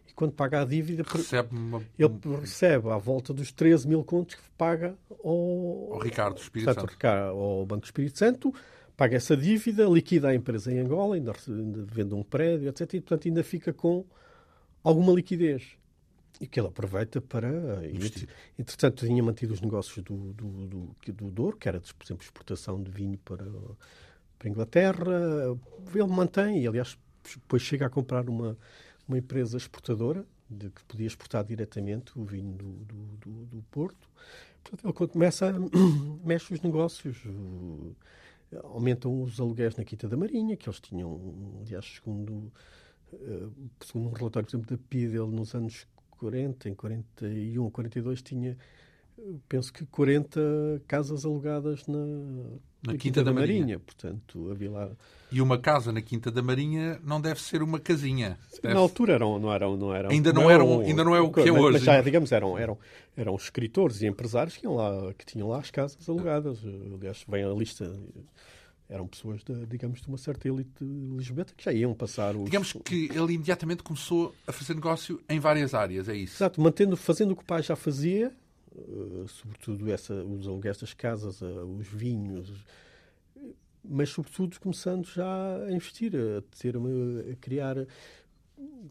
E 0.10 0.13
quando 0.13 0.34
paga 0.34 0.62
a 0.62 0.65
dívida, 0.65 1.03
recebe 1.08 1.56
uma... 1.56 1.82
ele 1.97 2.38
recebe 2.41 2.89
à 2.89 2.97
volta 2.97 3.34
dos 3.34 3.51
13 3.51 3.88
mil 3.88 4.03
contos 4.03 4.36
que 4.36 4.49
paga 4.58 4.95
ao, 5.23 5.93
ao 5.93 5.99
Ricardo 5.99 6.38
Espírito 6.38 6.73
Santo, 6.73 6.91
Santo. 6.91 7.08
ao 7.08 7.65
Banco 7.65 7.86
Espírito 7.86 8.17
Santo, 8.17 8.53
paga 8.95 9.15
essa 9.15 9.38
dívida, 9.38 9.86
liquida 9.86 10.30
a 10.30 10.36
empresa 10.36 10.73
em 10.73 10.80
Angola, 10.80 11.15
ainda 11.15 11.34
vende 11.86 12.15
um 12.15 12.23
prédio, 12.23 12.67
etc. 12.67 12.95
E, 12.95 13.01
portanto, 13.01 13.27
ainda 13.27 13.43
fica 13.43 13.71
com 13.71 14.03
alguma 14.84 15.13
liquidez 15.13 15.78
e 16.40 16.48
que 16.48 16.60
ele 16.60 16.68
aproveita 16.68 17.20
para 17.20 17.86
investir. 17.88 18.30
Entretanto, 18.58 19.06
tinha 19.06 19.24
mantido 19.24 19.54
os 19.54 19.62
negócios 19.62 20.04
do, 20.04 20.34
do, 20.34 20.68
do, 20.68 20.96
do 21.13 21.32
Douro, 21.32 21.58
que 21.58 21.68
era, 21.68 21.80
por 21.80 22.06
exemplo, 22.06 22.24
exportação 22.24 22.82
de 22.82 22.92
vinho 22.92 23.18
para, 23.20 23.46
para 24.38 24.48
a 24.48 24.50
Inglaterra. 24.50 25.06
Ele 25.94 26.08
mantém, 26.08 26.62
e 26.62 26.68
aliás, 26.68 26.98
depois 27.24 27.62
chega 27.62 27.88
a 27.88 27.90
comprar 27.90 28.30
uma, 28.30 28.58
uma 29.08 29.18
empresa 29.18 29.58
exportadora, 29.58 30.26
de 30.50 30.70
que 30.70 30.84
podia 30.86 31.08
exportar 31.08 31.44
diretamente 31.44 32.18
o 32.18 32.24
vinho 32.24 32.54
do, 32.54 32.72
do, 32.72 33.18
do, 33.18 33.46
do 33.46 33.63
Porto. 33.70 34.08
Portanto, 34.63 35.04
ele 35.04 35.10
começa 35.10 35.50
a 35.50 35.54
mexe 36.26 36.54
os 36.54 36.62
negócios, 36.62 37.18
aumentam 38.63 39.22
os 39.22 39.40
aluguéis 39.40 39.76
na 39.76 39.84
Quinta 39.84 40.08
da 40.08 40.16
Marinha, 40.16 40.56
que 40.56 40.70
eles 40.70 40.80
tinham, 40.80 41.20
aliás, 41.62 41.86
segundo 41.86 42.52
segundo 43.84 44.10
um 44.10 44.13
relatório, 44.13 44.48
por 44.48 44.56
exemplo, 44.56 44.78
da 44.78 44.84
PID, 44.89 45.15
ele 45.15 45.36
nos 45.36 45.54
anos 45.56 45.88
40, 46.12 46.70
em 46.70 46.76
41 46.76 47.63
ou 47.63 47.72
42, 47.72 48.22
tinha 48.22 48.58
penso 49.48 49.74
que 49.74 49.86
40 49.86 50.82
casas 50.88 51.26
alugadas 51.26 51.86
na, 51.88 51.98
na, 51.98 52.91
Quinta, 52.93 52.98
Quinta, 52.98 53.24
da, 53.24 53.32
da 53.32 53.39
Marinha. 53.39 53.60
Marinha. 53.60 53.80
Portanto, 53.80 54.50
havia 54.52 54.72
lá. 54.72 54.89
E 55.32 55.41
uma 55.41 55.58
casa 55.58 55.91
na 55.91 56.02
Quinta 56.02 56.32
da 56.32 56.41
Marinha 56.41 57.00
não 57.04 57.20
deve 57.20 57.41
ser 57.41 57.62
uma 57.62 57.80
casinha. 57.80 58.38
Deve... 58.62 58.74
Na 58.74 58.80
altura 58.80 59.13
eram, 59.13 59.39
não 59.39 59.52
eram, 59.52 59.76
não 59.76 59.93
eram. 59.93 60.10
Ainda 60.12 60.32
não, 60.32 60.43
não 60.43 60.52
eram, 60.52 60.80
ainda 60.82 61.04
não 61.04 61.15
é 61.15 61.22
o 61.22 61.32
que 61.32 61.41
é 61.41 61.52
hoje. 61.52 61.74
Mas 61.74 61.84
já, 61.84 62.02
digamos, 62.02 62.32
eram, 62.32 62.58
eram, 62.58 62.78
eram 63.15 63.36
escritores 63.36 64.02
e 64.02 64.08
empresários 64.08 64.56
que, 64.56 64.65
iam 64.65 64.76
lá, 64.76 65.13
que 65.13 65.26
tinham 65.26 65.48
lá 65.48 65.60
as 65.60 65.72
casas 65.72 66.08
alugadas. 66.08 66.60
Aliás, 66.93 67.26
vem 67.28 67.43
a 67.43 67.50
lista 67.50 67.91
eram 68.89 69.08
pessoas, 69.08 69.43
de, 69.43 69.65
digamos, 69.65 70.02
de 70.02 70.08
uma 70.08 70.17
certa 70.17 70.47
elite 70.47 70.84
lisboeta 70.84 71.54
que 71.56 71.63
já 71.63 71.73
iam 71.73 71.93
passar 71.93 72.36
os... 72.36 72.45
Digamos 72.45 72.73
que 72.86 73.10
ele 73.13 73.34
imediatamente 73.34 73.84
começou 73.84 74.34
a 74.45 74.52
fazer 74.52 74.73
negócio 74.73 75.21
em 75.28 75.39
várias 75.39 75.73
áreas, 75.73 76.08
é 76.08 76.15
isso? 76.15 76.38
Exato, 76.38 76.62
mantendo, 76.62 76.95
fazendo 76.95 77.32
o 77.32 77.36
que 77.36 77.43
o 77.43 77.45
pai 77.45 77.62
já 77.62 77.76
fazia, 77.76 78.32
uh, 78.76 79.28
sobretudo 79.28 79.91
essa, 79.91 80.13
os 80.13 80.47
aluguéis 80.47 80.78
das 80.78 80.93
casas, 80.93 81.41
uh, 81.41 81.65
os 81.78 81.88
vinhos, 81.88 82.54
mas 83.84 84.10
sobretudo 84.10 84.60
começando 84.60 85.06
já 85.06 85.58
a 85.65 85.71
investir, 85.71 86.13
a, 86.15 86.41
ter, 86.58 86.76
a 86.78 87.36
criar 87.36 87.86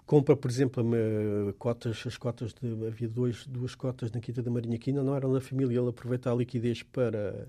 compra, 0.04 0.37
por 0.37 0.50
exemplo, 0.50 0.82
uma, 0.82 1.52
cotas, 1.59 2.02
as 2.06 2.16
cotas 2.16 2.54
de, 2.54 2.87
havia 2.87 3.09
dois, 3.09 3.46
duas 3.46 3.74
cotas 3.74 4.11
na 4.12 4.20
Quinta 4.20 4.42
da 4.42 4.50
Marinha 4.50 4.78
que 4.78 4.90
ainda 4.90 5.02
não 5.02 5.14
eram 5.14 5.32
da 5.32 5.40
família, 5.40 5.78
ele 5.78 5.88
aproveita 5.88 6.30
a 6.30 6.35
liquidez 6.35 6.82
para 6.82 7.48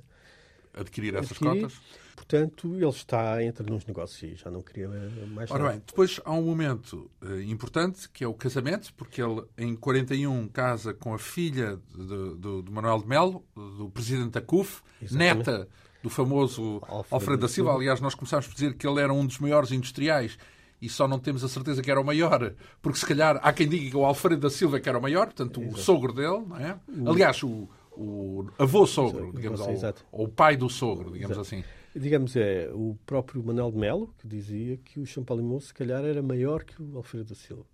adquirir 0.74 1.16
essas 1.16 1.32
adquirir. 1.32 1.62
cotas. 1.62 1.80
Portanto, 2.16 2.76
ele 2.76 2.90
está 2.90 3.44
entre 3.44 3.72
nos 3.72 3.86
negócios 3.86 4.34
e 4.34 4.36
já 4.36 4.50
não 4.50 4.62
queria 4.62 4.90
mais 5.28 5.50
Ora 5.52 5.70
bem, 5.70 5.82
depois 5.86 6.20
há 6.26 6.34
um 6.34 6.42
momento 6.42 7.10
uh, 7.22 7.40
importante 7.42 8.10
que 8.10 8.24
é 8.24 8.28
o 8.28 8.34
casamento, 8.34 8.94
porque 8.96 9.22
ele 9.22 9.44
em 9.58 9.76
41 9.76 10.48
casa 10.50 10.94
com 10.94 11.14
a 11.14 11.20
filha 11.20 11.80
de 11.96 12.72
Manuel 12.72 13.00
de 13.00 13.08
Melo, 13.08 13.46
do 13.56 13.90
presidente 13.90 14.32
da 14.32 14.42
CUF, 14.42 14.82
Exatamente. 15.02 15.38
neta 15.38 15.70
do 16.04 16.10
famoso 16.10 16.82
Alfredo, 16.88 17.08
Alfredo 17.12 17.42
da 17.44 17.48
Silva. 17.48 17.74
Aliás, 17.74 18.02
nós 18.02 18.16
começámos 18.16 18.48
por 18.48 18.56
dizer 18.56 18.74
que 18.76 18.88
ele 18.88 19.00
era 19.00 19.14
um 19.14 19.26
dos 19.26 19.40
maiores 19.40 19.72
industriais 19.72 20.38
e 20.82 20.90
só 20.90 21.08
não 21.08 21.20
temos 21.20 21.44
a 21.44 21.48
certeza 21.48 21.82
que 21.82 21.90
era 21.90 22.00
o 22.00 22.04
maior, 22.04 22.54
porque 22.82 23.00
se 23.00 23.06
calhar 23.06 23.40
há 23.42 23.54
quem 23.54 23.68
diga 23.68 23.90
que 23.92 23.98
o 23.98 24.06
Alfredo 24.06 24.42
da 24.42 24.50
Silva 24.50 24.80
que 24.80 24.88
era 24.88 24.98
o 24.98 25.02
maior, 25.02 25.28
portanto, 25.28 25.62
Exato. 25.62 25.76
o 25.76 25.80
sogro 25.80 26.14
dele, 26.14 26.44
não 26.48 26.58
é? 26.58 26.80
Aliás, 27.08 27.42
o, 27.44 27.70
o 27.98 28.48
avô-sogro, 28.60 29.34
digamos, 29.34 29.60
ou, 29.60 29.68
ou, 30.12 30.26
o 30.26 30.30
pai 30.30 30.56
do 30.56 30.70
sogro, 30.70 31.12
digamos 31.12 31.38
exato. 31.38 31.56
assim. 31.56 31.64
Digamos, 31.96 32.36
é 32.36 32.70
o 32.74 32.96
próprio 33.06 33.44
Manuel 33.44 33.72
de 33.72 33.78
Melo 33.78 34.14
que 34.20 34.28
dizia 34.28 34.78
que 34.78 35.00
o 35.00 35.06
Champalimau, 35.06 35.60
se 35.60 35.74
calhar, 35.74 36.04
era 36.06 36.22
maior 36.22 36.64
que 36.64 36.82
o 36.82 36.96
Alfredo 36.96 37.30
da 37.30 37.36
Silva. 37.36 37.66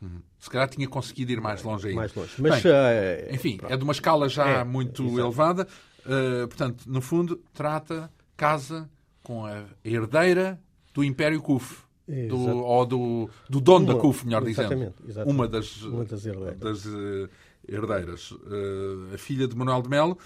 Uhum. 0.00 0.20
Se 0.38 0.48
calhar 0.48 0.68
tinha 0.68 0.88
conseguido 0.88 1.32
ir 1.32 1.40
mais 1.40 1.62
longe 1.62 1.88
ainda. 1.88 2.00
Mais 2.00 2.14
longe. 2.14 2.32
Mas, 2.38 2.62
Bem, 2.62 2.72
é, 2.72 3.28
enfim, 3.32 3.56
pronto. 3.58 3.72
é 3.72 3.76
de 3.76 3.84
uma 3.84 3.92
escala 3.92 4.28
já 4.28 4.48
é, 4.48 4.64
muito 4.64 5.18
elevada. 5.18 5.66
Uh, 6.00 6.46
portanto, 6.48 6.84
no 6.86 7.00
fundo, 7.00 7.40
trata, 7.52 8.10
casa 8.36 8.88
com 9.22 9.44
a 9.44 9.64
herdeira 9.84 10.60
do 10.94 11.04
Império 11.04 11.40
Kuf. 11.42 11.84
Do, 12.28 12.38
ou 12.38 12.86
do, 12.86 13.30
do 13.50 13.60
dono 13.60 13.84
uma, 13.84 13.94
da 13.94 14.00
CUF, 14.00 14.24
melhor 14.24 14.44
dizendo. 14.44 14.94
Exatamente. 15.08 15.28
Uma 15.28 15.48
das, 15.48 15.82
uma 15.82 16.04
das 16.04 16.24
herdeiras. 16.24 16.60
Das, 16.60 16.86
uh, 16.86 17.28
herdeiras. 17.68 18.30
Uh, 18.30 19.14
a 19.14 19.18
filha 19.18 19.46
de 19.46 19.56
Manuel 19.56 19.82
de 19.82 19.88
Melo. 19.88 20.18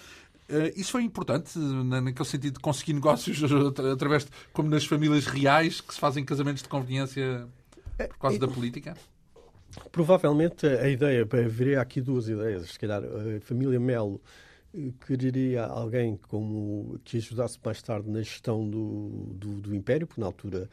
Uh, 0.49 0.73
isso 0.75 0.93
foi 0.93 1.03
importante, 1.03 1.59
naquele 1.59 2.29
sentido 2.29 2.55
de 2.55 2.61
conseguir 2.61 2.93
negócios 2.95 3.41
através 3.93 4.25
de, 4.25 4.31
como 4.53 4.69
nas 4.69 4.85
famílias 4.85 5.27
reais, 5.27 5.81
que 5.81 5.95
se 5.95 6.01
fazem 6.01 6.25
casamentos 6.25 6.63
de 6.63 6.69
conveniência 6.69 7.47
por 7.97 8.19
causa 8.19 8.39
da 8.39 8.49
política? 8.49 8.97
Provavelmente 9.93 10.67
a 10.67 10.89
ideia, 10.89 11.23
haveria 11.23 11.81
aqui 11.81 12.01
duas 12.01 12.29
ideias. 12.29 12.71
Se 12.71 12.79
calhar 12.79 13.03
a 13.05 13.41
família 13.41 13.79
Melo 13.79 14.21
quereria 15.07 15.65
alguém 15.65 16.19
como 16.29 16.99
que 17.05 17.19
ajudasse 17.19 17.59
mais 17.65 17.83
tarde 17.83 18.09
na 18.09 18.23
gestão 18.23 18.69
do, 18.69 19.35
do, 19.35 19.61
do 19.61 19.75
Império, 19.75 20.07
porque 20.07 20.21
na 20.21 20.27
altura 20.27 20.69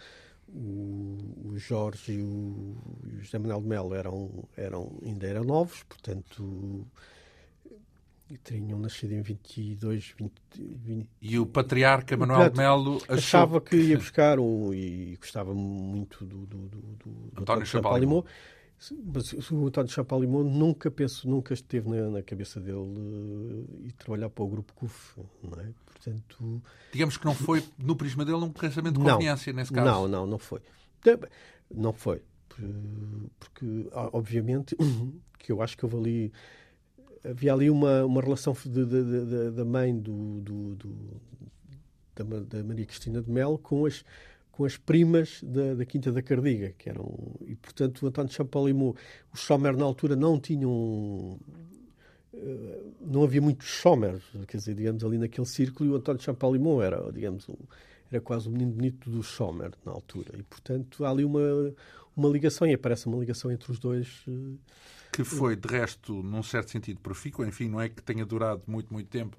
o, 0.50 1.18
o 1.46 1.58
Jorge 1.58 2.14
e 2.14 2.22
o, 2.22 2.78
o 3.04 3.20
José 3.20 3.38
Manuel 3.38 3.62
de 3.62 3.68
Melo 3.68 3.94
eram, 3.94 4.44
eram, 4.56 4.98
ainda 5.04 5.28
eram 5.28 5.44
novos, 5.44 5.84
portanto 5.84 6.86
tinham 8.44 8.78
nascido 8.80 9.14
em 9.14 9.22
22, 9.22 10.14
20, 10.18 10.32
20... 10.58 11.10
E 11.22 11.40
o 11.40 11.46
patriarca 11.46 12.18
Manuel 12.18 12.50
de 12.50 12.58
Melo 12.58 13.02
achava 13.08 13.62
que 13.62 13.76
ia 13.76 13.98
buscar 13.98 14.38
um, 14.40 14.74
e 14.74 15.16
gostava 15.16 15.54
muito 15.54 16.26
do, 16.26 16.46
do, 16.46 16.58
do, 16.68 16.78
do 16.78 17.42
António 17.42 17.66
Champalimau. 17.66 18.26
Mas 19.14 19.52
o 19.52 19.68
António 19.68 19.92
Champalimau 19.92 20.44
nunca 20.44 20.92
penso, 20.92 21.28
nunca 21.28 21.54
esteve 21.54 21.90
na, 21.90 22.10
na 22.10 22.22
cabeça 22.22 22.60
dele 22.60 22.78
uh, 22.78 23.66
e 23.84 23.92
trabalhar 23.92 24.30
para 24.30 24.44
o 24.44 24.48
grupo 24.48 24.72
CUF, 24.76 25.20
não 25.42 25.60
é? 25.60 25.74
Portanto, 25.86 26.62
digamos 26.92 27.18
que 27.18 27.26
não 27.26 27.34
foi 27.34 27.64
no 27.78 27.96
prisma 27.96 28.24
dele 28.24 28.38
um 28.38 28.52
casamento 28.52 29.00
de 29.00 29.04
conveniência 29.04 29.52
nesse 29.52 29.74
caso. 29.74 29.90
Não, 29.90 30.08
não, 30.08 30.28
não 30.28 30.38
foi. 30.38 30.62
Não 31.74 31.92
foi, 31.92 32.22
porque 33.40 33.90
obviamente 33.94 34.76
que 35.40 35.52
eu 35.52 35.62
acho 35.62 35.76
que 35.76 35.84
houve 35.84 35.98
ali 35.98 36.34
havia 37.24 37.54
ali 37.54 37.70
uma, 37.70 38.06
uma 38.06 38.22
relação 38.22 38.56
da 39.56 39.66
mãe 39.66 39.98
do, 39.98 40.40
do, 40.42 40.76
do 40.76 41.22
da, 42.16 42.24
da 42.40 42.64
Maria 42.64 42.86
Cristina 42.86 43.22
de 43.22 43.30
Mel 43.30 43.58
com 43.58 43.86
as 43.86 44.04
com 44.58 44.66
as 44.66 44.76
primas 44.76 45.40
da, 45.44 45.76
da, 45.76 45.86
Quinta 45.86 46.12
da 46.12 46.20
Cardiga, 46.20 46.74
que 46.80 46.90
eram 46.90 47.16
e 47.46 47.56
portanto 47.56 48.02
o 48.02 48.08
António 48.08 48.34
Champalimau, 48.34 48.96
os 49.32 49.42
Sommer 49.42 49.78
na 49.78 49.86
altura 49.86 50.16
não 50.16 50.40
tinham 50.40 51.40
eh, 52.34 52.82
não 53.00 53.22
havia 53.22 53.40
muitos 53.40 53.70
Sommer, 53.70 54.20
quer 54.48 54.58
dizer, 54.58 54.74
digamos 54.74 55.04
ali 55.04 55.20
naquele 55.20 55.46
círculo 55.46 55.88
e 55.88 55.94
o 55.94 55.96
António 55.96 56.24
Champalimau 56.24 56.82
era, 56.82 57.12
digamos, 57.12 57.48
um, 57.48 57.56
era 58.12 58.20
quase 58.20 58.48
o 58.48 58.52
menino 58.52 58.72
bonito 58.72 59.12
dos 59.12 59.28
Sommer 59.28 59.74
na 59.86 59.92
altura. 59.92 60.32
E 60.36 60.42
portanto 60.42 61.06
há 61.06 61.12
ali 61.12 61.24
uma 61.24 61.72
uma 62.16 62.28
ligação 62.28 62.66
e 62.66 62.74
aparece 62.74 63.06
uma 63.06 63.20
ligação 63.20 63.52
entre 63.52 63.72
os 63.72 63.78
dois 63.78 64.26
eh, 64.28 64.56
que 65.12 65.24
foi 65.24 65.56
de 65.56 65.68
resto 65.68 66.24
num 66.24 66.42
certo 66.42 66.72
sentido 66.72 67.00
profícua, 67.00 67.48
enfim, 67.48 67.70
não 67.70 67.80
é 67.80 67.90
que 67.90 68.02
tenha 68.02 68.26
durado 68.26 68.64
muito 68.66 68.92
muito 68.92 69.08
tempo 69.08 69.38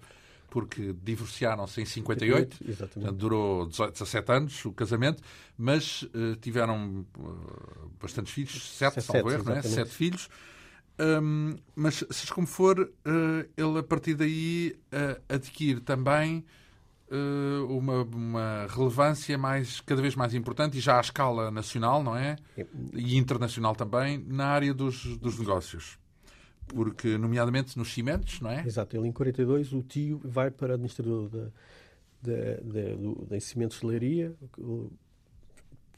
porque 0.50 0.94
divorciaram-se 1.02 1.80
em 1.80 1.84
58, 1.84 2.56
58 2.56 2.94
portanto, 2.94 3.16
durou 3.16 3.66
18, 3.66 3.92
17 3.92 4.32
anos 4.32 4.64
o 4.64 4.72
casamento, 4.72 5.22
mas 5.56 6.02
uh, 6.02 6.36
tiveram 6.40 7.06
uh, 7.18 7.90
bastantes 8.00 8.32
filhos, 8.32 8.76
sete, 8.76 9.00
erro, 9.16 9.52
é? 9.52 9.62
sete 9.62 9.90
filhos. 9.90 10.28
Um, 11.00 11.54
mas, 11.76 12.04
seja 12.10 12.34
como 12.34 12.46
for, 12.46 12.80
uh, 12.80 13.48
ele 13.56 13.78
a 13.78 13.82
partir 13.82 14.14
daí 14.14 14.74
adquire 15.28 15.80
também 15.80 16.44
uma, 17.70 18.02
uma, 18.02 18.66
relevância 18.68 19.38
mais, 19.38 19.80
cada 19.80 20.02
vez 20.02 20.14
mais 20.14 20.34
importante 20.34 20.76
e 20.76 20.80
já 20.80 20.98
à 20.98 21.00
escala 21.00 21.50
nacional, 21.50 22.02
não 22.02 22.14
é? 22.14 22.36
E 22.92 23.16
internacional 23.16 23.74
também, 23.74 24.22
na 24.28 24.48
área 24.48 24.74
dos, 24.74 25.16
dos 25.16 25.38
negócios 25.38 25.98
porque, 26.68 27.18
nomeadamente 27.18 27.76
nos 27.76 27.92
cimentos, 27.92 28.40
não 28.40 28.50
é? 28.50 28.64
Exato, 28.66 28.96
ele 28.96 29.08
em 29.08 29.12
42 29.12 29.72
o 29.72 29.82
tio 29.82 30.20
vai 30.24 30.50
para 30.50 30.74
administrador 30.74 31.28
da, 31.28 31.48
da, 32.22 33.26
da, 33.28 33.40
cimentos 33.40 33.80
de 33.80 33.86
leiria, 33.86 34.34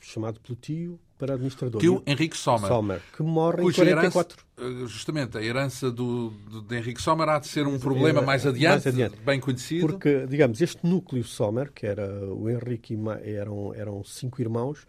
chamado 0.00 0.40
pelo 0.40 0.56
tio, 0.56 0.98
para 1.18 1.35
administrador. 1.35 1.80
Tio 1.80 2.02
Henrique 2.06 2.37
Sommer. 2.37 2.68
Sommer 2.68 3.02
que 3.14 3.22
morre 3.22 3.62
em 3.62 3.72
44. 3.72 4.38
Herança, 4.59 4.83
eh, 4.83 4.87
justamente, 4.87 5.37
a 5.37 5.42
herança 5.42 5.90
do, 5.90 6.33
de 6.66 6.76
Henrique 6.76 7.02
Sommer 7.02 7.28
há 7.28 7.38
de 7.38 7.46
ser 7.46 7.66
um 7.66 7.78
problema 7.78 8.22
mais 8.22 8.46
adiante, 8.46 8.85
mais 8.85 8.87
adiante, 8.87 9.20
bem 9.20 9.38
conhecido. 9.38 9.87
Porque, 9.87 10.26
digamos, 10.26 10.61
este 10.62 10.87
núcleo 10.87 11.22
Sommer, 11.22 11.70
que 11.70 11.87
era 11.87 12.24
o 12.26 12.48
Henrique 12.48 12.94
e 12.94 13.30
eram, 13.30 13.74
eram 13.74 14.02
cinco 14.02 14.40
irmãos, 14.40 14.87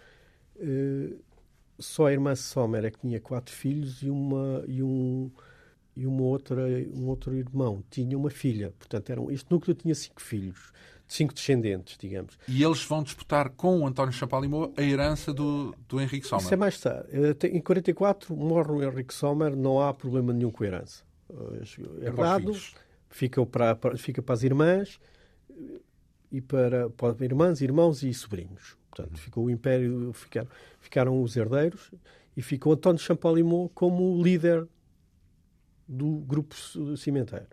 eh, 0.57 1.13
só 1.77 2.07
a 2.07 2.13
irmã 2.13 2.33
Sommer 2.35 2.85
é 2.85 2.91
que 2.91 2.99
tinha 2.99 3.19
quatro 3.19 3.53
filhos 3.53 4.01
e, 4.01 4.09
uma, 4.09 4.63
e 4.67 4.81
um 4.81 5.29
e 6.01 6.07
uma 6.07 6.23
outra, 6.23 6.63
um 6.95 7.05
outro 7.07 7.35
irmão 7.35 7.83
tinha 7.91 8.17
uma 8.17 8.31
filha. 8.31 8.73
Portanto, 8.79 9.09
eram, 9.11 9.29
este 9.29 9.51
núcleo 9.51 9.75
tinha 9.75 9.93
cinco 9.93 10.19
filhos, 10.19 10.73
cinco 11.07 11.31
descendentes, 11.31 11.95
digamos. 11.95 12.39
E 12.47 12.63
eles 12.63 12.83
vão 12.83 13.03
disputar 13.03 13.51
com 13.51 13.81
o 13.81 13.87
António 13.87 14.11
Champalimau 14.11 14.73
a 14.75 14.81
herança 14.81 15.31
do, 15.31 15.75
do 15.87 16.01
Henrique 16.01 16.25
Sommer. 16.25 16.43
Isso 16.43 16.53
é 16.53 16.57
mais 16.57 16.79
tarde. 16.79 17.07
Eh, 17.11 17.47
em 17.55 17.61
44 17.61 18.35
morre 18.35 18.71
o 18.71 18.83
Henrique 18.83 19.13
Sommer, 19.13 19.55
não 19.55 19.79
há 19.79 19.93
problema 19.93 20.33
nenhum 20.33 20.49
com 20.49 20.63
a 20.63 20.67
herança. 20.67 21.03
É 22.01 22.07
herdado, 22.07 22.51
fica 23.07 23.45
para, 23.45 23.77
fica 23.95 24.23
para 24.23 24.33
as 24.33 24.41
irmãs 24.41 24.99
e 26.31 26.41
para, 26.41 26.89
para 26.89 27.23
irmãs, 27.23 27.61
irmãos 27.61 28.01
e 28.01 28.11
sobrinhos. 28.11 28.75
Portanto, 28.89 29.19
ficou 29.19 29.45
o 29.45 29.49
Império, 29.51 30.11
ficaram, 30.13 30.49
ficaram 30.79 31.21
os 31.21 31.37
herdeiros 31.37 31.91
e 32.35 32.41
ficou 32.41 32.73
António 32.73 32.99
Champalimau 32.99 33.69
como 33.69 34.21
líder 34.21 34.67
do 35.91 36.19
grupo 36.25 36.55
cimenteiro. 36.95 37.45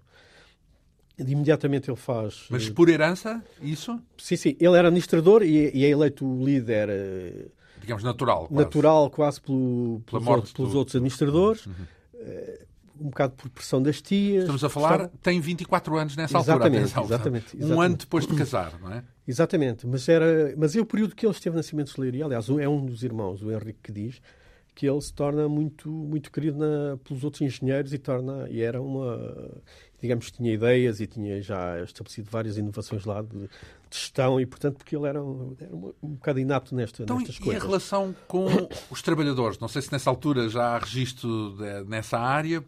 Imediatamente 1.18 1.90
ele 1.90 1.96
faz. 1.96 2.46
Mas 2.48 2.70
por 2.70 2.88
herança, 2.88 3.42
isso? 3.60 4.00
Sim, 4.16 4.36
sim. 4.36 4.56
Ele 4.60 4.76
era 4.76 4.86
administrador 4.86 5.42
e, 5.42 5.70
e 5.74 5.84
é 5.84 5.88
eleito 5.88 6.24
líder. 6.44 6.88
Eh, 6.88 7.46
Digamos 7.80 8.04
natural. 8.04 8.46
Quase. 8.46 8.54
Natural, 8.54 9.10
quase 9.10 9.40
pelo, 9.40 10.00
pelos, 10.06 10.26
outros, 10.26 10.52
pelos 10.52 10.74
outros 10.76 10.94
administradores. 10.94 11.66
Uhum. 11.66 11.74
Eh, 12.14 12.64
um 13.00 13.10
bocado 13.10 13.34
por 13.34 13.50
pressão 13.50 13.82
das 13.82 14.00
tias. 14.00 14.42
Estamos 14.42 14.62
a 14.62 14.68
falar, 14.68 15.08
tem 15.20 15.40
24 15.40 15.96
anos 15.96 16.16
nessa 16.16 16.38
exatamente, 16.38 16.62
altura, 16.64 16.82
atenção. 16.82 17.04
Exatamente, 17.04 17.56
exatamente. 17.56 17.78
Um 17.78 17.80
ano 17.80 17.96
depois 17.96 18.26
de 18.26 18.36
casar, 18.36 18.78
não 18.80 18.92
é? 18.92 19.04
Exatamente, 19.26 19.86
mas, 19.86 20.08
era, 20.08 20.54
mas 20.56 20.74
é 20.74 20.80
o 20.80 20.86
período 20.86 21.14
que 21.14 21.24
ele 21.24 21.32
esteve 21.32 21.54
na 21.54 21.62
Cimento 21.62 21.94
de 21.94 22.00
Leiria. 22.00 22.24
Aliás, 22.24 22.48
é 22.48 22.68
um 22.68 22.84
dos 22.84 23.02
irmãos, 23.02 23.42
o 23.42 23.52
Henrique, 23.52 23.78
que 23.84 23.92
diz 23.92 24.20
que 24.78 24.88
ele 24.88 25.00
se 25.00 25.12
torna 25.12 25.48
muito, 25.48 25.90
muito 25.90 26.30
querido 26.30 26.56
na, 26.56 26.96
pelos 26.98 27.24
outros 27.24 27.42
engenheiros 27.42 27.92
e 27.92 27.98
torna 27.98 28.48
e 28.48 28.62
era 28.62 28.80
uma 28.80 29.50
digamos 30.00 30.30
tinha 30.30 30.54
ideias 30.54 31.00
e 31.00 31.06
tinha 31.08 31.42
já 31.42 31.82
estabelecido 31.82 32.30
várias 32.30 32.56
inovações 32.56 33.04
lá 33.04 33.20
de, 33.20 33.50
gestão 33.90 34.40
e 34.40 34.46
portanto 34.46 34.76
porque 34.76 34.94
ele 34.94 35.08
era, 35.08 35.20
um, 35.20 35.56
era 35.60 35.74
um, 35.74 35.92
um 36.00 36.08
bocado 36.10 36.38
inapto 36.38 36.76
nesta, 36.76 37.02
então, 37.02 37.18
nestas 37.18 37.34
e 37.34 37.40
coisas. 37.40 37.60
E 37.60 37.64
a 37.64 37.66
relação 37.66 38.14
com 38.28 38.46
os 38.88 39.02
trabalhadores? 39.02 39.58
Não 39.58 39.66
sei 39.66 39.82
se 39.82 39.90
nessa 39.90 40.08
altura 40.08 40.48
já 40.48 40.76
há 40.76 40.78
registro 40.78 41.56
de, 41.56 41.82
nessa 41.90 42.16
área. 42.16 42.64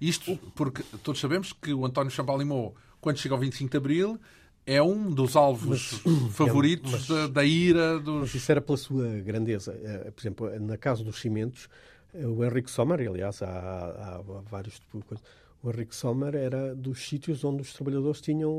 Isto 0.00 0.34
porque 0.54 0.82
todos 1.02 1.20
sabemos 1.20 1.52
que 1.52 1.74
o 1.74 1.84
António 1.84 2.10
Champalimau, 2.10 2.74
quando 3.02 3.18
chega 3.18 3.34
ao 3.34 3.40
25 3.40 3.70
de 3.70 3.76
Abril, 3.76 4.18
é 4.68 4.82
um 4.82 5.10
dos 5.10 5.34
alvos 5.34 6.02
mas, 6.04 6.34
favoritos 6.34 6.92
é, 6.92 6.96
mas, 6.96 7.08
da, 7.08 7.26
da, 7.26 7.44
ira 7.44 7.98
dos. 7.98 8.20
Mas 8.20 8.34
isso 8.34 8.52
era 8.52 8.60
pela 8.60 8.76
sua 8.76 9.08
grandeza. 9.20 9.72
Eh, 9.82 10.10
por 10.10 10.20
exemplo, 10.20 10.60
na 10.60 10.76
casa 10.76 11.02
dos 11.02 11.18
cimentos, 11.18 11.70
eh, 12.12 12.26
o 12.26 12.44
Henrique 12.44 12.70
Sommer, 12.70 13.00
aliás, 13.00 13.42
há, 13.42 13.48
há, 13.48 14.16
há 14.16 14.40
vários. 14.42 14.78
O 15.62 15.70
Henrique 15.70 15.96
Sommer 15.96 16.34
era 16.34 16.74
dos 16.74 17.08
sítios 17.08 17.42
onde 17.44 17.62
os 17.62 17.72
trabalhadores 17.72 18.20
tinham 18.20 18.52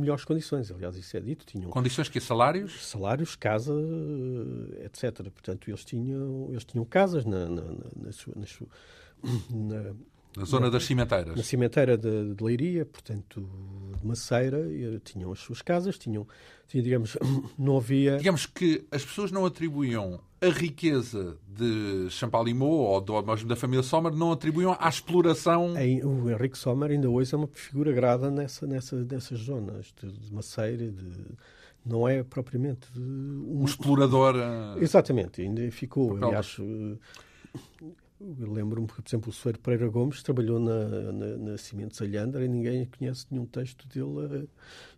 melhores 0.00 0.24
condições. 0.24 0.70
Aliás, 0.70 0.96
isso 0.96 1.16
é 1.16 1.20
dito. 1.20 1.44
Tinham 1.44 1.68
condições 1.68 2.08
que 2.08 2.20
salários? 2.20 2.86
Salários, 2.86 3.34
casa, 3.34 3.74
etc. 4.84 5.28
Portanto, 5.30 5.68
eles 5.68 5.84
tinham, 5.84 6.46
eles 6.48 6.64
tinham 6.64 6.84
casas 6.84 7.24
na, 7.24 7.48
na, 7.48 7.62
na, 7.62 7.86
na 8.04 8.12
sua, 8.12 8.34
na, 8.36 8.46
na 9.50 9.94
zona 10.44 10.66
na, 10.66 10.72
das 10.72 10.84
cimenteiras. 10.84 11.36
Na 11.36 11.42
cimenteira 11.42 11.96
de, 11.96 12.34
de 12.34 12.44
Leiria, 12.44 12.84
portanto, 12.84 13.48
de 14.00 14.06
Maceira, 14.06 14.60
tinham 15.04 15.32
as 15.32 15.40
suas 15.40 15.62
casas, 15.62 15.98
tinham, 15.98 16.26
tinham, 16.68 16.84
digamos, 16.84 17.16
não 17.58 17.76
havia... 17.76 18.16
Digamos 18.18 18.46
que 18.46 18.84
as 18.90 19.04
pessoas 19.04 19.32
não 19.32 19.44
atribuíam 19.44 20.20
a 20.40 20.48
riqueza 20.48 21.36
de 21.46 22.08
Champalimau 22.10 22.68
ou 22.68 23.00
do, 23.00 23.22
mesmo 23.22 23.48
da 23.48 23.56
família 23.56 23.82
Sommer, 23.82 24.12
não 24.12 24.32
atribuíam 24.32 24.76
à 24.78 24.88
exploração... 24.88 25.74
O 26.04 26.30
Henrique 26.30 26.56
Sommer 26.56 26.90
ainda 26.90 27.08
hoje 27.08 27.34
é 27.34 27.36
uma 27.36 27.48
figura 27.52 27.92
grada 27.92 28.30
nessa, 28.30 28.66
nessa, 28.66 28.96
nessas 28.96 29.38
zonas 29.40 29.92
de, 30.00 30.10
de 30.10 30.32
Maceira, 30.32 30.90
de 30.90 31.36
não 31.84 32.06
é 32.06 32.22
propriamente 32.22 32.88
um, 32.96 33.60
um 33.60 33.64
explorador. 33.64 34.34
Uh... 34.34 34.82
Exatamente, 34.82 35.40
ainda 35.40 35.70
ficou. 35.70 36.16
Aliás, 36.22 36.58
lembro-me 38.20 38.86
que, 38.86 39.00
por 39.00 39.08
exemplo, 39.08 39.30
o 39.30 39.32
Soeiro 39.32 39.58
Pereira 39.58 39.88
Gomes 39.88 40.22
trabalhou 40.22 40.60
na, 40.60 41.12
na, 41.12 41.36
na 41.38 41.58
Cimentos 41.58 42.00
Alhandra 42.02 42.44
e 42.44 42.48
ninguém 42.48 42.84
conhece 42.86 43.26
nenhum 43.30 43.46
texto 43.46 43.88
dele, 43.88 44.48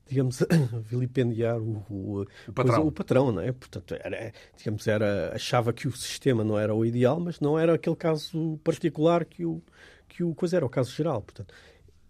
digamos, 0.09 0.43
a 0.43 0.47
vilipendiar 0.83 1.61
o, 1.61 1.85
o, 1.89 2.27
o 2.49 2.53
patrão. 2.53 2.75
Coisa, 2.75 2.81
o 2.81 2.93
patrão, 2.93 3.33
não 3.33 3.41
é? 3.41 3.53
Portanto, 3.53 3.95
era, 3.95 4.33
digamos, 4.57 4.87
era, 4.89 5.33
achava 5.35 5.73
que 5.73 5.87
o 5.87 5.93
sistema 5.93 6.43
não 6.43 6.59
era 6.59 6.75
o 6.75 6.85
ideal, 6.85 7.21
mas 7.21 7.39
não 7.39 7.59
era 7.59 7.75
aquele 7.75 7.97
caso 7.97 8.59
particular 8.65 9.25
que 9.25 9.47
o, 9.47 9.63
que 10.09 10.25
o 10.25 10.35
coisa 10.35 10.57
era 10.57 10.67
o 10.67 10.71
caso 10.71 10.91
geral. 10.91 11.23
Portanto, 11.23 11.55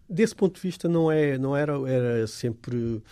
desse 0.09 0.35
ponto 0.35 0.55
de 0.57 0.63
vista, 0.63 0.89
não, 0.89 1.13
é, 1.13 1.37
não 1.37 1.57
era, 1.57 1.73
era 1.89 2.27
sempre. 2.27 3.03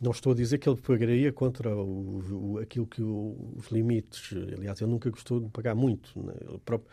Não 0.00 0.10
estou 0.10 0.32
a 0.32 0.34
dizer 0.34 0.58
que 0.58 0.68
ele 0.68 0.80
pagaria 0.80 1.32
contra 1.32 1.76
o, 1.76 2.54
o 2.54 2.58
aquilo 2.58 2.86
que 2.86 3.02
o, 3.02 3.54
os 3.56 3.68
limites. 3.68 4.32
Aliás, 4.56 4.80
ele 4.80 4.90
nunca 4.90 5.08
gostou 5.10 5.38
de 5.38 5.48
pagar 5.48 5.76
muito. 5.76 6.10
Né? 6.20 6.34
Ele 6.40 6.58
próprio, 6.64 6.90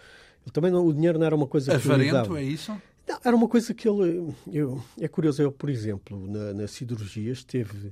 também 0.52 0.72
não, 0.72 0.86
o 0.86 0.94
dinheiro 0.94 1.20
não 1.20 1.26
era 1.26 1.36
uma 1.36 1.48
coisa 1.48 1.72
que 1.72 1.76
Avarento, 1.76 2.36
é 2.36 2.44
isso? 2.44 2.72
Não, 3.08 3.20
era 3.24 3.36
uma 3.36 3.48
coisa 3.48 3.74
que 3.74 3.88
ele... 3.88 4.34
Eu, 4.52 4.82
é 5.00 5.08
curioso, 5.08 5.42
eu, 5.42 5.52
por 5.52 5.70
exemplo, 5.70 6.28
na, 6.32 6.54
na 6.54 6.68
siderurgia 6.68 7.32
esteve 7.32 7.92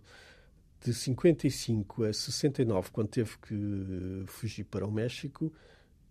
de 0.83 0.93
55 0.93 2.03
a 2.03 2.13
69, 2.13 2.91
quando 2.91 3.07
teve 3.07 3.31
que 3.39 4.23
fugir 4.27 4.63
para 4.63 4.85
o 4.85 4.91
México, 4.91 5.51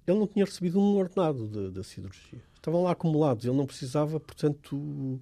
ele 0.07 0.19
não 0.19 0.27
tinha 0.27 0.45
recebido 0.45 0.81
um 0.81 0.97
ordenado 0.97 1.47
da, 1.47 1.71
da 1.71 1.83
siderurgia. 1.85 2.43
Estavam 2.55 2.83
lá 2.83 2.93
acumulados, 2.93 3.45
ele 3.45 3.57
não 3.57 3.67
precisava, 3.67 4.19
portanto... 4.19 5.21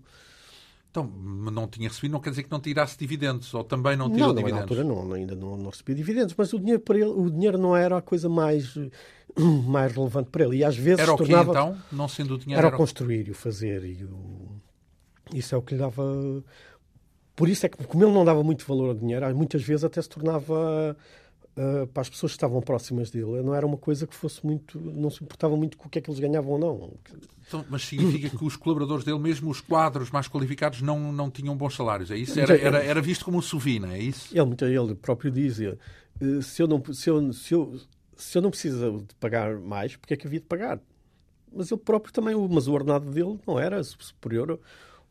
Então, 0.91 1.05
não 1.09 1.67
tinha 1.67 1.89
recebido, 1.89 2.13
não 2.13 2.21
quer 2.21 2.31
dizer 2.31 2.45
que 2.45 2.51
não 2.53 2.61
tirasse 2.61 2.97
dividendos, 2.97 3.53
ou 3.53 3.65
também 3.65 3.97
não 3.97 4.09
tirou 4.09 4.29
não, 4.29 4.35
dividendos? 4.37 4.77
Não, 4.77 4.85
na 4.85 4.93
altura 4.93 5.09
não, 5.09 5.13
ainda 5.13 5.35
não, 5.35 5.57
não 5.57 5.71
recebia 5.71 5.93
dividendos, 5.93 6.35
mas 6.39 6.53
o 6.53 6.59
dinheiro 6.59 6.81
para 6.81 6.97
ele, 6.97 7.11
o 7.11 7.29
dinheiro 7.29 7.59
não 7.59 7.77
era 7.77 7.99
a 7.99 8.01
coisa 8.01 8.29
mais, 8.29 8.79
mais 9.66 9.92
relevante 9.92 10.31
para 10.31 10.44
ele. 10.44 10.59
E 10.59 10.64
às 10.64 10.77
vezes 10.77 11.01
era 11.01 11.12
o 11.12 11.16
tornava... 11.16 11.53
quê, 11.53 11.59
então? 11.59 11.79
Não 11.92 12.09
sendo 12.09 12.35
o 12.35 12.38
dinheiro? 12.38 12.59
Era, 12.59 12.68
era 12.68 12.77
o 12.77 12.79
construir 12.79 13.29
e 13.29 13.31
o 13.31 13.35
fazer. 13.35 13.85
E 13.85 14.05
o... 14.05 14.61
Isso 15.33 15.55
é 15.55 15.59
o 15.59 15.62
que 15.62 15.75
lhe 15.75 15.81
dava... 15.81 16.03
Por 17.37 17.49
isso 17.49 17.66
é 17.66 17.68
que, 17.68 17.83
como 17.85 18.05
ele 18.05 18.12
não 18.12 18.25
dava 18.25 18.44
muito 18.44 18.64
valor 18.64 18.90
ao 18.90 18.94
dinheiro, 18.94 19.35
muitas 19.37 19.62
vezes 19.62 19.85
até 19.85 20.01
se 20.01 20.09
tornava 20.09 20.97
uh, 21.57 21.87
para 21.88 22.01
as 22.01 22.09
pessoas 22.09 22.33
que 22.33 22.37
estavam 22.37 22.61
próximas 22.61 23.11
dele, 23.11 23.42
não 23.42 23.55
era 23.55 23.66
uma 23.66 23.77
coisa 23.77 24.07
que 24.07 24.14
fosse 24.14 24.44
muito. 24.44 24.79
não 24.79 25.11
se 25.11 25.23
importava 25.23 25.57
muito 25.57 25.77
com 25.77 25.87
o 25.87 25.90
que 25.90 25.99
é 25.99 26.03
que 26.03 26.11
eles 26.11 26.20
ganhavam 26.20 26.53
ou 26.53 26.59
não. 26.59 26.92
Então, 27.47 27.64
mas 27.68 27.83
significa 27.83 28.31
que 28.31 28.44
os 28.44 28.57
colaboradores 28.57 29.05
dele, 29.05 29.18
mesmo 29.18 29.51
os 29.51 29.61
quadros 29.61 30.11
mais 30.11 30.29
qualificados, 30.29 30.81
não, 30.81 31.12
não 31.12 31.31
tinham 31.31 31.57
bons 31.57 31.75
salários, 31.75 32.11
é 32.11 32.16
isso? 32.16 32.38
Era, 32.38 32.57
era, 32.57 32.83
era 32.83 33.03
visto 33.03 33.25
como 33.25 33.38
um 33.38 33.42
sovina, 33.42 33.94
é 33.94 33.99
isso? 33.99 34.37
Ele, 34.37 34.77
ele 34.77 34.94
próprio 34.94 35.31
dizia: 35.31 35.79
se 36.42 36.62
eu, 36.62 36.66
não, 36.66 36.83
se, 36.92 37.11
eu, 37.11 37.33
se, 37.33 37.55
eu, 37.55 37.79
se 38.16 38.38
eu 38.38 38.42
não 38.42 38.50
preciso 38.50 39.05
de 39.07 39.14
pagar 39.16 39.57
mais, 39.59 39.96
porque 39.96 40.14
é 40.14 40.16
que 40.16 40.27
havia 40.27 40.40
de 40.40 40.46
pagar? 40.46 40.81
Mas 41.53 41.70
ele 41.70 41.81
próprio 41.81 42.12
também, 42.12 42.35
mas 42.50 42.66
o 42.66 42.72
ordenado 42.72 43.11
dele 43.11 43.38
não 43.46 43.59
era 43.59 43.83
superior 43.83 44.59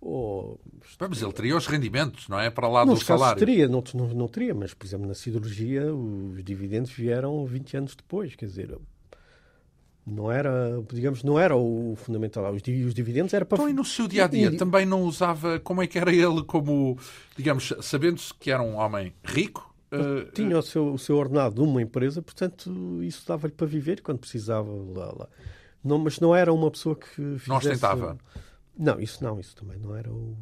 ou... 0.02 0.60
Mas 1.00 1.22
ele 1.22 1.32
teria 1.32 1.56
os 1.56 1.66
rendimentos, 1.66 2.28
não 2.28 2.38
é? 2.38 2.50
Para 2.50 2.68
lá 2.68 2.84
do 2.84 2.98
salário. 2.98 3.40
teria, 3.40 3.70
não, 3.70 3.82
não, 3.94 4.08
não 4.10 4.28
teria, 4.28 4.54
mas, 4.54 4.74
por 4.74 4.86
exemplo, 4.86 5.08
na 5.08 5.14
siderurgia 5.14 5.94
os 5.94 6.44
dividendos 6.44 6.92
vieram 6.92 7.46
20 7.46 7.78
anos 7.78 7.96
depois, 7.96 8.36
quer 8.36 8.46
dizer, 8.46 8.78
não 10.06 10.30
era, 10.30 10.84
digamos, 10.92 11.24
não 11.24 11.40
era 11.40 11.56
o 11.56 11.96
fundamental. 11.96 12.54
Os, 12.54 12.62
os 12.62 12.94
dividendos 12.94 13.34
era 13.34 13.46
para... 13.46 13.56
Então, 13.56 13.70
e 13.70 13.74
no 13.74 13.86
seu 13.86 14.08
dia-a-dia 14.08 14.52
-dia, 14.52 14.58
também 14.58 14.86
não 14.86 15.04
usava, 15.04 15.60
como 15.60 15.82
é 15.82 15.88
que 15.88 15.98
era 15.98 16.14
ele 16.14 16.44
como, 16.44 16.98
digamos, 17.38 17.74
sabendo-se 17.82 18.34
que 18.34 18.52
era 18.52 18.62
um 18.62 18.76
homem 18.76 19.14
rico, 19.24 19.73
uh, 19.96 20.32
tinha 20.34 20.58
o 20.58 20.62
seu, 20.62 20.94
o 20.94 20.98
seu 20.98 21.18
ordenado 21.18 21.56
de 21.56 21.62
uma 21.62 21.82
empresa, 21.82 22.22
portanto, 22.22 23.04
isso 23.04 23.28
dava-lhe 23.28 23.54
para 23.54 23.68
viver 23.68 24.02
quando 24.02 24.20
precisava 24.20 24.70
lá, 24.70 25.14
lá. 25.18 25.28
Não, 25.84 25.98
mas 25.98 26.20
não 26.20 26.36
era 26.36 26.52
uma 26.54 26.72
pessoa 26.72 26.96
que 26.96 27.08
fizesse... 27.16 27.50
Não 27.50 27.58
ostentava? 27.58 28.18
Não, 28.78 29.00
isso 29.00 29.24
não, 29.24 29.40
isso 29.40 29.56
também 29.56 29.78
não 29.78 29.96
era 29.96 30.12
o, 30.12 30.36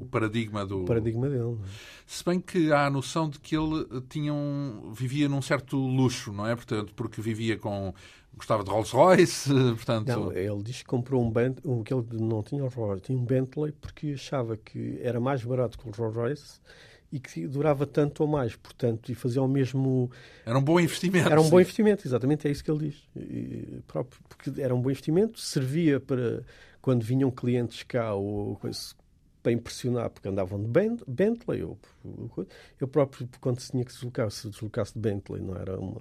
o 0.00 0.06
paradigma 0.10 0.64
do 0.64 0.82
o 0.82 0.84
paradigma 0.84 1.28
dele. 1.28 1.58
É? 1.62 1.68
Se 2.06 2.24
bem 2.24 2.40
que 2.40 2.72
há 2.72 2.86
a 2.86 2.90
noção 2.90 3.28
de 3.28 3.40
que 3.40 3.56
ele 3.56 3.86
tinha 4.08 4.32
um, 4.32 4.92
vivia 4.92 5.28
num 5.28 5.42
certo 5.42 5.76
luxo, 5.76 6.32
não 6.32 6.46
é? 6.46 6.54
Portanto, 6.54 6.92
porque 6.94 7.20
vivia 7.20 7.56
com 7.56 7.92
gostava 8.36 8.64
de 8.64 8.70
Rolls 8.70 8.94
Royce, 8.94 9.48
portanto. 9.74 10.08
Não, 10.08 10.32
ele 10.32 10.62
diz 10.62 10.82
que 10.82 10.88
comprou 10.88 11.24
um 11.24 11.30
Bentley, 11.30 11.72
um, 11.72 11.82
que 11.82 11.94
ele 11.94 12.04
não 12.12 12.42
tinha 12.42 12.62
Rolls 12.62 12.76
Royce, 12.76 13.02
tinha 13.02 13.18
um 13.18 13.24
Bentley 13.24 13.72
porque 13.72 14.12
achava 14.12 14.56
que 14.56 14.98
era 15.02 15.20
mais 15.20 15.42
barato 15.44 15.78
que 15.78 15.88
o 15.88 15.92
Rolls 15.92 16.16
Royce 16.16 16.60
e 17.14 17.20
que 17.20 17.46
durava 17.46 17.86
tanto 17.86 18.24
ou 18.24 18.28
mais, 18.28 18.56
portanto, 18.56 19.12
e 19.12 19.14
fazia 19.14 19.40
o 19.40 19.46
mesmo. 19.46 20.10
Era 20.44 20.58
um 20.58 20.62
bom 20.62 20.80
investimento. 20.80 21.28
Era 21.28 21.40
um 21.40 21.44
sim. 21.44 21.50
bom 21.50 21.60
investimento, 21.60 22.08
exatamente, 22.08 22.48
é 22.48 22.50
isso 22.50 22.64
que 22.64 22.68
ele 22.68 22.88
diz. 22.88 23.08
E, 23.14 23.80
próprio, 23.86 24.20
porque 24.28 24.60
era 24.60 24.74
um 24.74 24.82
bom 24.82 24.90
investimento, 24.90 25.38
servia 25.38 26.00
para 26.00 26.42
quando 26.82 27.04
vinham 27.04 27.30
clientes 27.30 27.84
cá 27.84 28.14
ou 28.14 28.56
coisa, 28.56 28.80
para 29.44 29.52
impressionar, 29.52 30.10
porque 30.10 30.26
andavam 30.26 30.60
de 30.60 30.66
Bentley, 31.06 31.62
ou, 31.62 31.78
eu 32.80 32.88
próprio, 32.88 33.28
quando 33.40 33.60
se 33.60 33.70
tinha 33.70 33.84
que 33.84 33.92
deslocar, 33.92 34.28
se 34.32 34.48
deslocasse 34.48 34.94
de 34.94 34.98
Bentley, 34.98 35.40
não 35.40 35.54
era 35.54 35.78
uma. 35.78 36.00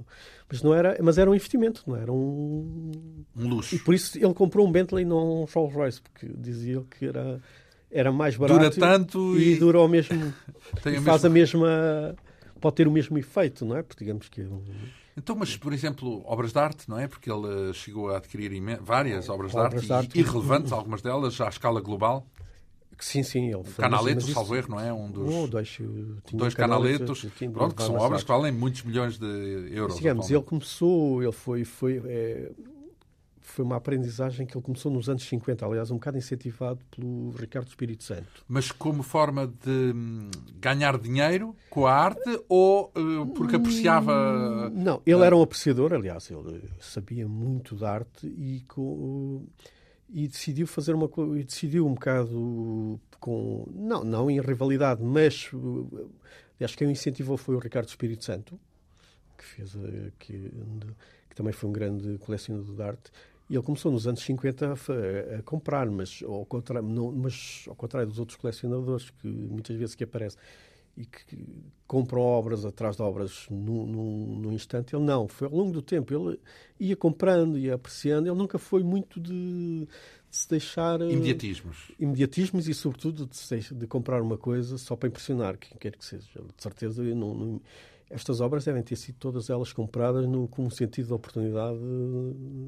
Mas, 0.50 0.64
não 0.64 0.74
era, 0.74 0.98
mas 1.00 1.20
era 1.20 1.30
um 1.30 1.36
investimento, 1.36 1.84
não 1.86 1.96
era 1.96 2.12
um. 2.12 2.92
Um 3.38 3.48
luxo. 3.48 3.76
E 3.76 3.80
por 3.80 3.94
isso 3.94 4.18
ele 4.18 4.34
comprou 4.34 4.68
um 4.68 4.72
Bentley 4.72 5.04
e 5.04 5.06
não 5.06 5.44
um 5.44 5.46
Rolls 5.46 5.76
Royce, 5.76 6.02
porque 6.02 6.26
dizia 6.36 6.78
ele 6.78 6.88
que 6.90 7.06
era, 7.06 7.40
era 7.94 8.12
mais 8.12 8.36
barato. 8.36 8.60
Dura 8.60 8.72
tanto 8.72 9.38
e, 9.38 9.54
e 9.54 9.56
dura 9.56 9.80
o 9.80 9.88
mesmo. 9.88 10.34
Tem 10.82 10.98
a 10.98 11.02
faz 11.02 11.24
mesma... 11.24 11.28
a 11.28 11.30
mesma. 11.30 12.16
Pode 12.60 12.76
ter 12.76 12.88
o 12.88 12.92
mesmo 12.92 13.18
efeito, 13.18 13.66
não 13.66 13.78
é? 13.78 13.84
Porque 13.84 14.04
digamos 14.04 14.28
que 14.28 14.42
é. 14.42 14.48
Então, 15.16 15.36
mas, 15.36 15.56
por 15.56 15.72
exemplo, 15.72 16.24
obras 16.26 16.52
de 16.52 16.60
arte, 16.60 16.90
não 16.90 16.98
é? 16.98 17.08
Porque 17.08 17.32
ele 17.32 17.70
eh, 17.70 17.74
chegou 17.74 18.10
a 18.10 18.18
adquirir 18.18 18.52
várias 18.82 19.30
obras 19.30 19.52
de 19.52 19.58
arte, 19.60 19.86
de 19.86 19.94
arte. 19.94 20.20
irrelevantes, 20.20 20.72
algumas 20.72 21.04
delas, 21.04 21.40
à 21.40 21.50
escala 21.50 21.80
global. 21.82 22.26
Sim, 22.98 23.22
sim. 23.22 23.54
Ele 23.54 23.64
foi, 23.64 23.84
Canaletos, 23.84 24.24
isso... 24.24 24.34
salvo 24.34 24.56
erro, 24.56 24.70
não 24.72 24.80
é? 24.80 24.92
Um 24.92 25.12
dos... 25.12 25.32
Um 25.32 25.48
dois. 25.48 25.78
Dois 26.32 26.56
canaletos, 26.56 27.26
pronto, 27.52 27.76
que 27.76 27.84
são 27.84 27.96
obras 27.96 28.24
que 28.24 28.30
valem 28.30 28.52
muitos 28.52 28.82
milhões 28.84 29.20
de 29.20 29.68
euros. 29.72 29.98
Digamos, 29.98 30.32
ele 30.32 30.42
começou, 30.42 31.22
ele 31.22 31.32
foi... 31.32 31.64
foi 31.64 32.02
é 32.06 32.50
foi 33.44 33.64
uma 33.64 33.76
aprendizagem 33.76 34.46
que 34.46 34.58
ele 34.58 34.64
começou 34.64 34.92
nos 34.92 35.10
anos 35.10 35.24
50, 35.24 35.66
aliás, 35.66 35.92
um 35.92 35.96
bocado 35.96 36.18
incentivado 36.18 36.80
pelo 36.90 37.32
Ricardo 37.32 37.68
Espírito 37.68 38.04
Santo. 38.04 38.44
Mas 38.48 38.72
como 38.72 39.04
forma 39.04 39.48
de 39.48 39.94
hum, 39.94 40.30
ganhar 40.60 40.98
dinheiro 40.98 41.56
com 41.70 41.86
a 41.86 41.94
arte 41.94 42.42
ou 42.48 42.92
uh, 42.96 43.28
porque 43.36 43.56
apreciava. 43.56 44.70
Não, 44.70 45.02
ele 45.06 45.24
era 45.24 45.36
um 45.36 45.42
apreciador, 45.42 45.94
aliás, 45.94 46.32
ele 46.32 46.70
sabia 46.80 47.28
muito 47.28 47.76
de 47.76 47.86
arte 47.86 48.28
e 48.28 48.64
com 48.68 49.46
e 50.10 50.28
decidiu 50.28 50.68
fazer 50.68 50.94
uma 50.94 51.10
e 51.38 51.44
decidiu 51.44 51.88
um 51.88 51.96
bocado 51.96 53.00
com 53.20 53.68
não 53.74 54.04
não 54.04 54.30
em 54.30 54.40
rivalidade 54.40 55.02
mas 55.02 55.50
acho 56.62 56.74
que 56.74 56.78
quem 56.78 56.88
o 56.88 56.92
incentivou 56.92 57.36
foi 57.36 57.56
o 57.56 57.60
Ricardo 57.60 57.88
Espírito 57.88 58.24
Santo 58.24 58.60
que 59.36 59.44
fez 59.44 59.76
que, 60.20 60.52
que 61.30 61.36
também 61.36 61.52
foi 61.52 61.68
um 61.68 61.74
grande 61.74 62.18
colecionador 62.20 62.76
de 62.76 62.84
arte 62.84 63.12
e 63.54 63.56
ele 63.56 63.64
começou 63.64 63.92
nos 63.92 64.08
anos 64.08 64.22
50 64.22 64.66
a, 64.66 65.38
a 65.38 65.44
comprar, 65.44 65.88
mas 65.88 66.24
ao, 66.24 66.44
contrário, 66.44 66.90
não, 66.90 67.12
mas 67.12 67.66
ao 67.68 67.76
contrário 67.76 68.10
dos 68.10 68.18
outros 68.18 68.36
colecionadores 68.36 69.12
que 69.12 69.28
muitas 69.28 69.76
vezes 69.78 69.94
que 69.94 70.04
aparecem 70.04 70.40
e 70.98 71.06
que 71.06 71.48
compram 71.86 72.20
obras 72.20 72.66
atrás 72.66 72.96
de 72.96 73.04
obras 73.04 73.46
num, 73.52 73.86
num, 73.86 74.40
num, 74.40 74.52
instante, 74.54 74.96
ele 74.96 75.06
não. 75.06 75.28
Foi 75.28 75.48
ao 75.48 75.54
longo 75.54 75.72
do 75.72 75.84
tempo. 75.84 76.12
Ele 76.16 76.40
ia 76.80 76.96
comprando, 76.96 77.56
ia 77.56 77.76
apreciando. 77.76 78.28
Ele 78.28 78.36
nunca 78.36 78.58
foi 78.58 78.82
muito 78.82 79.20
de, 79.20 79.86
de 79.86 79.88
se 80.36 80.50
deixar... 80.50 81.00
Eh, 81.02 81.12
imediatismos. 81.12 81.92
Imediatismos 82.00 82.68
e, 82.68 82.74
sobretudo, 82.74 83.28
de, 83.28 83.74
de, 83.76 83.88
comprar 83.88 84.20
uma 84.20 84.38
coisa 84.38 84.80
só 84.80 84.96
para 84.96 85.10
impressionar 85.10 85.60
quem 85.60 85.78
quer 85.78 85.96
que 85.96 86.06
seja. 86.06 86.28
De 86.56 86.64
certeza, 86.64 87.04
não, 87.04 87.36
não, 87.36 87.62
estas 88.10 88.42
obras 88.42 88.66
devem 88.66 88.82
ter 88.82 88.96
sido 88.96 89.18
todas 89.20 89.52
elas 89.52 89.72
compradas 89.72 90.28
no, 90.28 90.48
com 90.48 90.64
um 90.64 90.72
sentido 90.72 91.08
de 91.08 91.14
oportunidade 91.14 91.80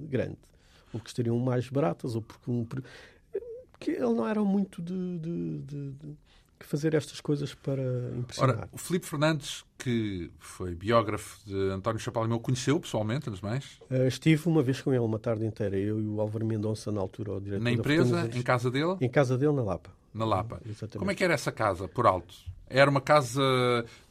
grande 0.10 0.38
ou 0.38 0.55
porque 1.00 1.10
estariam 1.10 1.38
mais 1.40 1.70
baratas, 1.70 2.16
ou 2.16 2.22
porque, 2.22 2.52
um, 2.52 2.66
porque 2.66 3.92
ele 3.92 4.14
não 4.14 4.28
era 4.28 4.44
muito 4.44 4.82
de, 4.82 5.20
de, 5.20 5.60
de, 5.60 5.92
de 5.92 6.18
fazer 6.60 6.94
estas 6.94 7.22
coisas 7.22 7.54
para 7.54 7.82
impressionar. 8.18 8.58
Ora, 8.58 8.70
o 8.72 8.78
Filipe 8.78 9.06
Fernandes, 9.06 9.64
que 9.78 10.32
foi 10.40 10.76
biógrafo 10.76 11.40
de 11.46 11.56
António 11.70 12.00
Chapalimau, 12.00 12.40
conheceu 12.40 12.80
pessoalmente, 12.80 13.30
antes 13.30 13.42
mais? 13.42 13.80
Uh, 13.90 14.08
estive 14.08 14.48
uma 14.48 14.64
vez 14.64 14.82
com 14.82 14.92
ele 14.92 15.04
uma 15.04 15.20
tarde 15.20 15.46
inteira, 15.46 15.78
eu 15.78 16.00
e 16.00 16.08
o 16.08 16.20
Álvaro 16.20 16.46
Mendonça, 16.46 16.92
na 16.92 17.02
altura, 17.02 17.34
o 17.34 17.42
diretor 17.42 17.64
Na 17.64 17.72
empresa, 17.72 18.30
em 18.34 18.42
casa 18.42 18.72
dele? 18.72 18.98
Em 19.02 19.10
casa 19.10 19.38
dele, 19.38 19.54
na 19.54 19.64
Lapa. 19.64 19.92
Na 20.14 20.26
Lapa. 20.26 20.62
Exatamente. 20.66 20.98
Como 20.98 21.12
é 21.12 21.16
que 21.16 21.24
era 21.24 21.34
essa 21.34 21.52
casa, 21.52 21.88
por 21.88 22.08
alto? 22.08 22.34
Era 22.68 22.90
uma 22.90 23.02
casa 23.02 23.42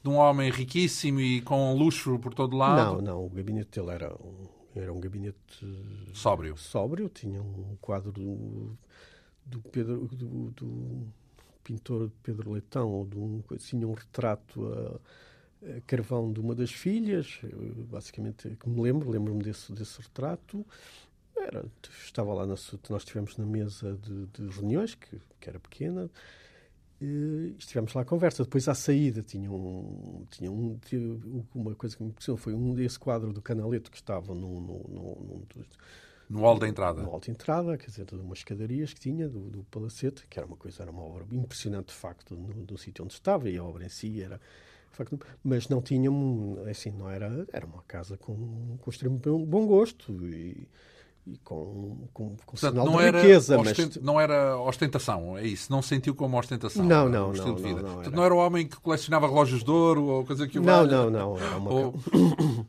de 0.02 0.08
um 0.08 0.14
homem 0.14 0.50
riquíssimo 0.50 1.20
e 1.20 1.40
com 1.40 1.74
luxo 1.74 2.18
por 2.20 2.32
todo 2.32 2.56
lado? 2.56 2.96
Não, 2.96 3.02
não. 3.02 3.26
O 3.26 3.28
gabinete 3.28 3.80
dele 3.80 3.90
era 3.92 4.14
um 4.14 4.53
era 4.74 4.92
um 4.92 5.00
gabinete 5.00 5.36
sóbrio. 6.12 6.56
Sóbrio, 6.56 7.08
tinha 7.08 7.40
um 7.40 7.76
quadro 7.80 8.12
do, 8.12 8.76
do 9.46 9.60
Pedro 9.70 10.06
do, 10.08 10.50
do 10.50 11.06
pintor 11.62 12.10
Pedro 12.22 12.52
Leitão, 12.52 12.90
ou 12.90 13.06
de 13.06 13.18
um, 13.18 13.42
tinha 13.58 13.86
um 13.88 13.94
retrato 13.94 14.66
a, 14.66 15.76
a, 15.76 15.80
carvão 15.86 16.32
de 16.32 16.40
uma 16.40 16.54
das 16.54 16.70
filhas, 16.70 17.40
basicamente 17.90 18.56
que 18.60 18.68
me 18.68 18.80
lembro, 18.82 19.10
lembro-me 19.10 19.42
desse, 19.42 19.72
desse 19.72 20.00
retrato. 20.00 20.64
Era, 21.36 21.64
estava 22.04 22.32
lá 22.32 22.46
na, 22.46 22.54
nós 22.88 23.02
estivemos 23.02 23.36
na 23.36 23.44
mesa 23.44 23.98
de, 24.02 24.26
de 24.26 24.48
reuniões, 24.48 24.94
que, 24.94 25.20
que 25.40 25.48
era 25.48 25.58
pequena, 25.58 26.10
e 27.00 27.54
estivemos 27.58 27.92
lá 27.94 28.02
à 28.02 28.04
conversa. 28.04 28.44
Depois, 28.44 28.68
à 28.68 28.74
saída, 28.74 29.22
tinha, 29.22 29.50
um, 29.50 30.24
tinha 30.30 30.50
um, 30.50 30.78
uma 31.54 31.74
coisa 31.74 31.96
que 31.96 32.02
me 32.02 32.10
impressionou 32.10 32.36
foi 32.38 32.54
um 32.54 32.74
desse 32.74 32.98
quadro 32.98 33.32
do 33.32 33.42
Canaleto 33.42 33.90
que 33.90 33.96
estava 33.96 34.34
no, 34.34 34.60
no, 34.60 34.78
no, 34.88 35.46
no 36.30 36.40
hall 36.40 36.58
da 36.58 36.68
entrada. 36.68 37.02
No 37.02 37.10
hall 37.10 37.20
de 37.20 37.30
entrada, 37.30 37.76
quer 37.76 37.86
dizer, 37.86 38.04
de 38.04 38.14
umas 38.14 38.38
escadarias 38.38 38.92
que 38.92 39.00
tinha 39.00 39.28
do, 39.28 39.50
do 39.50 39.64
Palacete, 39.64 40.26
que 40.28 40.38
era 40.38 40.46
uma 40.46 40.56
coisa, 40.56 40.82
era 40.82 40.90
uma 40.90 41.02
obra 41.02 41.26
impressionante 41.32 41.88
de 41.88 41.94
facto 41.94 42.36
no, 42.36 42.48
no 42.68 42.78
sítio 42.78 43.04
onde 43.04 43.14
estava 43.14 43.48
e 43.50 43.56
a 43.56 43.64
obra 43.64 43.84
em 43.84 43.88
si 43.88 44.22
era. 44.22 44.40
Facto, 44.90 45.18
mas 45.42 45.68
não 45.68 45.82
tinha, 45.82 46.08
assim, 46.70 46.92
não 46.92 47.10
era, 47.10 47.44
era 47.52 47.66
uma 47.66 47.82
casa 47.82 48.16
com, 48.16 48.76
com 48.78 48.90
extremo 48.90 49.18
bom 49.18 49.66
gosto 49.66 50.24
e, 50.24 50.68
e 51.26 51.38
com, 51.38 52.06
com, 52.12 52.36
com 52.36 52.52
Portanto, 52.52 52.72
sinal 52.72 52.86
não 52.86 52.98
de 52.98 53.04
riqueza. 53.06 53.58
Ostent... 53.58 53.96
Mas... 53.96 54.04
Não 54.04 54.20
era 54.20 54.58
ostentação, 54.58 55.38
é 55.38 55.46
isso? 55.46 55.72
Não 55.72 55.80
sentiu 55.80 56.14
como 56.14 56.38
ostentação? 56.38 56.84
Não, 56.84 57.08
não, 57.08 57.32
não. 57.32 57.46
Não, 57.46 57.54
não, 57.56 57.82
não, 57.82 58.00
era... 58.02 58.10
não 58.10 58.24
era 58.24 58.34
o 58.34 58.38
homem 58.38 58.66
que 58.66 58.76
colecionava 58.76 59.26
relógios 59.26 59.64
de 59.64 59.70
ouro 59.70 60.04
ou 60.04 60.24
coisa 60.24 60.46
que 60.46 60.58
o 60.58 60.62
Não, 60.62 60.86
não, 60.86 61.10
não. 61.10 61.38
Era 61.38 61.56
uma, 61.56 61.70
ou... 61.70 61.94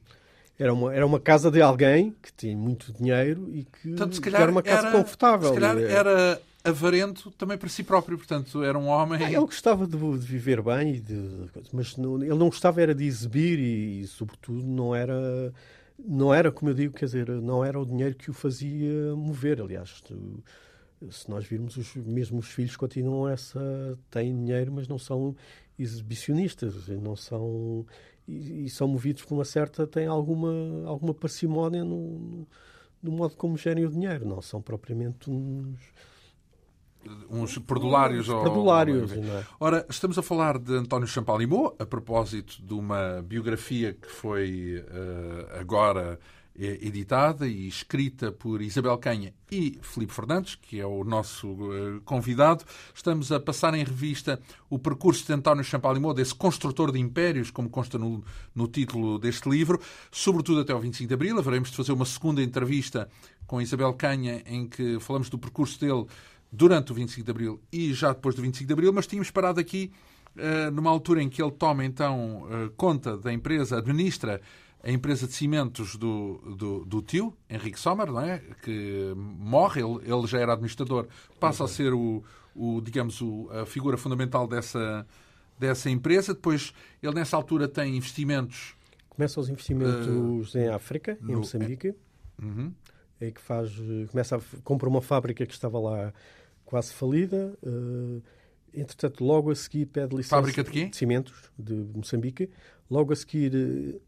era, 0.57 0.73
uma, 0.73 0.95
era 0.95 1.05
uma 1.05 1.19
casa 1.19 1.51
de 1.51 1.61
alguém 1.61 2.15
que 2.21 2.31
tinha 2.33 2.55
muito 2.55 2.93
dinheiro 2.93 3.49
e 3.51 3.65
que, 3.65 3.89
portanto, 3.89 4.21
calhar, 4.21 4.41
era 4.43 4.51
uma 4.51 4.63
casa 4.63 4.87
era, 4.87 4.97
confortável. 4.97 5.49
Se 5.49 5.59
calhar 5.59 5.77
era 5.77 6.41
avarento 6.63 7.31
também 7.31 7.57
para 7.57 7.67
si 7.67 7.83
próprio, 7.83 8.17
portanto 8.17 8.63
era 8.63 8.79
um 8.79 8.87
homem... 8.87 9.21
Ah, 9.21 9.29
ele 9.29 9.41
gostava 9.41 9.85
de, 9.85 9.97
de, 9.97 10.25
viver 10.25 10.61
bem, 10.61 10.93
de, 10.93 11.49
mas 11.73 11.97
não, 11.97 12.23
ele 12.23 12.29
não 12.29 12.47
gostava 12.47 12.81
era 12.81 12.95
de 12.95 13.03
exibir 13.03 13.59
e, 13.59 14.01
e 14.01 14.07
sobretudo, 14.07 14.65
não 14.65 14.95
era 14.95 15.53
não 15.97 16.33
era, 16.33 16.51
como 16.51 16.71
eu 16.71 16.75
digo, 16.75 16.93
quer 16.93 17.05
dizer, 17.05 17.29
não 17.29 17.63
era 17.63 17.79
o 17.79 17.85
dinheiro 17.85 18.15
que 18.15 18.29
o 18.29 18.33
fazia 18.33 19.15
mover. 19.15 19.61
Aliás, 19.61 20.03
se 21.09 21.29
nós 21.29 21.45
virmos, 21.45 21.77
os 21.77 21.95
mesmos 21.95 22.47
filhos 22.47 22.75
continuam 22.75 23.27
essa. 23.29 23.59
têm 24.09 24.35
dinheiro, 24.35 24.71
mas 24.71 24.87
não 24.87 24.97
são 24.97 25.35
exibicionistas, 25.77 26.87
não 26.87 27.15
são. 27.15 27.85
E, 28.27 28.65
e 28.65 28.69
são 28.69 28.87
movidos 28.87 29.23
por 29.23 29.35
uma 29.35 29.45
certa. 29.45 29.87
têm 29.87 30.07
alguma, 30.07 30.51
alguma 30.85 31.13
parcimónia 31.13 31.83
no, 31.83 32.47
no 33.01 33.11
modo 33.11 33.35
como 33.35 33.57
gerem 33.57 33.85
o 33.85 33.89
dinheiro, 33.89 34.27
não 34.27 34.41
são 34.41 34.61
propriamente 34.61 35.29
uns 35.29 35.79
uns 37.29 37.57
perdulários. 37.57 38.29
Uns 38.29 38.43
perdulários. 38.43 39.11
Ou... 39.11 39.23
É? 39.23 39.45
Ora, 39.59 39.85
estamos 39.89 40.17
a 40.17 40.21
falar 40.21 40.57
de 40.57 40.73
António 40.73 41.07
Champalimau, 41.07 41.75
a 41.79 41.85
propósito 41.85 42.61
de 42.61 42.73
uma 42.73 43.21
biografia 43.21 43.93
que 43.93 44.09
foi 44.09 44.83
uh, 44.87 45.59
agora 45.59 46.19
eh, 46.57 46.79
editada 46.81 47.45
e 47.45 47.67
escrita 47.67 48.31
por 48.31 48.61
Isabel 48.61 48.97
Canha 48.97 49.33
e 49.51 49.77
Felipe 49.81 50.13
Fernandes, 50.13 50.55
que 50.55 50.79
é 50.79 50.85
o 50.85 51.03
nosso 51.03 51.49
uh, 51.49 52.01
convidado. 52.05 52.63
Estamos 52.93 53.29
a 53.29 53.41
passar 53.41 53.73
em 53.73 53.83
revista 53.83 54.39
o 54.69 54.79
percurso 54.79 55.25
de 55.25 55.33
António 55.33 55.65
Champalimau, 55.65 56.13
desse 56.13 56.33
construtor 56.33 56.93
de 56.93 56.99
impérios, 56.99 57.51
como 57.51 57.69
consta 57.69 57.97
no, 57.97 58.23
no 58.55 58.69
título 58.69 59.19
deste 59.19 59.49
livro, 59.49 59.81
sobretudo 60.09 60.61
até 60.61 60.71
ao 60.71 60.79
25 60.79 61.09
de 61.09 61.13
Abril. 61.13 61.37
Haveremos 61.37 61.71
de 61.71 61.75
fazer 61.75 61.91
uma 61.91 62.05
segunda 62.05 62.41
entrevista 62.41 63.09
com 63.45 63.61
Isabel 63.61 63.93
Canha, 63.93 64.41
em 64.45 64.65
que 64.65 64.97
falamos 65.01 65.29
do 65.29 65.37
percurso 65.37 65.77
dele 65.77 66.05
durante 66.51 66.91
o 66.91 66.95
25 66.95 67.25
de 67.25 67.31
Abril 67.31 67.61
e 67.71 67.93
já 67.93 68.13
depois 68.13 68.35
do 68.35 68.41
25 68.41 68.67
de 68.67 68.73
Abril, 68.73 68.93
mas 68.93 69.07
tínhamos 69.07 69.31
parado 69.31 69.59
aqui 69.59 69.91
uh, 70.35 70.71
numa 70.71 70.89
altura 70.89 71.21
em 71.21 71.29
que 71.29 71.41
ele 71.41 71.51
toma 71.51 71.83
então 71.83 72.43
uh, 72.43 72.69
conta 72.77 73.17
da 73.17 73.31
empresa, 73.31 73.77
administra 73.77 74.41
a 74.85 74.91
empresa 74.91 75.25
de 75.25 75.33
cimentos 75.33 75.95
do, 75.95 76.37
do, 76.55 76.85
do, 76.85 77.01
tio, 77.01 77.35
Henrique 77.49 77.79
Sommer, 77.79 78.11
não 78.11 78.21
é? 78.21 78.39
que 78.61 79.13
morre, 79.15 79.81
ele, 79.81 79.99
ele 80.05 80.27
já 80.27 80.39
era 80.39 80.53
administrador, 80.53 81.07
passa 81.39 81.63
a 81.63 81.67
ser 81.67 81.91
o, 81.91 82.23
o 82.55 82.79
digamos, 82.81 83.19
o, 83.19 83.49
a 83.51 83.65
figura 83.65 83.97
fundamental 83.97 84.47
dessa, 84.47 85.03
dessa 85.57 85.89
empresa. 85.89 86.35
Depois, 86.35 86.71
ele 87.01 87.15
nessa 87.15 87.35
altura 87.35 87.67
tem 87.67 87.97
investimentos. 87.97 88.75
Começa 89.09 89.39
os 89.39 89.49
investimentos 89.49 90.53
uh, 90.53 90.57
em 90.59 90.67
África, 90.67 91.17
no, 91.19 91.31
em 91.31 91.35
Moçambique. 91.37 91.95
Uhum. 92.39 92.71
É 93.19 93.31
que 93.31 93.39
faz, 93.39 93.71
começa 94.11 94.37
a, 94.37 94.41
compra 94.63 94.89
uma 94.89 95.01
fábrica 95.01 95.45
que 95.45 95.53
estava 95.53 95.79
lá 95.79 96.13
quase 96.65 96.93
falida. 96.93 97.57
Uh, 97.63 98.21
entretanto, 98.73 99.23
logo 99.23 99.51
a 99.51 99.55
seguir 99.55 99.85
pede 99.85 100.15
licença... 100.15 100.35
Fábrica 100.35 100.63
de 100.63 100.71
quê? 100.71 100.85
De 100.87 100.97
cimentos, 100.97 101.51
de 101.57 101.73
Moçambique. 101.73 102.49
Logo 102.89 103.13
a 103.13 103.15
seguir... 103.15 103.53
Uh, 103.55 104.01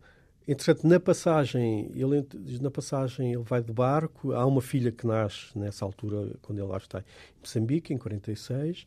entretanto, 0.48 0.86
na 0.88 1.00
passagem, 1.00 1.92
ele, 1.96 2.28
na 2.60 2.72
passagem 2.72 3.34
ele 3.34 3.44
vai 3.44 3.62
de 3.62 3.72
barco. 3.72 4.34
Há 4.34 4.46
uma 4.46 4.62
filha 4.62 4.92
que 4.92 5.08
nasce 5.08 5.58
nessa 5.58 5.86
altura, 5.86 6.36
quando 6.42 6.60
ele 6.60 6.68
lá 6.68 6.78
está 6.78 7.00
em 7.00 7.40
Moçambique, 7.40 7.94
em 7.94 7.98
46. 7.98 8.86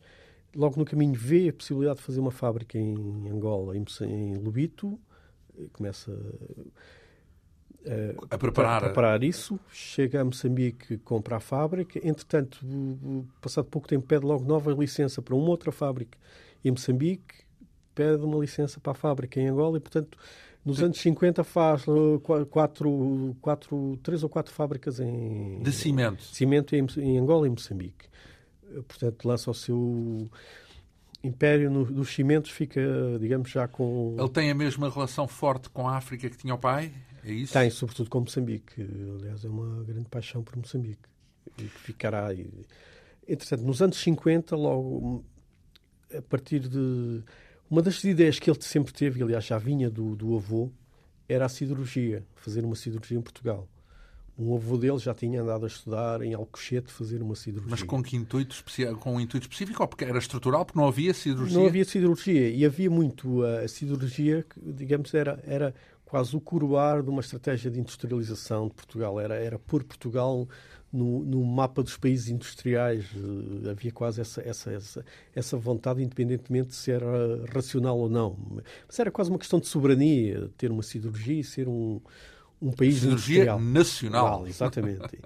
Logo 0.53 0.77
no 0.77 0.85
caminho 0.85 1.13
vê 1.13 1.49
a 1.49 1.53
possibilidade 1.53 1.99
de 1.99 2.03
fazer 2.03 2.19
uma 2.19 2.31
fábrica 2.31 2.77
em 2.77 3.29
Angola, 3.29 3.75
em, 3.75 3.85
em 4.01 4.35
Lubito. 4.35 4.99
Começa 5.73 6.11
a 8.29 8.37
preparar. 8.37 8.77
a 8.77 8.85
preparar 8.85 9.23
isso. 9.23 9.59
Chega 9.71 10.21
a 10.21 10.25
Moçambique, 10.25 10.97
compra 10.99 11.37
a 11.37 11.39
fábrica. 11.39 11.99
Entretanto, 12.07 12.59
passado 13.41 13.65
pouco 13.65 13.87
tempo, 13.87 14.05
pede 14.05 14.25
logo 14.25 14.45
nova 14.45 14.71
licença 14.71 15.21
para 15.21 15.35
uma 15.35 15.49
outra 15.49 15.71
fábrica 15.71 16.17
em 16.63 16.71
Moçambique, 16.71 17.43
pede 17.95 18.23
uma 18.23 18.37
licença 18.37 18.79
para 18.79 18.91
a 18.91 18.95
fábrica 18.95 19.39
em 19.39 19.47
Angola 19.47 19.77
e, 19.77 19.79
portanto, 19.79 20.17
nos 20.63 20.77
Sim. 20.77 20.85
anos 20.85 20.99
50 20.99 21.43
faz 21.43 21.87
uh, 21.87 22.21
quatro, 22.49 23.35
quatro, 23.41 23.97
três 24.03 24.21
ou 24.21 24.29
quatro 24.29 24.53
fábricas 24.53 24.99
em... 24.99 25.59
De 25.61 25.71
cimento. 25.71 26.23
Cimento 26.23 26.75
em, 26.75 26.85
em 26.97 27.17
Angola 27.17 27.47
e 27.47 27.49
Moçambique. 27.49 28.05
Portanto, 28.87 29.27
lança 29.27 29.49
o 29.49 29.53
seu 29.53 30.29
império 31.23 31.69
no, 31.69 31.85
dos 31.85 32.13
cimentos, 32.13 32.51
fica, 32.51 32.81
digamos, 33.19 33.49
já 33.49 33.67
com... 33.67 34.15
Ele 34.17 34.29
tem 34.29 34.51
a 34.51 34.55
mesma 34.55 34.89
relação 34.89 35.27
forte 35.27 35.69
com 35.69 35.87
a 35.87 35.97
África 35.97 36.29
que 36.29 36.37
tinha 36.37 36.53
o 36.53 36.57
pai? 36.57 36.91
É 37.23 37.31
isso? 37.31 37.53
Tem, 37.53 37.69
sobretudo 37.69 38.09
com 38.09 38.21
Moçambique. 38.21 38.85
Aliás, 39.19 39.43
é 39.45 39.49
uma 39.49 39.83
grande 39.83 40.09
paixão 40.09 40.43
por 40.43 40.55
Moçambique. 40.57 41.09
E 41.57 41.63
que 41.63 41.79
ficará. 41.79 42.33
E... 42.33 42.49
Entretanto, 43.27 43.63
nos 43.63 43.81
anos 43.81 43.97
50, 43.97 44.55
logo 44.55 45.23
a 46.15 46.21
partir 46.21 46.59
de. 46.59 47.23
Uma 47.69 47.81
das 47.81 48.03
ideias 48.03 48.37
que 48.37 48.49
ele 48.49 48.61
sempre 48.61 48.91
teve, 48.91 49.23
aliás, 49.23 49.45
já 49.45 49.57
vinha 49.57 49.89
do, 49.89 50.13
do 50.15 50.35
avô, 50.35 50.69
era 51.27 51.45
a 51.45 51.49
cirurgia, 51.49 52.25
fazer 52.35 52.65
uma 52.65 52.75
cirurgia 52.75 53.17
em 53.17 53.21
Portugal. 53.21 53.67
Um 54.37 54.55
avô 54.55 54.77
dele 54.77 54.97
já 54.97 55.13
tinha 55.13 55.41
andado 55.41 55.65
a 55.65 55.67
estudar 55.67 56.21
em 56.21 56.33
Alcochete 56.33 56.91
fazer 56.91 57.21
uma 57.21 57.35
cirurgia. 57.35 57.69
Mas 57.69 57.83
com 57.83 58.01
que 58.01 58.15
intuito, 58.15 58.63
com 58.99 59.15
um 59.15 59.21
intuito 59.21 59.45
específico 59.45 59.83
ou 59.83 59.87
porque 59.87 60.03
era 60.03 60.17
estrutural, 60.17 60.65
porque 60.65 60.79
não 60.79 60.87
havia 60.87 61.13
cirurgia? 61.13 61.57
Não 61.57 61.65
havia 61.65 61.85
cirurgia 61.85 62.49
e 62.49 62.65
havia 62.65 62.89
muito 62.89 63.43
a, 63.43 63.59
a 63.59 63.67
cirurgia 63.67 64.43
que, 64.49 64.59
digamos, 64.73 65.13
era, 65.13 65.41
era 65.45 65.75
quase 66.11 66.35
o 66.35 66.41
curvar 66.41 67.01
de 67.01 67.09
uma 67.09 67.21
estratégia 67.21 67.71
de 67.71 67.79
industrialização 67.79 68.67
de 68.67 68.73
Portugal. 68.73 69.17
Era, 69.17 69.35
era 69.35 69.57
pôr 69.57 69.81
Portugal 69.81 70.45
no, 70.91 71.23
no, 71.23 71.41
mapa 71.45 71.81
dos 71.81 71.95
países 71.95 72.27
industriais. 72.27 73.05
Uh, 73.15 73.69
havia 73.69 73.93
quase 73.93 74.19
essa, 74.19 74.41
essa, 74.41 74.73
essa, 74.73 75.05
essa, 75.33 75.55
vontade, 75.55 76.03
independentemente 76.03 76.71
de 76.71 76.75
se 76.75 76.91
era 76.91 77.45
racional 77.53 77.97
ou 77.97 78.09
não. 78.09 78.37
Mas 78.85 78.99
era 78.99 79.09
quase 79.09 79.29
uma 79.29 79.39
questão 79.39 79.57
de 79.57 79.67
soberania, 79.67 80.51
ter 80.57 80.69
uma 80.69 80.83
cirurgia 80.83 81.39
e 81.39 81.45
ser 81.45 81.69
um, 81.69 82.01
um 82.61 82.73
país 82.73 82.99
cirurgia 82.99 83.43
industrial. 83.43 83.61
nacional. 83.61 84.47
exatamente. 84.47 85.17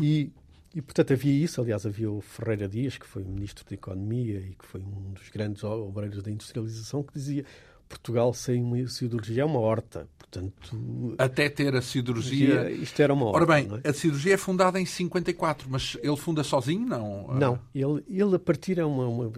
e, 0.00 0.32
e, 0.74 0.82
portanto, 0.82 1.12
havia 1.12 1.44
isso. 1.44 1.60
Aliás, 1.60 1.86
havia 1.86 2.10
o 2.10 2.20
Ferreira 2.20 2.68
Dias, 2.68 2.98
que 2.98 3.06
foi 3.06 3.22
ministro 3.22 3.64
da 3.64 3.74
Economia 3.74 4.40
e 4.40 4.56
que 4.56 4.66
foi 4.66 4.80
um 4.80 5.12
dos 5.12 5.28
grandes 5.28 5.62
obreiros 5.62 6.24
da 6.24 6.30
industrialização, 6.32 7.04
que 7.04 7.12
dizia 7.12 7.44
Portugal 7.88 8.32
sem 8.32 8.62
uma 8.62 8.86
cirurgia 8.88 9.42
é 9.42 9.44
uma 9.44 9.60
horta. 9.60 10.08
Portanto, 10.18 11.14
Até 11.16 11.48
ter 11.48 11.76
a 11.76 11.82
cirurgia. 11.82 12.70
Isto 12.70 13.00
era 13.00 13.14
uma 13.14 13.26
horta. 13.26 13.36
Ora 13.38 13.46
bem, 13.46 13.80
é? 13.84 13.88
a 13.88 13.92
cirurgia 13.92 14.34
é 14.34 14.36
fundada 14.36 14.80
em 14.80 14.86
54, 14.86 15.68
mas 15.70 15.96
ele 16.02 16.16
funda 16.16 16.42
sozinho? 16.42 16.86
Não. 16.86 17.28
Não, 17.34 17.60
ele, 17.74 18.04
ele 18.08 18.34
a 18.34 18.38
partir 18.38 18.78
é 18.78 18.84
uma, 18.84 19.06
uma. 19.06 19.32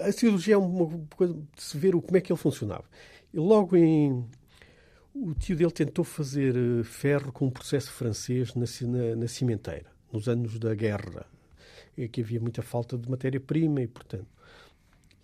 a 0.00 0.12
cirurgia 0.12 0.54
é 0.54 0.58
uma 0.58 0.88
coisa 1.16 1.34
de 1.34 1.62
se 1.62 1.76
ver 1.76 1.92
como 1.92 2.16
é 2.16 2.20
que 2.20 2.32
ele 2.32 2.38
funcionava. 2.38 2.84
E 3.34 3.38
logo 3.38 3.76
em. 3.76 4.24
O 5.12 5.34
tio 5.34 5.56
dele 5.56 5.70
tentou 5.70 6.04
fazer 6.04 6.54
eh, 6.54 6.84
ferro 6.84 7.32
com 7.32 7.46
um 7.46 7.50
processo 7.50 7.90
francês 7.90 8.54
na, 8.54 8.66
na, 8.86 9.16
na 9.16 9.28
cimenteira, 9.28 9.86
nos 10.12 10.28
anos 10.28 10.58
da 10.58 10.74
guerra, 10.74 11.24
em 11.96 12.06
que 12.06 12.20
havia 12.20 12.38
muita 12.38 12.60
falta 12.60 12.98
de 12.98 13.10
matéria-prima 13.10 13.80
e, 13.80 13.86
portanto, 13.86 14.26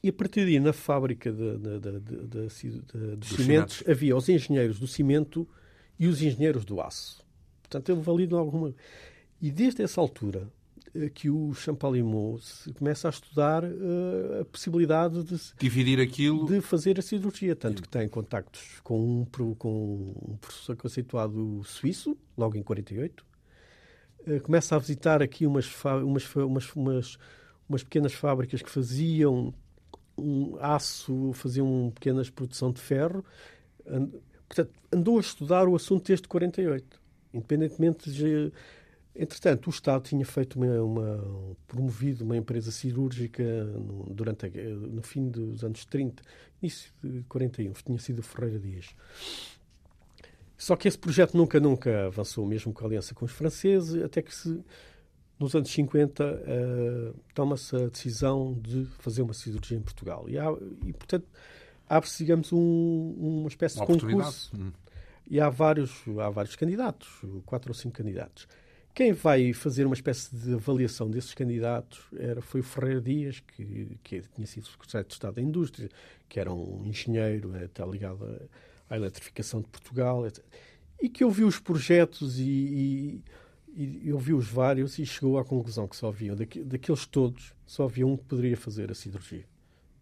e 0.03 0.09
a 0.09 0.13
partir 0.13 0.45
daí, 0.45 0.59
na 0.59 0.73
fábrica 0.73 1.31
de, 1.31 1.59
de, 1.59 1.81
de, 1.81 3.17
dos 3.17 3.29
cimentos, 3.29 3.85
havia 3.87 4.17
os 4.17 4.29
engenheiros 4.29 4.81
do 4.81 4.87
cimento 4.87 5.49
e 5.99 6.09
os 6.09 6.21
engenheiros 6.21 6.65
do 6.65 6.81
aço. 6.81 7.25
Portanto, 7.63 7.93
ele 7.93 8.01
valido 8.01 8.37
alguma. 8.37 8.75
E 9.41 9.51
desde 9.51 9.83
essa 9.83 10.01
altura 10.01 10.51
eh, 10.95 11.09
que 11.09 11.31
o 11.31 11.55
Champalimau 11.55 12.39
começa 12.77 13.09
a 13.09 13.11
estudar 13.11 13.63
uh, 13.65 14.41
a 14.41 14.45
possibilidade 14.45 15.23
de 15.23 15.39
dividir 15.59 16.01
aquilo, 16.01 16.47
de 16.47 16.61
fazer 16.61 16.99
a 16.99 17.03
cirurgia, 17.03 17.55
tanto 17.55 17.81
que 17.81 17.89
tem 17.89 18.09
contactos 18.09 18.81
com 18.83 19.23
um, 19.23 19.55
com 19.55 20.15
um 20.31 20.37
professor 20.37 20.77
conceituado 20.77 21.63
suíço, 21.65 22.17
logo 22.37 22.57
em 22.57 22.63
48. 22.63 23.25
Uh, 24.27 24.41
começa 24.41 24.75
a 24.75 24.79
visitar 24.79 25.23
aqui 25.23 25.47
umas, 25.47 25.73
umas, 25.85 26.35
umas, 26.35 26.75
umas, 26.75 27.19
umas 27.69 27.83
pequenas 27.85 28.13
fábricas 28.13 28.61
que 28.61 28.71
faziam 28.71 29.55
um 30.17 30.57
aço, 30.61 31.33
faziam 31.35 31.91
pequenas 31.95 32.31
produção 32.31 32.73
de 32.73 32.81
ferro. 32.81 33.25
Portanto, 34.49 34.73
andou 34.93 35.19
a 35.19 35.21
estudar 35.21 35.67
o 35.67 35.75
assunto 35.75 36.07
desde 36.07 36.29
48, 36.29 37.01
independentemente 37.33 38.11
de... 38.11 38.53
Entretanto, 39.15 39.67
o 39.67 39.71
Estado 39.71 40.05
tinha 40.05 40.25
feito 40.25 40.59
uma, 40.59 40.83
uma 40.83 41.57
promovido 41.67 42.25
uma 42.25 42.35
empresa 42.37 42.71
cirúrgica 42.71 43.43
no, 43.65 44.05
durante 44.09 44.47
a, 44.47 44.51
no 44.51 45.03
fim 45.03 45.29
dos 45.29 45.63
anos 45.63 45.85
30, 45.85 46.23
início 46.63 46.91
de 47.03 47.23
41, 47.25 47.73
tinha 47.73 47.99
sido 47.99 48.23
Ferreira 48.23 48.59
Dias. 48.59 48.95
Só 50.57 50.77
que 50.77 50.89
esse 50.89 50.97
projeto 50.97 51.37
nunca, 51.37 51.61
nunca 51.61 52.07
avançou, 52.07 52.47
mesmo 52.47 52.73
com 52.73 52.85
a 52.85 52.87
aliança 52.87 53.15
com 53.15 53.25
os 53.25 53.33
franceses, 53.33 54.03
até 54.03 54.23
que 54.23 54.35
se 54.35 54.65
nos 55.43 55.55
anos 55.55 55.70
50 55.70 56.24
uh, 56.24 57.20
toma-se 57.34 57.74
a 57.76 57.88
decisão 57.88 58.55
de 58.61 58.86
fazer 58.99 59.22
uma 59.22 59.34
cirurgia 59.34 59.76
em 59.76 59.82
Portugal. 59.82 60.24
E, 60.28 60.38
há, 60.38 60.47
e 60.86 60.93
portanto, 60.93 61.26
abre-se, 61.88 62.18
digamos, 62.18 62.53
um, 62.53 63.14
uma 63.18 63.49
espécie 63.49 63.78
uma 63.78 63.86
de 63.86 63.93
concurso. 63.93 64.53
Hum. 64.57 64.72
E 65.28 65.40
há 65.40 65.49
vários, 65.49 66.03
há 66.20 66.30
vários 66.30 66.57
candidatos, 66.57 67.09
quatro 67.45 67.70
ou 67.70 67.74
cinco 67.74 67.97
candidatos. 67.97 68.47
Quem 68.95 69.12
vai 69.12 69.55
fazer 69.55 69.86
uma 69.86 69.95
espécie 69.95 70.34
de 70.36 70.53
avaliação 70.55 71.11
desses 71.11 71.32
candidatos 71.32 72.01
era, 72.14 72.43
foi 72.43 72.61
o 72.61 72.64
Ferreira 72.64 73.01
Dias, 73.01 73.40
que, 73.40 73.99
que 74.03 74.20
tinha 74.34 74.47
sido 74.47 74.66
secretário 74.66 75.07
de 75.07 75.14
Estado 75.14 75.34
da 75.36 75.43
Indústria, 75.43 75.88
que 76.28 76.38
era 76.38 76.53
um 76.53 76.84
engenheiro, 76.84 77.53
até 77.57 77.84
ligado 77.86 78.24
à, 78.90 78.95
à 78.95 78.97
eletrificação 78.97 79.62
de 79.62 79.68
Portugal, 79.68 80.26
etc. 80.26 80.45
e 81.01 81.09
que 81.09 81.24
ouviu 81.24 81.47
os 81.47 81.59
projetos 81.59 82.38
e, 82.38 82.43
e 82.43 83.24
e 83.75 84.12
ouviu 84.12 84.37
os 84.37 84.49
vários 84.49 84.99
e 84.99 85.07
chegou 85.07 85.39
à 85.39 85.45
conclusão 85.45 85.89
que 85.89 85.97
só 85.97 86.09
havia, 86.09 86.35
daqueles 86.37 87.07
todos, 87.07 87.55
só 87.66 87.85
havia 87.85 88.07
um 88.07 88.16
que 88.16 88.25
poderia 88.25 88.57
fazer 88.57 88.91
a 88.91 88.95
cirurgia, 88.95 89.45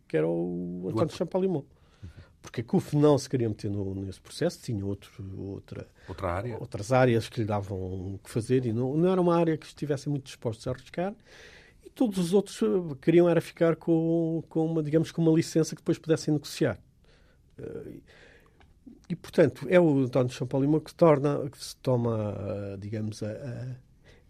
que 0.09 0.17
era 0.17 0.27
o 0.29 0.89
António 0.91 1.15
Champalimau. 1.15 1.65
Porque 2.43 2.63
a 2.63 2.65
CUF 2.65 2.97
não 2.97 3.19
se 3.19 3.29
queria 3.29 3.49
meter 3.49 3.71
no, 3.71 3.95
nesse 3.95 4.21
processo, 4.21 4.61
tinha 4.63 4.85
outro, 4.85 5.13
outra, 5.39 5.87
outra 6.09 6.29
área. 6.29 6.59
outras 6.59 6.91
áreas 6.91 7.29
que 7.29 7.41
lhe 7.41 7.47
davam 7.47 7.79
o 8.15 8.21
que 8.23 8.31
fazer 8.31 8.65
e 8.65 8.73
não, 8.73 8.97
não 8.97 9.13
era 9.13 9.21
uma 9.21 9.37
área 9.37 9.57
que 9.59 9.67
estivessem 9.67 10.11
muito 10.11 10.25
dispostos 10.25 10.67
a 10.67 10.71
arriscar. 10.71 11.15
E 11.85 11.91
todos 11.91 12.19
os 12.19 12.33
outros 12.33 12.61
eh, 12.63 12.97
queriam 13.01 13.29
era 13.29 13.43
ficar 13.43 13.77
com, 13.77 14.43
com 14.49 14.65
uma, 14.65 14.83
digamos, 14.83 15.13
com 15.13 15.21
uma 15.21 15.33
licença 15.33 15.77
que 15.77 15.83
depois 15.83 15.99
pudessem 15.99 16.33
negociar. 16.33 16.79
Uh, 17.59 18.01
e, 19.09 19.17
portanto, 19.17 19.67
é 19.69 19.81
o 19.81 20.05
António 20.05 20.33
Champalimau 20.33 20.81
que, 20.81 20.95
torna, 20.95 21.49
que 21.51 21.63
se 21.63 21.77
toma, 21.77 22.35
digamos, 22.79 23.23
a, 23.23 23.31
a, 23.31 23.67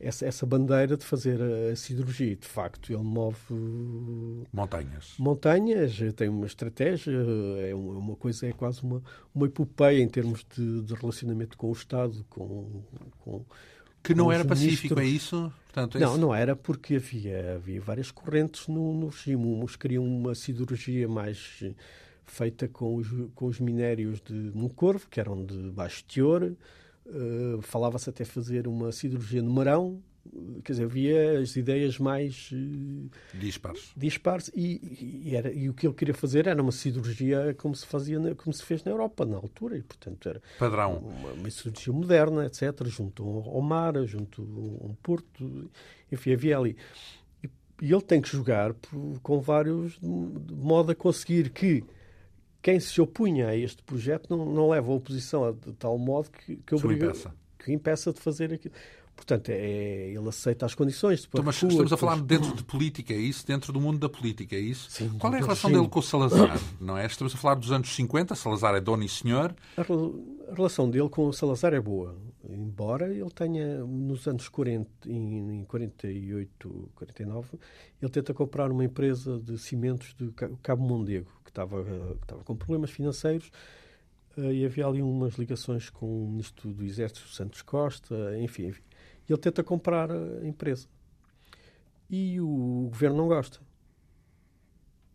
essa, 0.00 0.24
essa 0.24 0.46
bandeira 0.46 0.96
de 0.96 1.04
fazer 1.04 1.38
a, 1.42 1.76
cirurgia. 1.76 2.34
De 2.34 2.46
facto, 2.46 2.90
ele 2.90 3.02
move 3.02 3.36
montanhas. 4.52 5.14
Montanhas, 5.18 5.98
tem 6.16 6.28
uma 6.28 6.46
estratégia, 6.46 7.12
é 7.60 7.74
uma 7.74 8.16
coisa, 8.16 8.46
é 8.46 8.52
quase 8.52 8.82
uma, 8.82 9.02
uma 9.34 9.46
epopeia 9.46 10.00
em 10.00 10.08
termos 10.08 10.46
de, 10.56 10.80
de 10.82 10.94
relacionamento 10.94 11.58
com 11.58 11.68
o 11.68 11.72
Estado, 11.72 12.24
com, 12.30 12.82
com 13.18 13.44
que 14.02 14.14
não 14.14 14.32
era 14.32 14.44
pacífico, 14.46 14.98
é 14.98 15.04
isso? 15.04 15.52
Portanto, 15.66 15.98
é 15.98 16.00
não, 16.00 16.12
isso? 16.12 16.20
não 16.20 16.34
era 16.34 16.56
porque 16.56 16.96
havia, 16.96 17.56
havia 17.56 17.80
várias 17.80 18.10
correntes 18.10 18.66
no, 18.66 18.94
no 18.94 19.08
regime. 19.08 19.44
Uns 19.62 19.76
queriam 19.76 20.04
uma 20.04 20.34
cirurgia 20.34 21.06
mais 21.06 21.62
feita 22.30 22.68
com 22.68 22.96
os, 22.96 23.08
com 23.34 23.46
os 23.46 23.60
minérios 23.60 24.20
de 24.20 24.34
Moncorvo, 24.54 25.08
que 25.08 25.20
eram 25.20 25.44
de 25.44 25.70
baixo 25.70 26.04
teor. 26.04 26.52
Uh, 27.06 27.60
Falava-se 27.60 28.08
até 28.08 28.24
fazer 28.24 28.68
uma 28.68 28.92
cirurgia 28.92 29.42
no 29.42 29.50
Marão. 29.50 30.00
Quer 30.62 30.72
dizer, 30.72 30.84
havia 30.84 31.40
as 31.40 31.56
ideias 31.56 31.98
mais 31.98 32.50
uh, 32.52 33.10
dispares. 33.34 33.90
dispares 33.96 34.50
e, 34.54 35.22
e, 35.24 35.34
era, 35.34 35.50
e 35.50 35.68
o 35.68 35.74
que 35.74 35.86
ele 35.86 35.94
queria 35.94 36.14
fazer 36.14 36.46
era 36.46 36.62
uma 36.62 36.70
cirurgia 36.70 37.54
como 37.54 37.74
se 37.74 37.86
fazia, 37.86 38.34
como 38.36 38.52
se 38.52 38.62
fez 38.62 38.84
na 38.84 38.92
Europa 38.92 39.24
na 39.24 39.36
altura 39.36 39.78
e 39.78 39.82
portanto 39.82 40.28
era 40.28 40.42
padrão, 40.58 40.98
uma, 40.98 41.32
uma 41.32 41.50
cirurgia 41.50 41.92
moderna, 41.92 42.44
etc. 42.44 42.84
Junto 42.84 43.24
ao 43.24 43.62
mar, 43.62 43.94
junto 44.04 44.42
a 44.82 44.86
um 44.86 44.94
porto, 45.02 45.70
enfim, 46.12 46.34
havia 46.34 46.58
ali 46.58 46.76
e 47.80 47.92
ele 47.92 48.02
tem 48.02 48.20
que 48.20 48.28
jogar 48.28 48.74
com 49.22 49.40
vários 49.40 49.98
de 49.98 50.54
modo 50.54 50.92
a 50.92 50.94
conseguir 50.94 51.50
que 51.50 51.82
quem 52.62 52.78
se 52.78 53.00
opunha 53.00 53.48
a 53.48 53.56
este 53.56 53.82
projeto 53.82 54.34
não, 54.34 54.44
não 54.44 54.68
leva 54.68 54.90
a 54.90 54.94
oposição 54.94 55.52
de 55.52 55.72
tal 55.72 55.96
modo 55.98 56.30
que, 56.30 56.56
que 56.56 56.74
obriga 56.74 57.06
impeça. 57.06 57.34
que 57.58 57.72
impeça 57.72 58.12
de 58.12 58.20
fazer 58.20 58.52
aquilo. 58.52 58.74
Portanto, 59.20 59.50
é, 59.50 60.12
ele 60.14 60.28
aceita 60.28 60.64
as 60.64 60.74
condições. 60.74 61.28
Então, 61.28 61.44
mas 61.44 61.62
estamos 61.62 61.92
a 61.92 61.96
falar 61.96 62.20
dentro 62.22 62.54
de 62.54 62.64
política, 62.64 63.12
é 63.12 63.18
isso? 63.18 63.46
Dentro 63.46 63.70
do 63.70 63.78
mundo 63.78 63.98
da 63.98 64.08
política, 64.08 64.56
é 64.56 64.58
isso? 64.58 64.90
Sim, 64.90 65.10
Qual 65.18 65.32
é 65.34 65.36
a 65.36 65.40
relação 65.40 65.68
sim. 65.68 65.76
dele 65.76 65.88
com 65.88 65.98
o 65.98 66.02
Salazar? 66.02 66.58
Não 66.80 66.96
é? 66.96 67.04
Estamos 67.04 67.34
a 67.34 67.36
falar 67.36 67.54
dos 67.56 67.70
anos 67.70 67.94
50, 67.94 68.34
Salazar 68.34 68.74
é 68.74 68.80
dono 68.80 69.04
e 69.04 69.08
senhor. 69.08 69.54
A, 69.76 69.82
a 69.82 70.54
relação 70.54 70.88
dele 70.88 71.10
com 71.10 71.26
o 71.26 71.32
Salazar 71.34 71.74
é 71.74 71.80
boa, 71.80 72.16
embora 72.48 73.12
ele 73.12 73.30
tenha, 73.30 73.84
nos 73.84 74.26
anos 74.26 74.48
40, 74.48 74.88
em, 75.06 75.60
em 75.60 75.64
48, 75.64 76.90
49, 76.94 77.58
ele 78.00 78.10
tenta 78.10 78.32
comprar 78.32 78.72
uma 78.72 78.84
empresa 78.84 79.38
de 79.38 79.58
cimentos 79.58 80.14
de 80.18 80.32
Cabo 80.62 80.82
Mondego, 80.82 81.30
que 81.50 81.60
estava, 81.60 81.84
que 81.84 82.22
estava 82.22 82.44
com 82.44 82.56
problemas 82.56 82.90
financeiros 82.90 83.50
eh, 84.36 84.52
e 84.52 84.64
havia 84.64 84.86
ali 84.86 85.02
umas 85.02 85.34
ligações 85.34 85.90
com 85.90 86.24
o 86.24 86.28
ministro 86.28 86.72
do 86.72 86.84
Exército, 86.84 87.28
Santos 87.28 87.62
Costa, 87.62 88.14
enfim, 88.38 88.66
enfim. 88.66 88.82
E 89.28 89.32
ele 89.32 89.40
tenta 89.40 89.62
comprar 89.62 90.10
a 90.10 90.46
empresa. 90.46 90.86
E 92.08 92.40
o 92.40 92.88
governo 92.90 93.16
não 93.16 93.28
gosta. 93.28 93.60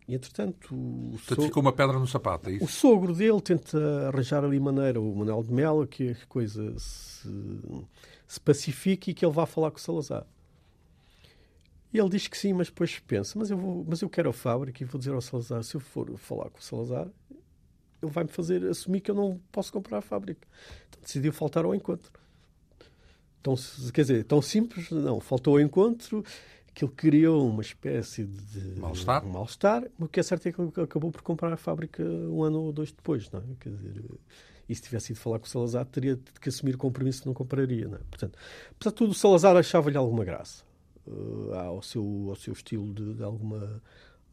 E, 0.08 0.14
entretanto, 0.14 0.76
o 0.76 1.12
Portanto, 1.14 1.42
ficou 1.42 1.62
uma 1.62 1.74
pedra 1.74 1.98
no 1.98 2.08
sapato, 2.08 2.50
é 2.50 2.54
isso? 2.54 2.64
O 2.64 2.68
sogro 2.68 3.14
dele 3.14 3.42
tenta 3.42 4.08
arranjar 4.08 4.44
ali 4.44 4.60
maneira, 4.60 5.02
o 5.02 5.16
Manuel 5.16 5.44
de 5.44 5.52
Melo, 5.52 5.88
que 5.88 6.12
a 6.12 6.26
coisa 6.28 6.78
se, 6.78 7.28
se 8.28 8.40
pacifique 8.40 9.12
e 9.12 9.14
que 9.14 9.26
ele 9.26 9.34
vá 9.34 9.46
falar 9.46 9.72
com 9.72 9.78
o 9.78 9.82
Salazar. 9.82 10.26
E 11.96 11.98
ele 11.98 12.10
diz 12.10 12.28
que 12.28 12.38
sim, 12.38 12.52
mas 12.52 12.68
depois 12.68 13.00
pensa, 13.00 13.40
mas 13.40 13.50
eu, 13.50 13.58
vou, 13.58 13.86
mas 13.88 14.02
eu 14.02 14.10
quero 14.10 14.30
a 14.30 14.34
fábrica 14.34 14.84
e 14.84 14.86
vou 14.86 15.00
dizer 15.00 15.14
ao 15.14 15.22
Salazar, 15.22 15.64
se 15.64 15.76
eu 15.76 15.80
for 15.80 16.12
falar 16.18 16.50
com 16.50 16.60
o 16.60 16.62
Salazar, 16.62 17.08
ele 18.04 18.12
vai-me 18.12 18.30
fazer 18.30 18.66
assumir 18.66 19.00
que 19.00 19.10
eu 19.10 19.16
não 19.16 19.40
posso 19.50 19.72
comprar 19.72 20.00
a 20.00 20.02
fábrica. 20.02 20.46
Então 20.90 21.02
decidiu 21.02 21.32
faltar 21.32 21.64
ao 21.64 21.74
encontro. 21.74 22.12
tão, 23.42 23.56
quer 23.94 24.02
dizer, 24.02 24.26
tão 24.26 24.42
simples, 24.42 24.92
não. 24.92 25.22
Faltou 25.22 25.54
ao 25.54 25.62
encontro, 25.62 26.22
aquilo 26.68 26.92
criou 26.92 27.50
uma 27.50 27.62
espécie 27.62 28.26
de 28.26 28.78
mal-estar. 28.78 29.26
Um 29.26 29.30
mal-estar, 29.30 29.86
o 29.98 30.10
que 30.10 30.20
é 30.20 30.24
certo 30.24 30.48
é 30.48 30.52
que 30.52 30.60
ele 30.60 30.72
acabou 30.84 31.14
por 31.14 31.22
comprar 31.22 31.54
a 31.54 31.58
fábrica 31.58 32.04
um 32.04 32.44
ano 32.44 32.62
ou 32.62 32.74
dois 32.74 32.92
depois, 32.92 33.32
não 33.32 33.40
é? 33.40 33.44
Quer 33.58 33.70
dizer, 33.70 34.04
e 34.68 34.76
se 34.76 34.82
tivesse 34.82 35.14
ido 35.14 35.22
falar 35.22 35.40
com 35.40 35.46
o 35.46 35.50
Salazar, 35.50 35.86
teria 35.86 36.20
que 36.42 36.50
assumir 36.50 36.76
o 36.76 36.78
compromisso 36.78 37.22
que 37.22 37.28
não 37.28 37.34
compraria, 37.34 37.88
não 37.88 37.96
é? 37.96 38.02
Portanto, 38.10 38.38
apesar 38.72 38.90
de 38.90 38.96
tudo, 38.98 39.12
o 39.12 39.16
Salazar 39.16 39.56
achava-lhe 39.56 39.96
alguma 39.96 40.26
graça 40.26 40.66
uh, 41.08 41.54
ao, 41.54 41.82
seu, 41.82 42.28
ao 42.30 42.36
seu 42.36 42.54
estilo 42.54 42.94
de, 42.94 43.16
de 43.16 43.24
alguma, 43.24 43.82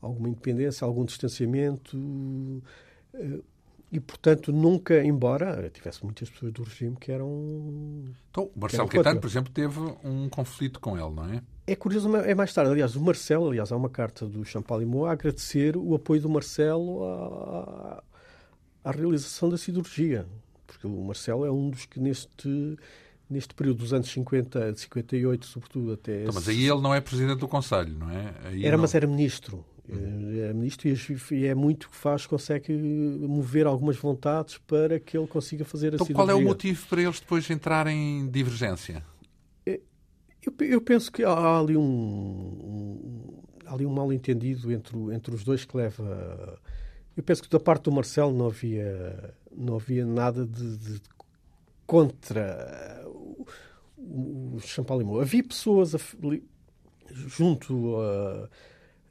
alguma 0.00 0.28
independência, 0.28 0.84
algum 0.84 1.04
distanciamento. 1.04 1.96
Uh, 1.96 3.42
e, 3.92 4.00
portanto, 4.00 4.50
nunca, 4.50 5.04
embora 5.04 5.68
tivesse 5.68 6.02
muitas 6.02 6.30
pessoas 6.30 6.50
do 6.50 6.62
regime 6.62 6.96
que 6.96 7.12
eram. 7.12 7.28
Então, 8.30 8.50
o 8.56 8.58
Marcelo 8.58 8.88
Caetano, 8.88 9.20
por 9.20 9.26
exemplo, 9.26 9.52
teve 9.52 9.78
um 10.02 10.30
conflito 10.30 10.80
com 10.80 10.96
ele, 10.96 11.14
não 11.14 11.26
é? 11.26 11.42
É 11.66 11.76
curioso, 11.76 12.16
é 12.16 12.34
mais 12.34 12.54
tarde. 12.54 12.72
Aliás, 12.72 12.96
o 12.96 13.02
Marcelo, 13.02 13.48
aliás, 13.48 13.70
há 13.70 13.76
uma 13.76 13.90
carta 13.90 14.26
do 14.26 14.42
Champalimau 14.46 15.04
a 15.04 15.12
agradecer 15.12 15.76
o 15.76 15.94
apoio 15.94 16.22
do 16.22 16.30
Marcelo 16.30 17.04
à, 17.04 18.02
à 18.82 18.90
realização 18.90 19.50
da 19.50 19.58
cirurgia. 19.58 20.26
Porque 20.66 20.86
o 20.86 21.04
Marcelo 21.04 21.44
é 21.44 21.52
um 21.52 21.68
dos 21.68 21.84
que, 21.84 22.00
neste, 22.00 22.78
neste 23.28 23.54
período 23.54 23.78
dos 23.78 23.92
anos 23.92 24.10
50, 24.10 24.72
de 24.72 24.80
58, 24.80 25.46
sobretudo, 25.46 25.92
até. 25.92 26.22
Então, 26.22 26.34
mas 26.34 26.48
aí 26.48 26.68
ele 26.68 26.80
não 26.80 26.94
é 26.94 27.00
presidente 27.00 27.38
do 27.38 27.48
Conselho, 27.48 27.98
não 27.98 28.10
é? 28.10 28.34
Aí 28.44 28.64
era, 28.64 28.76
não... 28.76 28.82
mas 28.82 28.94
era 28.94 29.06
ministro. 29.06 29.64
Uhum. 29.88 30.42
É 30.42 30.52
ministro 30.52 30.88
e 31.34 31.46
é 31.46 31.54
muito 31.54 31.90
que 31.90 31.96
faz, 31.96 32.24
consegue 32.24 32.72
mover 32.72 33.66
algumas 33.66 33.96
vontades 33.96 34.58
para 34.58 35.00
que 35.00 35.16
ele 35.16 35.26
consiga 35.26 35.64
fazer 35.64 35.94
então, 35.94 36.06
a 36.08 36.14
qual 36.14 36.30
é 36.30 36.34
o 36.34 36.40
motivo 36.40 36.86
para 36.86 37.02
eles 37.02 37.18
depois 37.18 37.48
entrarem 37.50 38.20
em 38.20 38.28
divergência? 38.28 39.04
É, 39.66 39.80
eu, 40.42 40.66
eu 40.66 40.80
penso 40.80 41.10
que 41.10 41.24
há 41.24 41.58
ali 41.58 41.76
um, 41.76 41.82
um, 41.82 43.42
há 43.66 43.74
ali 43.74 43.84
um 43.84 43.92
mal 43.92 44.12
entendido 44.12 44.70
entre, 44.72 44.96
entre 45.12 45.34
os 45.34 45.42
dois 45.42 45.64
que 45.64 45.76
leva. 45.76 46.58
Eu 47.16 47.22
penso 47.22 47.42
que 47.42 47.48
da 47.48 47.60
parte 47.60 47.84
do 47.84 47.92
Marcelo 47.92 48.32
não 48.32 48.46
havia, 48.46 49.34
não 49.54 49.74
havia 49.74 50.06
nada 50.06 50.46
de, 50.46 50.76
de 50.78 51.00
contra 51.92 53.04
o, 53.06 54.58
Champalimau. 54.60 55.20
Havia 55.20 55.44
pessoas 55.44 55.94
a, 55.94 55.98
junto 57.10 57.96
a 58.00 58.48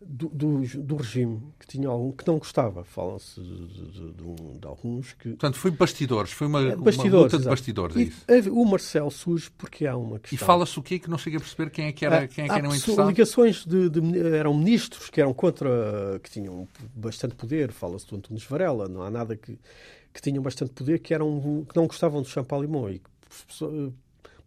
do, 0.03 0.29
do, 0.29 0.61
do, 0.61 0.95
regime 0.95 1.39
que 1.59 1.67
tinha 1.67 1.87
algum 1.87 2.11
que 2.11 2.25
não 2.25 2.39
gostava. 2.39 2.83
Falam-se 2.83 3.39
de, 3.39 3.67
de, 3.67 4.13
de, 4.59 4.67
alguns 4.67 5.13
que. 5.13 5.29
Portanto, 5.29 5.59
foi 5.59 5.69
bastidores, 5.69 6.31
foi 6.31 6.47
uma, 6.47 6.61
é, 6.61 6.75
bastidores, 6.75 7.13
uma 7.13 7.21
luta 7.21 7.37
de 7.37 7.45
bastidores. 7.45 8.23
É 8.27 8.39
e, 8.39 8.49
o 8.49 8.65
Marcel 8.65 9.11
surge 9.11 9.51
porque 9.55 9.85
há 9.85 9.95
uma 9.95 10.17
questão. 10.19 10.35
E 10.35 10.39
fala-se 10.39 10.79
o 10.79 10.81
quê 10.81 10.97
que 10.97 11.07
não 11.07 11.19
chega 11.19 11.37
a 11.37 11.39
perceber 11.39 11.69
quem 11.69 11.85
é 11.85 11.91
que 11.91 12.03
era, 12.03 12.27
quem 12.27 12.45
é 12.45 12.47
que 12.47 12.53
era 12.53 12.67
um 12.67 12.73
interessado? 12.73 13.07
ligações 13.07 13.63
de, 13.63 13.91
eram 14.35 14.55
ministros 14.55 15.07
que 15.11 15.21
eram 15.21 15.35
contra, 15.35 16.19
que 16.23 16.31
tinham 16.31 16.67
bastante 16.95 17.35
poder. 17.35 17.71
Fala-se 17.71 18.07
do 18.07 18.15
Antunes 18.15 18.43
Varela, 18.43 18.87
não 18.87 19.03
há 19.03 19.11
nada 19.11 19.35
que, 19.35 19.59
que 20.13 20.21
tinham 20.21 20.43
bastante 20.43 20.71
poder, 20.71 20.99
que, 20.99 21.13
eram, 21.13 21.65
que 21.67 21.75
não 21.75 21.87
gostavam 21.87 22.21
do 22.21 22.27
Champalimau 22.27 22.89
e 22.89 22.99
que 22.99 23.09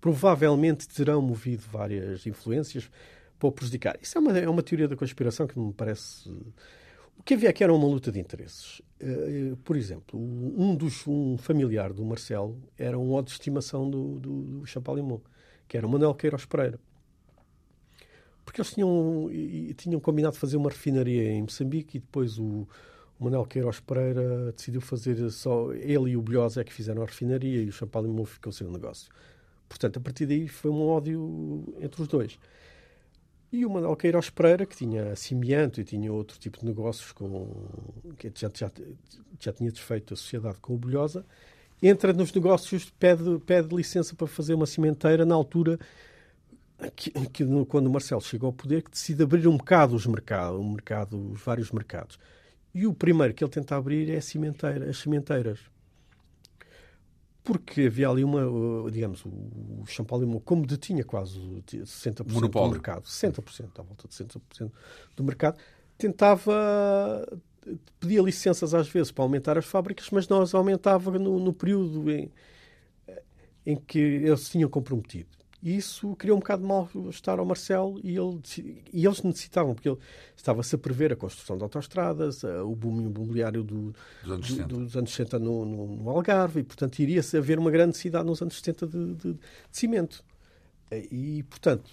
provavelmente 0.01 0.87
terão 0.87 1.23
movido 1.23 1.65
várias 1.71 2.27
influências 2.27 2.91
para 3.39 3.49
o 3.49 3.53
prejudicar. 3.53 3.99
Isso 4.03 4.19
é 4.19 4.21
uma, 4.21 4.39
é 4.39 4.49
uma 4.49 4.62
teoria 4.62 4.87
da 4.87 4.97
conspiração 4.97 5.47
que 5.47 5.59
me 5.59 5.73
parece. 5.73 6.29
O 7.17 7.23
que 7.25 7.35
havia 7.35 7.49
aqui 7.49 7.65
era 7.65 7.73
uma 7.73 7.87
luta 7.87 8.12
de 8.12 8.21
interesses. 8.21 8.81
Uh, 9.01 9.57
por 9.65 9.77
exemplo, 9.77 10.21
um 10.21 10.75
dos 10.75 11.07
um 11.07 11.39
familiar 11.39 11.93
do 11.93 12.05
Marcelo 12.05 12.61
era 12.77 12.99
um 12.99 13.12
ódio 13.12 13.29
de 13.29 13.33
estimação 13.33 13.89
do, 13.89 14.19
do, 14.19 14.43
do 14.43 14.67
Champalimau, 14.67 15.23
que 15.67 15.77
era 15.77 15.87
o 15.87 15.91
Manuel 15.91 16.15
Queiroz 16.15 16.45
Pereira. 16.45 16.79
Porque 18.45 18.61
eles 18.61 18.73
tinham, 18.75 19.31
tinham 19.77 19.99
combinado 20.01 20.37
fazer 20.37 20.59
uma 20.59 20.69
refinaria 20.69 21.31
em 21.33 21.43
Moçambique 21.43 21.97
e 21.97 22.01
depois 22.01 22.39
o, 22.39 22.69
o 23.19 23.25
Manuel 23.25 23.47
Queiroz 23.47 23.81
Pereira 23.81 24.53
decidiu 24.53 24.81
fazer 24.81 25.31
só. 25.31 25.73
Ele 25.73 26.11
e 26.11 26.17
o 26.17 26.23
Bilhosa 26.23 26.61
é 26.61 26.65
que 26.65 26.73
fizeram 26.73 27.03
a 27.03 27.07
refinaria 27.07 27.62
e 27.62 27.69
o 27.69 27.73
Champalimau 27.73 28.25
ficou 28.25 28.53
sem 28.53 28.67
o 28.67 28.71
negócio. 28.71 29.11
Portanto, 29.69 29.99
a 29.99 30.01
partir 30.01 30.27
daí 30.27 30.49
foi 30.49 30.71
um 30.71 30.83
ódio 30.87 31.75
entre 31.81 32.03
os 32.03 32.09
dois. 32.09 32.39
E 33.53 33.65
o 33.65 33.71
Manuel 33.71 33.95
Queiroz 33.95 34.31
Pereira, 34.31 34.67
que 34.67 34.77
tinha 34.77 35.15
Simianto 35.15 35.81
e 35.81 35.85
tinha 35.85 36.12
outro 36.12 36.39
tipo 36.39 36.59
de 36.59 36.67
negócios 36.67 37.12
com, 37.12 37.69
que 38.19 38.33
já, 38.35 38.51
já, 38.53 38.71
já 39.39 39.53
tinha 39.53 39.71
desfeito 39.71 40.12
a 40.12 40.17
sociedade 40.17 40.59
com 40.59 40.75
o 40.75 40.77
Bolhosa, 40.77 41.25
entra 41.81 42.12
nos 42.12 42.33
negócios, 42.33 42.91
pede, 42.99 43.39
pede 43.47 43.75
licença 43.75 44.15
para 44.17 44.27
fazer 44.27 44.55
uma 44.55 44.67
cimenteira 44.67 45.25
na 45.25 45.37
altura 45.37 45.79
que, 46.97 47.11
que, 47.29 47.45
quando 47.67 47.87
o 47.87 47.91
Marcelo 47.91 48.21
chegou 48.21 48.49
ao 48.49 48.53
poder, 48.53 48.83
que 48.83 48.91
decide 48.91 49.23
abrir 49.23 49.47
um 49.47 49.57
bocado 49.57 49.95
os 49.95 50.07
mercados, 50.07 50.65
mercado, 50.65 51.33
os 51.33 51.41
vários 51.41 51.71
mercados. 51.71 52.19
E 52.75 52.87
o 52.87 52.93
primeiro 52.93 53.33
que 53.33 53.45
ele 53.45 53.51
tenta 53.51 53.77
abrir 53.77 54.11
é 54.11 54.16
a 54.16 54.22
cimenteira, 54.22 54.91
as 54.91 54.99
cimenteiras 54.99 55.61
porque 57.45 57.83
havia 57.83 58.09
ali 58.09 58.25
uma, 58.25 58.41
digamos, 58.91 59.22
o 59.27 59.85
Champalimau, 59.87 60.41
como 60.41 60.66
detinha 60.66 61.05
quase 61.05 61.39
60% 61.39 62.33
Monopólio. 62.33 62.68
do 62.68 62.72
mercado, 62.72 63.03
60%, 63.03 63.79
à 63.79 63.83
volta 63.83 64.09
de 64.09 64.14
60% 64.14 64.72
do 65.14 65.22
mercado, 65.22 65.59
tentava, 65.99 67.39
pedia 68.01 68.22
licenças 68.22 68.72
às 68.72 68.89
vezes 68.89 69.12
para 69.12 69.25
aumentar 69.25 69.59
as 69.59 69.66
fábricas, 69.66 70.09
mas 70.11 70.27
não 70.27 70.41
as 70.41 70.55
aumentava 70.55 71.18
no, 71.18 71.39
no 71.39 71.53
período 71.53 72.11
em, 72.11 72.33
em 73.66 73.77
que 73.77 73.99
eles 73.99 74.49
tinham 74.49 74.70
comprometido. 74.70 75.29
E 75.65 75.79
isso 75.79 76.15
criou 76.17 76.37
um 76.37 76.41
bocado 76.41 76.61
de 76.61 76.69
mal-estar 76.69 77.39
ao 77.39 77.47
Marcelo 77.47 77.99
e, 78.05 78.15
ele, 78.15 78.39
e 78.93 79.07
eles 79.07 79.23
necessitavam, 79.23 79.75
porque 79.75 79.89
ele 79.89 79.99
estava-se 80.37 80.75
a 80.75 80.79
prever 80.79 81.11
a 81.11 81.17
construção 81.17 81.57
de 81.57 81.62
autoestradas, 81.62 82.45
o 82.45 82.77
boom 82.77 83.01
imobiliário 83.01 83.65
do, 83.65 83.95
dos 84.23 84.31
anos 84.31 84.47
60, 84.47 84.69
do, 84.69 84.85
dos 84.85 84.95
anos 84.95 85.11
60 85.11 85.39
no, 85.39 85.65
no, 85.65 85.87
no, 85.97 86.11
Algarve, 86.11 86.61
e, 86.61 86.62
portanto, 86.62 86.99
iria-se 86.99 87.39
haver 87.39 87.59
uma 87.59 87.71
grande 87.71 87.97
cidade 87.97 88.27
nos 88.27 88.43
anos 88.43 88.57
70 88.57 88.87
de, 88.87 89.15
de, 89.15 89.33
de 89.33 89.39
cimento. 89.73 90.23
E, 91.11 91.43
portanto, 91.45 91.91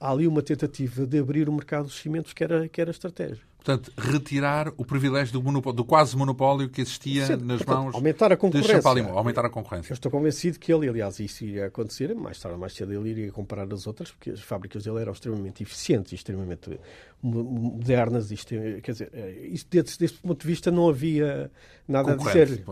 há 0.00 0.10
ali 0.10 0.26
uma 0.26 0.42
tentativa 0.42 1.06
de 1.06 1.18
abrir 1.20 1.48
o 1.48 1.52
mercado 1.52 1.84
dos 1.84 1.94
cimentos 1.94 2.32
que 2.32 2.42
era, 2.42 2.68
que 2.68 2.80
era 2.80 2.90
estratégia. 2.90 3.44
Portanto, 3.66 3.92
retirar 3.98 4.72
o 4.76 4.84
privilégio 4.84 5.32
do, 5.32 5.42
monopólio, 5.42 5.76
do 5.76 5.84
quase 5.84 6.16
monopólio 6.16 6.68
que 6.68 6.80
existia 6.80 7.26
Sim, 7.26 7.36
nas 7.38 7.58
portanto, 7.58 7.82
mãos 7.82 7.94
aumentar 7.96 8.30
a 8.30 8.36
concorrência. 8.36 8.80
de 8.80 9.00
aumentar 9.00 9.44
a 9.44 9.50
concorrência. 9.50 9.92
Eu 9.92 9.94
estou 9.94 10.08
convencido 10.08 10.56
que 10.56 10.72
ele, 10.72 10.88
aliás, 10.88 11.18
isso 11.18 11.44
iria 11.44 11.66
acontecer, 11.66 12.14
mais 12.14 12.38
tarde 12.38 12.54
ou 12.54 12.60
mais 12.60 12.74
cedo 12.74 12.92
ele 12.92 13.10
iria 13.10 13.32
comparar 13.32 13.66
as 13.72 13.88
outras, 13.88 14.12
porque 14.12 14.30
as 14.30 14.40
fábricas 14.40 14.84
dele 14.84 15.00
eram 15.00 15.10
extremamente 15.10 15.64
eficientes, 15.64 16.12
extremamente 16.12 16.78
modernas, 17.20 18.30
isto, 18.30 18.50
quer 18.84 18.92
dizer, 18.92 19.10
eh, 19.12 19.48
isso, 19.50 19.66
desse, 19.68 19.98
desse 19.98 20.14
ponto 20.14 20.40
de 20.40 20.46
vista 20.46 20.70
não 20.70 20.88
havia 20.88 21.50
nada 21.88 22.12
a 22.12 22.14
dizer-lhe, 22.14 22.62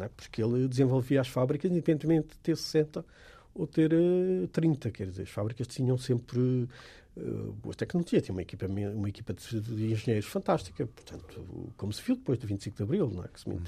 é? 0.00 0.08
porque 0.14 0.42
ele 0.42 0.68
desenvolvia 0.68 1.22
as 1.22 1.28
fábricas 1.28 1.70
independentemente 1.70 2.28
de 2.28 2.38
ter 2.40 2.58
60 2.58 3.02
ou 3.54 3.66
ter 3.66 3.90
30, 4.52 4.88
eh, 4.88 4.90
quer 4.90 5.06
dizer, 5.06 5.22
as 5.22 5.30
fábricas 5.30 5.66
tinham 5.66 5.96
sempre 5.96 6.68
uh, 7.16 7.52
boa 7.52 7.74
tecnologia, 7.74 8.20
tinha 8.20 8.34
uma 8.34 8.42
equipa, 8.42 8.66
uma 8.66 9.08
equipa 9.08 9.32
de, 9.32 9.60
de, 9.60 9.92
engenheiros 9.92 10.28
fantástica, 10.28 10.86
portanto, 10.86 11.72
como 11.76 11.92
se 11.92 12.02
viu 12.02 12.16
depois 12.16 12.38
do 12.38 12.46
25 12.46 12.76
de 12.76 12.82
Abril, 12.82 13.10
não 13.10 13.24
é? 13.24 13.28
Que 13.28 13.40
se 13.40 13.48
uhum. 13.48 13.60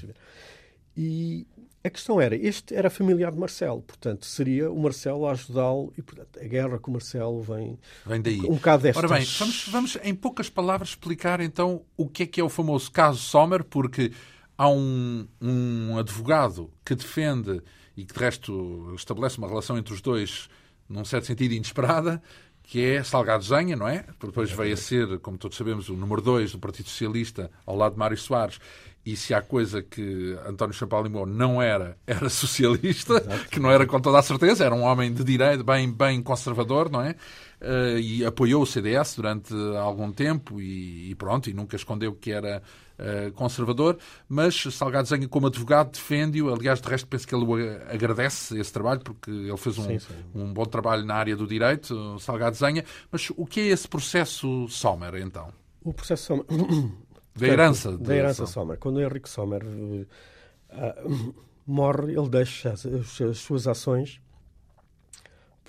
E 0.97 1.45
a 1.83 1.89
questão 1.89 2.21
era, 2.21 2.35
este 2.35 2.73
era 2.73 2.89
familiar 2.89 3.31
de 3.31 3.37
Marcelo, 3.37 3.81
portanto, 3.81 4.25
seria 4.25 4.71
o 4.71 4.79
Marcelo 4.81 5.27
a 5.27 5.31
ajudá-lo 5.31 5.93
e, 5.97 6.01
portanto, 6.01 6.39
a 6.41 6.47
guerra 6.47 6.79
com 6.79 6.89
o 6.89 6.93
Marcelo 6.93 7.41
vem, 7.41 7.77
vem 8.05 8.21
daí. 8.21 8.39
um 8.39 8.55
bocado 8.55 8.83
destas... 8.83 9.03
Ora 9.03 9.13
bem, 9.13 9.25
vamos, 9.25 9.67
vamos 9.67 9.97
em 10.01 10.15
poucas 10.15 10.49
palavras 10.49 10.89
explicar 10.89 11.41
então 11.41 11.83
o 11.97 12.07
que 12.07 12.23
é 12.23 12.25
que 12.25 12.39
é 12.39 12.43
o 12.43 12.49
famoso 12.49 12.91
caso 12.91 13.19
Sommer, 13.19 13.63
porque 13.63 14.13
há 14.57 14.69
um, 14.69 15.27
um 15.41 15.97
advogado 15.97 16.71
que 16.83 16.95
defende 16.95 17.61
e 17.95 18.05
que 18.05 18.13
de 18.13 18.19
resto 18.19 18.93
estabelece 18.95 19.37
uma 19.37 19.47
relação 19.47 19.77
entre 19.77 19.93
os 19.93 20.01
dois 20.01 20.47
num 20.87 21.03
certo 21.03 21.25
sentido 21.25 21.53
inesperada, 21.53 22.21
que 22.67 22.83
é 22.83 23.03
Salgado 23.03 23.43
Zenha, 23.43 23.75
não 23.75 23.87
é? 23.87 24.05
Depois 24.19 24.51
veio 24.51 24.73
a 24.73 24.77
ser, 24.77 25.19
como 25.19 25.37
todos 25.37 25.57
sabemos, 25.57 25.89
o 25.89 25.93
número 25.93 26.21
2 26.21 26.53
do 26.53 26.59
Partido 26.59 26.89
Socialista 26.89 27.51
ao 27.65 27.75
lado 27.75 27.93
de 27.93 27.99
Mário 27.99 28.17
Soares. 28.17 28.59
E 29.05 29.15
se 29.15 29.35
há 29.35 29.41
coisa 29.41 29.83
que 29.83 30.35
António 30.47 30.73
Champalimau 30.73 31.27
não 31.27 31.61
era, 31.61 31.95
era 32.07 32.27
socialista, 32.27 33.17
Exato. 33.17 33.49
que 33.49 33.59
não 33.59 33.69
era 33.69 33.85
com 33.85 34.01
toda 34.01 34.17
a 34.17 34.23
certeza, 34.23 34.65
era 34.65 34.73
um 34.73 34.81
homem 34.81 35.13
de 35.13 35.23
direita, 35.23 35.63
bem, 35.63 35.91
bem 35.91 36.23
conservador, 36.23 36.89
não 36.89 37.01
é? 37.01 37.15
Uh, 37.61 37.99
e 37.99 38.25
apoiou 38.25 38.63
o 38.63 38.65
CDS 38.65 39.15
durante 39.15 39.53
algum 39.77 40.11
tempo 40.11 40.59
e, 40.59 41.11
e 41.11 41.15
pronto, 41.15 41.49
e 41.49 41.53
nunca 41.53 41.75
escondeu 41.75 42.13
que 42.13 42.31
era 42.31 42.63
uh, 42.99 43.31
conservador, 43.33 43.97
mas 44.27 44.55
Salgado 44.71 45.07
Zenha, 45.07 45.27
como 45.27 45.47
advogado, 45.47 45.91
defende-o. 45.91 46.51
Aliás, 46.51 46.81
de 46.81 46.89
resto, 46.89 47.07
penso 47.07 47.27
que 47.27 47.35
ele 47.35 47.45
agradece 47.89 48.59
esse 48.59 48.73
trabalho, 48.73 49.01
porque 49.01 49.29
ele 49.29 49.57
fez 49.57 49.77
um, 49.77 49.85
sim, 49.85 49.99
sim. 49.99 50.13
um 50.33 50.51
bom 50.51 50.65
trabalho 50.65 51.05
na 51.05 51.13
área 51.13 51.35
do 51.35 51.45
direito, 51.45 52.17
Salgado 52.19 52.55
Zenha. 52.55 52.83
Mas 53.11 53.31
o 53.37 53.45
que 53.45 53.59
é 53.59 53.67
esse 53.67 53.87
processo 53.87 54.67
Sommer, 54.67 55.15
então? 55.15 55.53
O 55.83 55.93
processo 55.93 56.25
Sommer. 56.25 56.45
Da 57.35 57.47
herança. 57.47 57.97
Da 57.97 58.15
herança 58.15 58.45
Sommer. 58.45 58.77
Quando 58.77 58.97
o 58.97 59.01
Henrique 59.01 59.29
Sommer 59.29 59.61
uh, 59.63 61.35
morre, 61.67 62.13
ele 62.13 62.29
deixa 62.29 62.71
as, 62.71 62.85
as, 62.85 63.37
suas 63.37 63.67
ações 63.67 64.21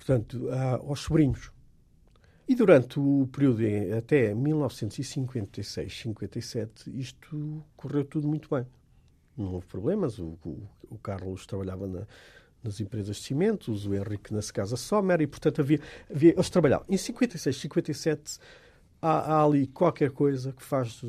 portanto, 0.06 0.48
aos 0.86 1.00
sobrinhos. 1.00 1.50
E 2.48 2.54
durante 2.54 3.00
o 3.00 3.28
período 3.32 3.62
até 3.98 4.32
1956, 4.32 5.98
57, 5.98 6.96
isto 6.96 7.64
correu 7.76 8.04
tudo 8.04 8.28
muito 8.28 8.48
bem. 8.48 8.64
Não 9.36 9.54
houve 9.54 9.66
problemas. 9.66 10.20
O, 10.20 10.38
o, 10.44 10.68
o 10.88 10.98
Carlos 10.98 11.44
trabalhava 11.44 11.88
na, 11.88 12.06
nas 12.62 12.80
empresas 12.80 13.16
de 13.16 13.22
cimentos, 13.24 13.84
o 13.84 13.94
Henrique 13.94 14.32
nas 14.32 14.52
casas 14.52 14.78
Sommer, 14.78 15.20
e 15.20 15.26
portanto 15.26 15.60
havia, 15.60 15.80
havia 16.08 16.32
eles 16.34 16.48
trabalhavam. 16.48 16.86
Em 16.88 16.96
56, 16.96 17.56
57 17.56 18.38
há, 19.00 19.34
há, 19.34 19.44
ali 19.44 19.66
qualquer 19.66 20.10
coisa 20.10 20.52
que 20.52 20.62
faz. 20.62 21.00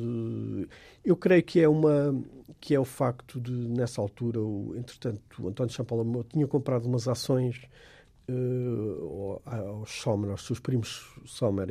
Eu 1.04 1.16
creio 1.16 1.42
que 1.42 1.60
é 1.60 1.68
uma 1.68 2.14
que 2.60 2.74
é 2.74 2.80
o 2.80 2.84
facto 2.84 3.40
de 3.40 3.52
nessa 3.52 4.00
altura, 4.00 4.40
o, 4.40 4.74
entretanto, 4.76 5.20
o 5.40 5.48
António 5.48 5.72
Champalamau 5.72 6.24
tinha 6.24 6.46
comprado 6.46 6.86
umas 6.86 7.06
ações 7.06 7.68
uh, 8.28 9.40
aos 9.44 9.90
Sommer, 9.90 10.30
aos 10.30 10.44
seus 10.44 10.58
primos 10.58 11.14
Sommer 11.24 11.66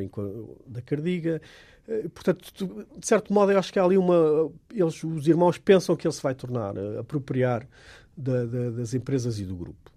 da 0.66 0.82
Cardiga. 0.82 1.42
Uh, 1.88 2.10
portanto, 2.10 2.86
de 2.98 3.08
certo 3.08 3.34
modo, 3.34 3.52
eu 3.52 3.60
acho 3.60 3.72
que 3.72 3.80
há 3.80 3.84
ali 3.84 3.98
uma. 3.98 4.52
Eles, 4.74 5.04
os 5.04 5.28
irmãos 5.28 5.58
pensam 5.58 5.96
que 5.96 6.08
ele 6.08 6.14
se 6.14 6.24
vai 6.24 6.36
tornar, 6.36 6.78
uh, 6.78 7.00
apropriar 7.00 7.68
da, 8.16 8.46
da, 8.46 8.70
das 8.72 8.94
empresas 8.94 9.40
e 9.40 9.46
do 9.46 9.56
grupo. 9.56 9.92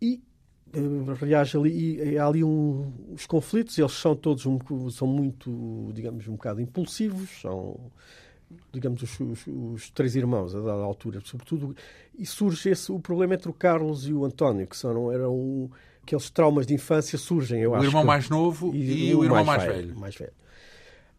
E 0.00 0.22
aliás, 1.20 1.54
ali, 1.54 2.18
há 2.18 2.26
ali 2.26 2.42
um, 2.42 2.92
os 3.12 3.26
conflitos, 3.26 3.78
eles 3.78 3.92
são 3.92 4.14
todos 4.14 4.46
um, 4.46 4.58
são 4.90 5.06
muito, 5.06 5.90
digamos, 5.92 6.26
um 6.28 6.32
bocado 6.32 6.60
impulsivos, 6.60 7.30
são 7.40 7.78
digamos, 8.72 9.02
os, 9.02 9.20
os, 9.20 9.46
os, 9.46 9.90
três 9.90 10.14
irmãos 10.14 10.54
a 10.54 10.60
dada 10.60 10.82
altura, 10.82 11.20
sobretudo, 11.24 11.74
e 12.16 12.26
surge 12.26 12.70
esse, 12.70 12.90
o 12.92 13.00
problema 13.00 13.34
entre 13.34 13.48
o 13.48 13.52
Carlos 13.52 14.06
e 14.06 14.12
o 14.12 14.24
António, 14.24 14.66
que 14.66 14.76
são, 14.76 15.10
eram 15.10 15.70
aqueles 16.02 16.30
traumas 16.30 16.66
de 16.66 16.74
infância 16.74 17.18
surgem, 17.18 17.62
eu 17.62 17.72
o 17.72 17.74
acho. 17.74 17.84
O 17.84 17.88
irmão 17.88 18.02
que, 18.02 18.06
mais 18.06 18.28
novo 18.28 18.74
e, 18.74 19.08
e 19.08 19.14
o, 19.14 19.20
o 19.20 19.24
irmão 19.24 19.44
mais, 19.44 19.64
mais, 19.64 19.76
velho. 19.76 19.98
mais 19.98 20.14
velho. 20.14 20.32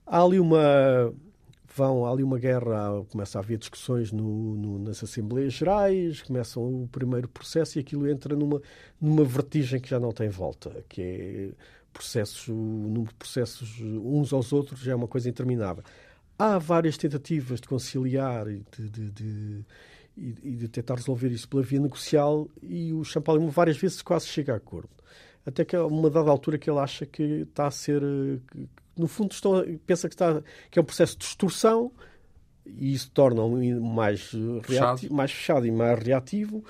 Há 0.05 0.21
ali 0.21 0.39
uma 0.39 1.13
vão 1.75 2.05
há 2.05 2.11
ali 2.11 2.23
uma 2.23 2.39
guerra, 2.39 3.03
começa 3.09 3.37
a 3.37 3.41
haver 3.41 3.57
discussões 3.57 4.11
no, 4.11 4.55
no, 4.55 4.79
nas 4.79 5.03
Assembleias 5.03 5.53
Gerais, 5.53 6.21
começam 6.21 6.63
o 6.83 6.87
primeiro 6.87 7.27
processo 7.27 7.77
e 7.77 7.81
aquilo 7.81 8.09
entra 8.09 8.35
numa, 8.35 8.61
numa 8.99 9.25
vertigem 9.25 9.81
que 9.81 9.89
já 9.89 9.99
não 9.99 10.11
tem 10.11 10.29
volta, 10.29 10.83
que 10.87 11.01
é 11.01 11.49
processos, 11.91 12.47
o 12.49 12.53
número 12.53 13.09
de 13.09 13.15
processos 13.15 13.79
uns 13.81 14.33
aos 14.33 14.51
outros 14.51 14.81
já 14.81 14.91
é 14.91 14.95
uma 14.95 15.07
coisa 15.07 15.29
interminável. 15.29 15.83
Há 16.37 16.57
várias 16.57 16.97
tentativas 16.97 17.61
de 17.61 17.67
conciliar 17.67 18.47
e 18.49 18.65
de, 18.77 18.89
de, 18.89 19.11
de, 19.11 19.65
e 20.17 20.55
de 20.55 20.67
tentar 20.67 20.95
resolver 20.95 21.29
isso 21.29 21.47
pela 21.47 21.63
via 21.63 21.79
negocial 21.79 22.49
e 22.61 22.93
o 22.93 23.03
Champalimau 23.03 23.49
várias 23.49 23.77
vezes 23.77 24.01
quase 24.01 24.27
chega 24.27 24.53
a 24.53 24.57
acordo. 24.57 24.89
Até 25.45 25.63
que 25.63 25.75
a 25.75 25.85
uma 25.85 26.09
dada 26.09 26.29
altura 26.29 26.57
que 26.57 26.69
ele 26.69 26.79
acha 26.79 27.05
que 27.05 27.23
está 27.23 27.67
a 27.67 27.71
ser... 27.71 28.01
No 28.97 29.07
fundo, 29.07 29.31
estão, 29.31 29.63
pensa 29.85 30.07
que, 30.07 30.15
está, 30.15 30.41
que 30.71 30.79
é 30.79 30.81
um 30.81 30.85
processo 30.85 31.17
de 31.17 31.25
extorsão 31.25 31.91
e 32.65 32.93
isso 32.93 33.11
torna-o 33.11 33.81
mais, 33.81 34.31
fechado. 34.63 35.13
mais 35.13 35.31
fechado 35.31 35.65
e 35.65 35.71
mais 35.71 35.99
reativo 35.99 36.63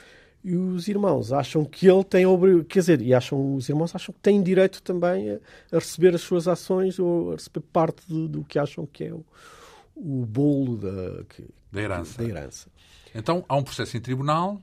e 0.46 0.56
os 0.56 0.88
irmãos 0.88 1.34
acham 1.34 1.66
que 1.66 1.88
ele 1.88 2.04
tem 2.04 2.24
quer 2.70 2.80
dizer, 2.80 3.02
e 3.02 3.16
acham 3.16 3.56
os 3.56 3.68
irmãos 3.68 3.96
acham 3.96 4.14
que 4.14 4.20
têm 4.20 4.44
direito 4.44 4.80
também 4.84 5.32
a, 5.32 5.40
a 5.72 5.80
receber 5.80 6.14
as 6.14 6.22
suas 6.22 6.48
ações 6.48 7.00
ou 7.00 7.32
a 7.32 7.36
receber 7.36 7.62
parte 7.74 8.08
do, 8.08 8.28
do 8.28 8.44
que 8.44 8.60
acham 8.60 8.86
que 8.86 9.06
é 9.06 9.12
o, 9.12 9.26
o 9.96 10.24
bolo 10.24 10.78
da, 10.78 11.24
que, 11.24 11.44
da, 11.72 11.82
herança. 11.82 12.22
da 12.22 12.30
herança. 12.30 12.68
Então 13.16 13.44
há 13.50 13.56
um 13.56 13.64
processo 13.64 13.98
em 13.98 14.00
tribunal. 14.00 14.62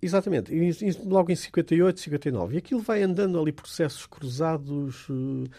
Exatamente, 0.00 0.54
e, 0.54 0.70
e, 0.70 0.92
logo 1.04 1.32
em 1.32 1.36
58, 1.36 1.98
59. 1.98 2.54
E 2.54 2.58
aquilo 2.58 2.80
vai 2.80 3.02
andando 3.02 3.40
ali 3.40 3.50
processos 3.50 4.06
cruzados. 4.06 5.08
Uh, 5.08 5.50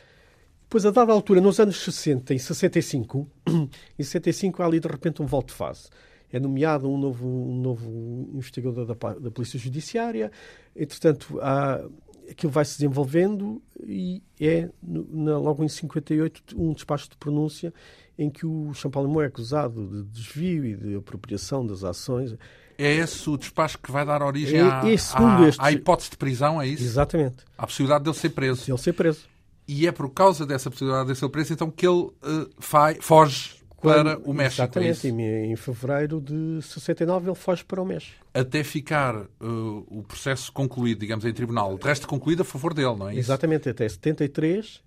Pois, 0.69 0.85
a 0.85 0.91
dada 0.91 1.11
altura, 1.11 1.41
nos 1.41 1.59
anos 1.59 1.83
60, 1.83 2.33
em 2.33 2.37
65, 2.37 3.27
em 3.97 4.03
65 4.03 4.61
há 4.61 4.65
ali 4.67 4.79
de 4.79 4.87
repente 4.87 5.21
um 5.21 5.25
volto 5.25 5.47
de 5.47 5.55
fase. 5.55 5.89
É 6.31 6.39
nomeado 6.39 6.87
um 6.87 6.95
novo, 6.95 7.27
um 7.27 7.59
novo 7.59 8.29
investigador 8.35 8.85
da, 8.85 8.93
da 9.13 9.31
Polícia 9.31 9.57
Judiciária. 9.57 10.31
Entretanto, 10.75 11.39
há, 11.41 11.83
aquilo 12.29 12.51
vai 12.51 12.63
se 12.65 12.77
desenvolvendo 12.77 13.59
e 13.83 14.21
é, 14.39 14.69
na, 14.83 15.39
logo 15.39 15.63
em 15.63 15.67
58, 15.67 16.55
um 16.55 16.71
despacho 16.73 17.09
de 17.09 17.17
pronúncia 17.17 17.73
em 18.15 18.29
que 18.29 18.45
o 18.45 18.71
Champalimau 18.73 19.23
é 19.23 19.25
acusado 19.25 19.87
de 19.87 20.03
desvio 20.11 20.65
e 20.65 20.75
de 20.75 20.95
apropriação 20.95 21.65
das 21.65 21.83
ações. 21.83 22.35
É 22.77 22.93
esse 22.93 23.27
o 23.27 23.37
despacho 23.37 23.79
que 23.79 23.91
vai 23.91 24.05
dar 24.05 24.21
origem 24.21 24.59
é, 24.59 24.61
à, 24.61 24.81
à, 24.81 24.89
este... 24.91 25.15
à, 25.57 25.71
hipótese 25.71 26.11
de 26.11 26.17
prisão, 26.17 26.61
é 26.61 26.67
isso? 26.67 26.83
Exatamente. 26.83 27.37
À 27.57 27.65
possibilidade 27.65 28.03
dele 28.03 28.15
ser 28.15 28.29
preso. 28.29 28.65
De 28.65 28.71
ele 28.71 28.77
ser 28.77 28.93
preso. 28.93 29.27
E 29.71 29.85
é 29.85 29.91
por 29.91 30.09
causa 30.09 30.47
dessa 30.47 30.67
possibilidade 30.71 31.13
de 31.13 31.15
ser 31.15 31.29
preso 31.29 31.53
então 31.53 31.69
que 31.69 31.85
ele 31.85 32.01
uh, 32.01 32.49
vai, 32.57 32.95
foge 32.95 33.51
Quando, 33.77 34.19
para 34.19 34.27
o 34.27 34.33
México. 34.33 34.63
É 34.63 34.65
exatamente, 34.65 35.07
é 35.07 35.11
em, 35.11 35.51
em 35.51 35.55
fevereiro 35.55 36.19
de 36.19 36.59
69 36.63 37.29
ele 37.29 37.35
foge 37.35 37.63
para 37.63 37.79
o 37.79 37.85
México. 37.85 38.15
Até 38.33 38.63
ficar 38.63 39.15
uh, 39.15 39.27
o 39.39 40.03
processo 40.07 40.51
concluído, 40.51 41.01
digamos, 41.01 41.23
em 41.23 41.31
tribunal. 41.31 41.75
O 41.75 41.77
resto 41.77 42.07
concluído 42.07 42.41
a 42.41 42.43
favor 42.43 42.73
dele, 42.73 42.95
não 42.95 43.09
é 43.09 43.11
isso? 43.11 43.19
Exatamente, 43.19 43.69
até 43.69 43.87
73 43.87 44.81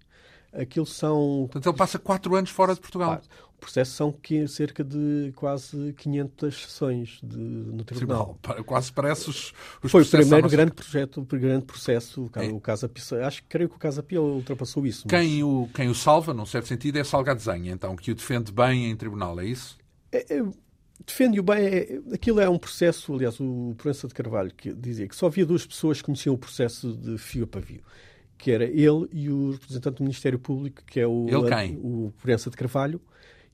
aquilo 0.53 0.87
são. 0.87 1.49
Portanto, 1.51 1.69
ele 1.69 1.77
passa 1.77 1.99
quatro 1.99 2.35
anos 2.35 2.51
fora 2.51 2.75
de 2.75 2.81
Portugal 2.81 3.21
processo 3.63 3.93
são 3.93 4.11
que, 4.11 4.47
cerca 4.49 4.83
de 4.83 5.33
quase 5.37 5.93
500 5.93 6.63
sessões 6.63 7.21
de, 7.23 7.39
no 7.39 7.85
tribunal. 7.85 8.37
Sim, 8.45 8.63
quase 8.65 8.93
parece 8.93 9.31
os, 9.31 9.55
os 9.81 9.91
Foi 9.91 10.03
o 10.03 10.07
primeiro 10.07 10.49
grande 10.49 10.73
projeto, 10.73 11.21
o 11.21 11.25
grande 11.25 11.65
processo, 11.65 12.25
o, 12.25 12.41
é. 12.41 12.49
o 12.49 12.61
Casa 12.61 12.89
Pia. 12.89 13.27
Acho 13.27 13.43
que 13.43 13.49
creio 13.49 13.69
que 13.69 13.77
o 13.77 13.79
Casa 13.79 14.03
Pia 14.03 14.21
ultrapassou 14.21 14.85
isso. 14.85 15.07
Mas... 15.07 15.21
Quem, 15.21 15.45
o, 15.45 15.69
quem 15.73 15.89
o 15.89 15.95
salva, 15.95 16.35
num 16.35 16.45
certo 16.45 16.67
sentido, 16.67 16.99
é 16.99 17.05
Salgadesenha, 17.05 17.73
então, 17.73 17.95
que 17.95 18.11
o 18.11 18.15
defende 18.15 18.51
bem 18.51 18.91
em 18.91 18.97
tribunal, 18.97 19.39
é 19.39 19.47
isso? 19.47 19.79
É, 20.11 20.35
é, 20.35 20.45
defende-o 21.07 21.45
bem. 21.45 21.65
É, 21.65 22.01
aquilo 22.13 22.41
é 22.41 22.49
um 22.49 22.59
processo, 22.59 23.15
aliás, 23.15 23.39
o 23.39 23.75
Proença 23.79 24.09
de 24.09 24.15
Carvalho 24.15 24.53
que 24.53 24.75
dizia 24.75 25.07
que 25.07 25.15
só 25.15 25.27
havia 25.27 25.47
duas 25.47 25.65
pessoas 25.65 25.99
que 25.99 26.05
conheciam 26.05 26.35
o 26.35 26.39
processo 26.39 26.93
de 26.97 27.17
fio 27.17 27.45
a 27.45 27.47
pavio 27.47 27.83
que 28.43 28.51
era 28.51 28.65
ele 28.65 29.09
e 29.13 29.31
o 29.31 29.53
representante 29.53 29.99
do 29.99 30.03
Ministério 30.03 30.37
Público, 30.37 30.83
que 30.85 30.99
é 30.99 31.07
o, 31.07 31.27
ele 31.29 31.49
quem? 31.49 31.79
o 31.81 32.13
Proença 32.21 32.51
de 32.51 32.57
Carvalho, 32.57 33.01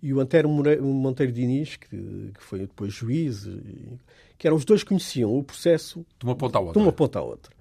e 0.02 0.14
o 0.14 0.18
Antero 0.18 0.48
Monteiro 0.48 1.30
Diniz, 1.30 1.76
que, 1.76 1.88
que 1.88 2.42
foi 2.42 2.60
depois 2.60 2.94
juiz, 2.94 3.46
que 4.38 4.46
eram 4.46 4.56
os 4.56 4.64
dois 4.64 4.82
que 4.82 4.88
conheciam 4.88 5.36
o 5.36 5.44
processo 5.44 6.06
de 6.18 6.24
uma 6.24 6.34
ponta 6.34 6.56
à 6.56 6.62
outra. 6.62 6.80
De 6.80 6.86
uma 6.86 6.92
ponta 6.92 7.18
à 7.18 7.22
outra. 7.22 7.54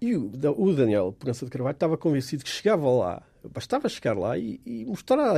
E 0.00 0.16
o, 0.16 0.32
o 0.56 0.72
Daniel 0.72 1.12
Porança 1.12 1.44
de 1.44 1.50
Carvalho 1.50 1.74
estava 1.74 1.98
convencido 1.98 2.42
que 2.42 2.50
chegava 2.50 2.88
lá, 2.88 3.22
bastava 3.52 3.86
chegar 3.86 4.16
lá 4.16 4.38
e, 4.38 4.58
e 4.64 4.86
mostrar 4.86 5.34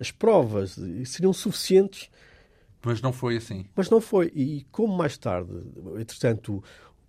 as 0.00 0.10
provas, 0.10 0.78
e 0.78 1.04
seriam 1.04 1.34
suficientes. 1.34 2.08
Mas 2.82 3.02
não 3.02 3.12
foi 3.12 3.36
assim. 3.36 3.66
Mas 3.76 3.90
não 3.90 4.00
foi. 4.00 4.32
E 4.34 4.64
como 4.72 4.96
mais 4.96 5.18
tarde, 5.18 5.52
entretanto, 6.00 6.64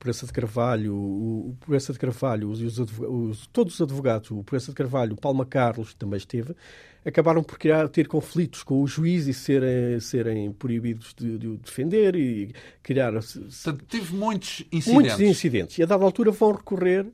Proença 0.06 0.28
de 0.28 0.34
Carvalho, 0.34 0.95
o 0.95 1.58
Proença 1.60 1.91
de 1.91 1.97
Carvalho, 1.97 2.51
os, 2.51 2.78
os, 2.78 3.47
todos 3.47 3.74
os 3.74 3.82
advogados, 3.82 4.30
o 4.30 4.43
Proença 4.43 4.72
de 4.72 4.76
Carvalho, 4.76 5.14
o 5.14 5.20
Palma 5.20 5.47
Carlos, 5.47 5.93
que 5.93 5.95
também 5.95 6.18
esteve, 6.18 6.56
acabaram 7.03 7.41
por 7.41 7.58
criar, 7.58 7.89
ter 7.89 8.08
conflitos 8.08 8.62
com 8.62 8.84
o 8.84 8.88
juiz 8.88 9.26
e 9.26 9.34
serem, 9.34 9.99
serem 9.99 10.51
proibidos 10.51 11.12
de, 11.18 11.39
de 11.39 11.58
defender 11.58 12.16
e 12.16 12.53
criar... 12.84 13.14
Portanto, 13.14 13.84
teve 13.89 14.16
muitos 14.16 14.60
incidentes. 14.72 14.93
Muitos 14.93 15.20
incidentes. 15.20 15.78
E 15.80 15.82
a 15.82 15.88
dada 15.88 16.03
altura 16.03 16.30
vão 16.30 16.51
recorrer, 16.51 17.08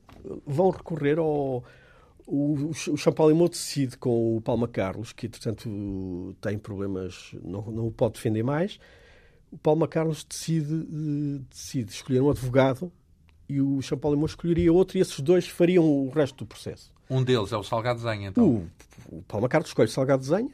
vão 0.45 0.69
recorrer 0.69 1.17
ao... 1.17 1.63
O, 2.27 2.71
o 2.71 2.97
Champalimau 2.97 3.47
decide 3.47 3.97
com 3.97 4.35
o 4.35 4.41
Palma 4.41 4.67
Carlos, 4.67 5.13
que, 5.13 5.27
entretanto, 5.27 6.35
tem 6.41 6.57
problemas, 6.57 7.33
não, 7.41 7.61
não 7.71 7.87
o 7.87 7.91
pode 7.91 8.15
defender 8.15 8.43
mais, 8.43 8.77
o 9.51 9.57
Palma 9.57 9.87
Carlos 9.87 10.23
decide, 10.23 10.73
eh, 10.73 11.41
decide 11.49 11.91
escolher 11.91 12.21
um 12.21 12.29
advogado 12.29 12.91
e 13.47 13.59
o 13.61 13.81
Champalimau 13.81 14.25
escolheria 14.25 14.71
outro 14.71 14.97
e 14.97 15.01
esses 15.01 15.19
dois 15.19 15.47
fariam 15.47 15.83
o 15.83 16.09
resto 16.09 16.37
do 16.37 16.45
processo. 16.45 16.91
Um 17.09 17.21
deles 17.21 17.51
é 17.51 17.57
o 17.57 17.63
Salgado 17.63 17.99
Zenha, 17.99 18.29
então? 18.29 18.45
O, 19.09 19.17
o 19.17 19.21
Palma 19.23 19.49
Carlos 19.49 19.69
escolhe 19.69 19.89
o 19.89 19.91
Salgado 19.91 20.23
Zenha 20.23 20.49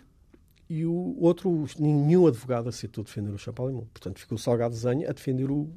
e 0.67 0.83
o 0.83 1.15
outro, 1.19 1.65
nenhum 1.77 2.25
advogado 2.25 2.67
aceitou 2.67 3.03
defender 3.03 3.31
o 3.31 3.37
Champalimau. 3.37 3.87
Portanto, 3.93 4.19
ficou 4.19 4.35
o 4.35 4.39
Salgado 4.39 4.75
Zenha 4.75 5.07
a 5.07 5.13
defender 5.13 5.51
o, 5.51 5.69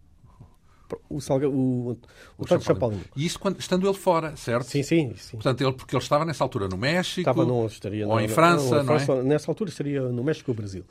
o, 1.10 1.20
Salga, 1.20 1.46
o, 1.46 1.90
o, 1.90 1.98
o 2.38 2.46
Champalimau. 2.46 3.04
E 3.14 3.26
isso 3.26 3.38
quando, 3.38 3.60
estando 3.60 3.86
ele 3.86 3.96
fora, 3.96 4.34
certo? 4.36 4.64
Sim, 4.64 4.82
sim, 4.82 5.14
sim. 5.14 5.32
Portanto, 5.32 5.60
ele, 5.60 5.74
porque 5.74 5.94
ele 5.94 6.02
estava 6.02 6.24
nessa 6.24 6.42
altura 6.42 6.68
no 6.68 6.78
México, 6.78 7.20
estava 7.20 7.66
estaria 7.66 8.08
ou 8.08 8.14
no, 8.14 8.20
em 8.20 8.28
França, 8.28 8.82
não, 8.82 8.96
não, 8.96 9.14
é? 9.18 9.22
Nessa 9.22 9.50
altura 9.50 9.68
estaria 9.68 10.00
no 10.08 10.24
México 10.24 10.50
ou 10.50 10.54
Brasil. 10.56 10.84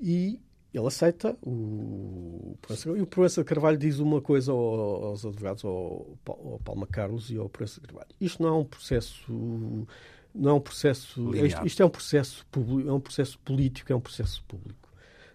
E 0.00 0.38
ele 0.74 0.86
aceita 0.86 1.36
o 1.42 2.56
e 2.96 3.00
o 3.00 3.06
Proença 3.06 3.42
de 3.42 3.48
Carvalho 3.48 3.78
diz 3.78 3.98
uma 3.98 4.20
coisa 4.20 4.52
aos 4.52 5.24
advogados, 5.24 5.64
ao, 5.64 6.18
ao 6.26 6.60
Palma 6.64 6.86
Carlos 6.86 7.30
e 7.30 7.38
ao 7.38 7.48
Proença 7.48 7.80
de 7.80 7.86
Carvalho. 7.86 8.08
Isto 8.20 8.42
não 8.42 8.48
é 8.48 8.58
um 8.58 8.64
processo 8.64 9.86
não 10.34 10.50
é 10.50 10.54
um 10.54 10.60
processo 10.60 11.34
isto, 11.34 11.66
isto, 11.66 11.82
é 11.82 11.86
um 11.86 11.90
processo 11.90 12.46
público, 12.50 12.88
é 12.88 12.92
um 12.92 13.00
processo 13.00 13.38
político, 13.38 13.92
é 13.92 13.96
um 13.96 14.00
processo 14.00 14.44
público. 14.46 14.88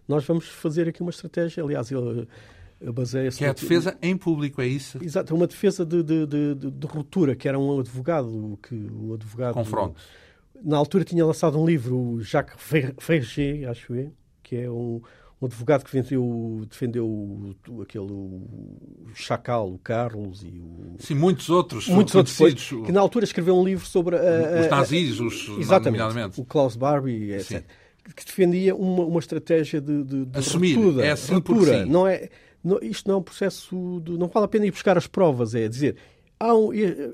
Nós 0.08 0.26
vamos 0.26 0.48
fazer 0.48 0.88
aqui 0.88 1.02
uma 1.02 1.10
estratégia, 1.10 1.64
aliás, 1.64 1.92
ele 1.92 2.28
baseia-se... 2.92 3.38
Que 3.38 3.46
é 3.46 3.50
a 3.50 3.54
defesa 3.54 3.98
em 4.02 4.18
público, 4.18 4.62
é 4.62 4.68
isso? 4.68 5.04
Exato, 5.04 5.34
é 5.34 5.36
uma 5.36 5.48
defesa 5.48 5.86
de, 5.86 6.04
de, 6.04 6.26
de, 6.28 6.56
de, 6.56 6.88
ruptura, 6.88 7.36
que 7.36 7.48
era 7.48 7.58
um 7.58 7.80
advogado, 7.80 8.60
que 8.62 8.76
o 8.76 9.14
advogado... 9.14 9.54
Confronto. 9.54 10.00
Na 10.64 10.78
altura 10.78 11.04
tinha 11.04 11.26
lançado 11.26 11.60
um 11.60 11.66
livro, 11.66 11.98
o 11.98 12.22
Jacques 12.22 12.56
Ferger, 13.00 13.70
acho 13.70 13.96
eu, 13.96 14.14
que 14.44 14.56
é 14.56 14.70
um, 14.70 15.02
um 15.42 15.48
advogado 15.48 15.84
que 15.84 15.92
vendeu, 15.92 16.66
defendeu 16.70 17.08
o, 17.08 17.82
aquele 17.82 18.06
o 18.06 19.10
Chacal, 19.16 19.74
o 19.74 19.80
Carlos 19.80 20.44
e 20.44 20.60
o... 20.60 20.96
Sim, 21.00 21.16
muitos 21.16 21.50
outros. 21.50 21.88
Muitos 21.88 22.14
outros, 22.14 22.38
depois, 22.38 22.70
que 22.86 22.92
na 22.92 23.02
altura 23.02 23.26
escreveu 23.26 23.58
um 23.58 23.64
livro 23.64 23.84
sobre... 23.84 24.18
A, 24.18 24.62
os 24.62 24.70
nazis, 24.70 25.20
os, 25.20 25.50
exatamente, 25.58 26.40
o 26.40 26.46
Klaus 26.46 26.76
Barbie, 26.76 27.32
etc. 27.34 27.60
Sim. 27.60 27.64
Que 28.16 28.26
defendia 28.26 28.76
uma, 28.76 29.04
uma 29.04 29.20
estratégia 29.20 29.82
de, 29.82 30.04
de, 30.04 30.26
de 30.26 30.38
Assumir, 30.38 30.76
ruptura. 30.76 31.06
é 31.06 31.12
assim 31.12 31.34
ruptura. 31.34 31.86
Não 31.88 32.08
é, 32.08 32.30
não, 32.64 32.78
isto 32.80 33.08
não 33.08 33.16
é 33.16 33.18
um 33.18 33.24
processo... 33.24 34.00
De, 34.04 34.12
não 34.12 34.28
vale 34.28 34.46
a 34.46 34.48
pena 34.48 34.68
ir 34.68 34.72
buscar 34.72 34.96
as 34.96 35.08
provas, 35.08 35.56
é 35.56 35.68
dizer... 35.68 35.96
Há, 36.40 36.56
um, 36.56 36.70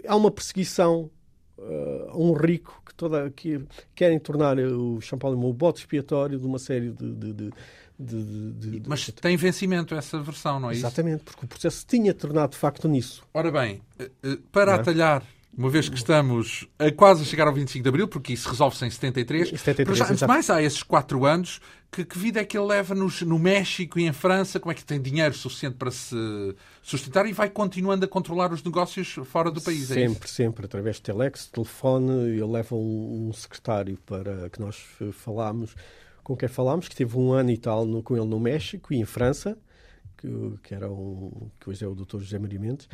há 0.07 0.15
uma 0.15 0.31
perseguição 0.31 1.09
uh, 1.57 2.21
um 2.21 2.33
rico 2.33 2.81
que, 2.85 2.93
toda, 2.93 3.29
que 3.29 3.61
querem 3.95 4.19
tornar 4.19 4.57
o 4.57 5.01
Champalimau 5.01 5.49
o 5.49 5.53
bote 5.53 5.79
expiatório 5.81 6.39
de 6.39 6.45
uma 6.45 6.59
série 6.59 6.91
de, 6.91 7.13
de, 7.13 7.33
de 7.33 7.51
de, 7.99 8.53
de, 8.53 8.79
de... 8.79 8.89
Mas 8.89 9.09
tem 9.09 9.35
vencimento 9.35 9.95
essa 9.95 10.19
versão, 10.19 10.59
não 10.59 10.69
é 10.69 10.73
Exatamente, 10.73 11.23
porque 11.23 11.45
o 11.45 11.47
processo 11.47 11.85
tinha 11.87 12.13
tornado 12.13 12.51
de 12.51 12.57
facto 12.57 12.87
nisso. 12.87 13.23
Ora 13.33 13.51
bem, 13.51 13.81
eh, 13.97 14.11
eh, 14.23 14.37
para 14.51 14.73
é? 14.73 14.75
atalhar, 14.75 15.23
uma 15.57 15.71
vez 15.71 15.89
que 15.89 15.95
estamos 15.95 16.67
a 16.77 16.91
quase 16.91 17.25
chegar 17.25 17.47
ao 17.47 17.53
25 17.53 17.81
de 17.81 17.89
Abril, 17.89 18.07
porque 18.07 18.33
isso 18.33 18.47
resolve-se 18.47 18.85
em 18.85 18.91
73, 18.91 19.49
73 19.49 19.97
já, 19.97 20.05
antes 20.05 20.19
de 20.19 20.27
mais 20.27 20.49
há 20.51 20.61
esses 20.61 20.83
quatro 20.83 21.25
anos, 21.25 21.59
que, 21.91 22.05
que, 22.05 22.19
vida 22.19 22.39
é 22.39 22.45
que 22.45 22.55
ele 22.55 22.67
leva 22.67 22.93
nos, 22.93 23.23
no 23.23 23.39
México 23.39 23.97
e 23.97 24.05
em 24.05 24.13
França? 24.13 24.59
Como 24.59 24.71
é 24.71 24.75
que 24.75 24.85
tem 24.85 25.01
dinheiro 25.01 25.33
suficiente 25.33 25.75
para 25.75 25.89
se 25.89 26.15
sustentar 26.83 27.25
e 27.25 27.33
vai 27.33 27.49
continuando 27.49 28.05
a 28.05 28.07
controlar 28.07 28.53
os 28.53 28.61
negócios 28.61 29.15
fora 29.25 29.49
do 29.49 29.59
país? 29.59 29.89
É 29.89 29.95
sempre, 29.95 30.25
é 30.25 30.27
sempre, 30.27 30.65
através 30.65 30.97
de 30.97 31.01
telex, 31.01 31.47
telefone, 31.47 32.11
ele 32.29 32.45
leva 32.45 32.75
um, 32.75 33.29
um 33.29 33.33
secretário 33.33 33.97
para 34.05 34.51
que 34.51 34.59
nós 34.59 34.77
falámos 35.13 35.73
com 36.27 36.35
quem 36.35 36.49
falámos, 36.49 36.89
que 36.89 36.95
teve 36.95 37.17
um 37.17 37.31
ano 37.31 37.51
e 37.51 37.57
tal 37.57 37.85
no, 37.85 38.03
com 38.03 38.17
ele 38.17 38.25
no 38.25 38.37
México 38.37 38.93
e 38.93 38.97
em 38.97 39.05
França, 39.05 39.57
que, 40.17 40.27
que, 40.61 40.75
era 40.75 40.91
um, 40.91 41.49
que 41.57 41.69
hoje 41.69 41.85
é 41.85 41.87
o 41.87 41.95
Dr. 41.95 42.19
José 42.19 42.37
Maria 42.37 42.59
Mendes, 42.59 42.89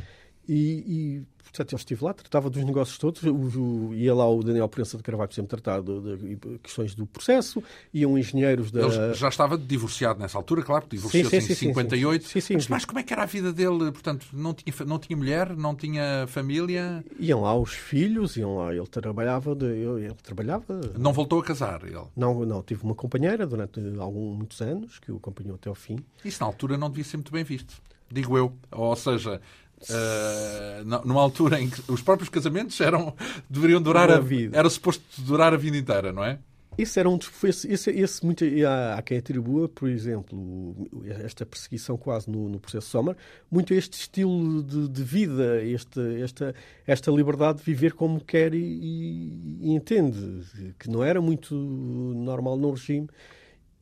e, 0.48 0.84
e 0.88 1.24
portanto, 1.44 1.74
ele 1.74 1.80
estive 1.80 2.04
lá, 2.04 2.14
tratava 2.14 2.50
dos 2.50 2.64
negócios 2.64 2.98
todos. 2.98 3.24
O, 3.24 3.34
o, 3.34 3.94
ia 3.94 4.14
lá 4.14 4.30
o 4.30 4.44
Daniel 4.44 4.68
Prensa 4.68 4.98
de 4.98 5.04
Carvalho, 5.04 5.30
por 5.30 5.36
exemplo, 5.36 5.50
tratar 5.50 5.82
de, 5.82 6.36
de, 6.36 6.60
questões 6.60 6.96
do 6.96 7.06
processo. 7.06 7.64
Iam 7.94 8.18
engenheiros 8.18 8.72
da. 8.72 8.82
Ele 8.82 9.14
já 9.14 9.30
estava 9.30 9.58
divorciado 9.58 10.20
nessa 10.20 10.38
altura, 10.38 10.62
claro, 10.64 10.86
divorciou-se 10.90 11.36
em 11.36 11.42
sim, 11.42 11.54
58. 11.56 12.28
Sim, 12.28 12.40
sim, 12.42 12.54
mas, 12.56 12.68
mas 12.68 12.86
como 12.86 13.00
é 13.00 13.04
que 13.04 13.14
era 13.14 13.24
a 13.24 13.26
vida 13.26 13.54
dele? 13.54 13.92
Portanto, 13.92 14.28
não 14.34 14.54
tinha, 14.54 14.74
não 14.86 15.00
tinha 15.00 15.16
mulher, 15.16 15.56
não 15.56 15.76
tinha 15.76 16.26
família? 16.28 17.04
Iam 17.20 17.42
lá 17.42 17.56
os 17.56 17.74
filhos, 17.74 18.36
iam 18.36 18.58
lá. 18.58 18.74
Ele 18.74 18.88
trabalhava. 18.88 19.52
Ele, 19.52 20.06
ele 20.06 20.16
trabalhava. 20.24 20.82
Não 20.98 21.14
voltou 21.14 21.40
a 21.40 21.44
casar, 21.44 21.84
ele? 21.84 22.04
Não, 22.16 22.46
não. 22.46 22.62
Tive 22.64 22.84
uma 22.84 22.96
companheira 22.96 23.46
durante 23.46 23.80
alguns 24.00 24.38
muitos 24.38 24.62
anos 24.62 25.00
que 25.00 25.12
o 25.12 25.18
acompanhou 25.18 25.56
até 25.56 25.70
ao 25.70 25.76
fim. 25.76 25.98
Isso 26.26 26.42
na 26.42 26.48
altura 26.48 26.78
não 26.78 26.90
devia 26.90 27.04
ser 27.04 27.18
muito 27.18 27.32
bem 27.32 27.44
visto 27.44 27.82
digo 28.14 28.38
eu. 28.38 28.54
Ou 28.72 28.96
seja, 28.96 29.42
Uh, 29.90 31.06
numa 31.06 31.22
altura 31.22 31.60
em 31.60 31.70
que 31.70 31.92
os 31.92 32.02
próprios 32.02 32.30
casamentos 32.30 32.80
eram 32.80 33.14
deveriam 33.50 33.82
durar 33.82 34.10
a, 34.10 34.18
vida 34.18 34.58
era 34.58 34.70
suposto 34.70 35.04
durar 35.20 35.54
a 35.54 35.58
vida 35.58 35.76
inteira, 35.76 36.14
não 36.14 36.24
é? 36.24 36.40
Esse 36.78 37.00
era 37.00 37.10
um 37.10 37.20
esse, 37.44 37.72
esse, 37.72 37.92
esse 37.92 38.26
muito 38.26 38.44
há, 38.68 38.96
há 38.96 39.02
quem 39.02 39.18
atribua, 39.18 39.70
por 39.70 39.88
exemplo, 39.88 40.90
esta 41.24 41.46
perseguição 41.46 41.98
quase 41.98 42.30
no, 42.30 42.50
no 42.50 42.60
processo 42.60 42.90
Sommer, 42.90 43.16
muito 43.52 43.74
este 43.74 43.94
estilo 43.94 44.64
de, 44.64 44.88
de 44.88 45.04
vida, 45.04 45.64
este, 45.64 46.00
esta, 46.22 46.56
esta 46.88 47.12
liberdade 47.12 47.60
de 47.60 47.64
viver 47.64 47.94
como 47.94 48.20
quer 48.20 48.56
e, 48.56 48.58
e, 48.58 49.60
e 49.62 49.74
entende, 49.74 50.74
que 50.80 50.90
não 50.90 51.04
era 51.04 51.22
muito 51.22 51.54
normal 51.54 52.58
no 52.58 52.72
regime 52.72 53.08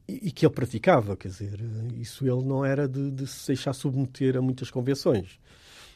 e, 0.07 0.27
e, 0.27 0.31
que 0.31 0.45
ele 0.45 0.53
praticava, 0.53 1.15
quer 1.15 1.29
dizer, 1.29 1.59
isso 1.97 2.25
ele 2.27 2.43
não 2.43 2.65
era 2.65 2.89
de, 2.89 3.09
de 3.11 3.25
se 3.25 3.47
deixar 3.47 3.71
submeter 3.71 4.35
a 4.35 4.41
muitas 4.41 4.69
convenções 4.69 5.39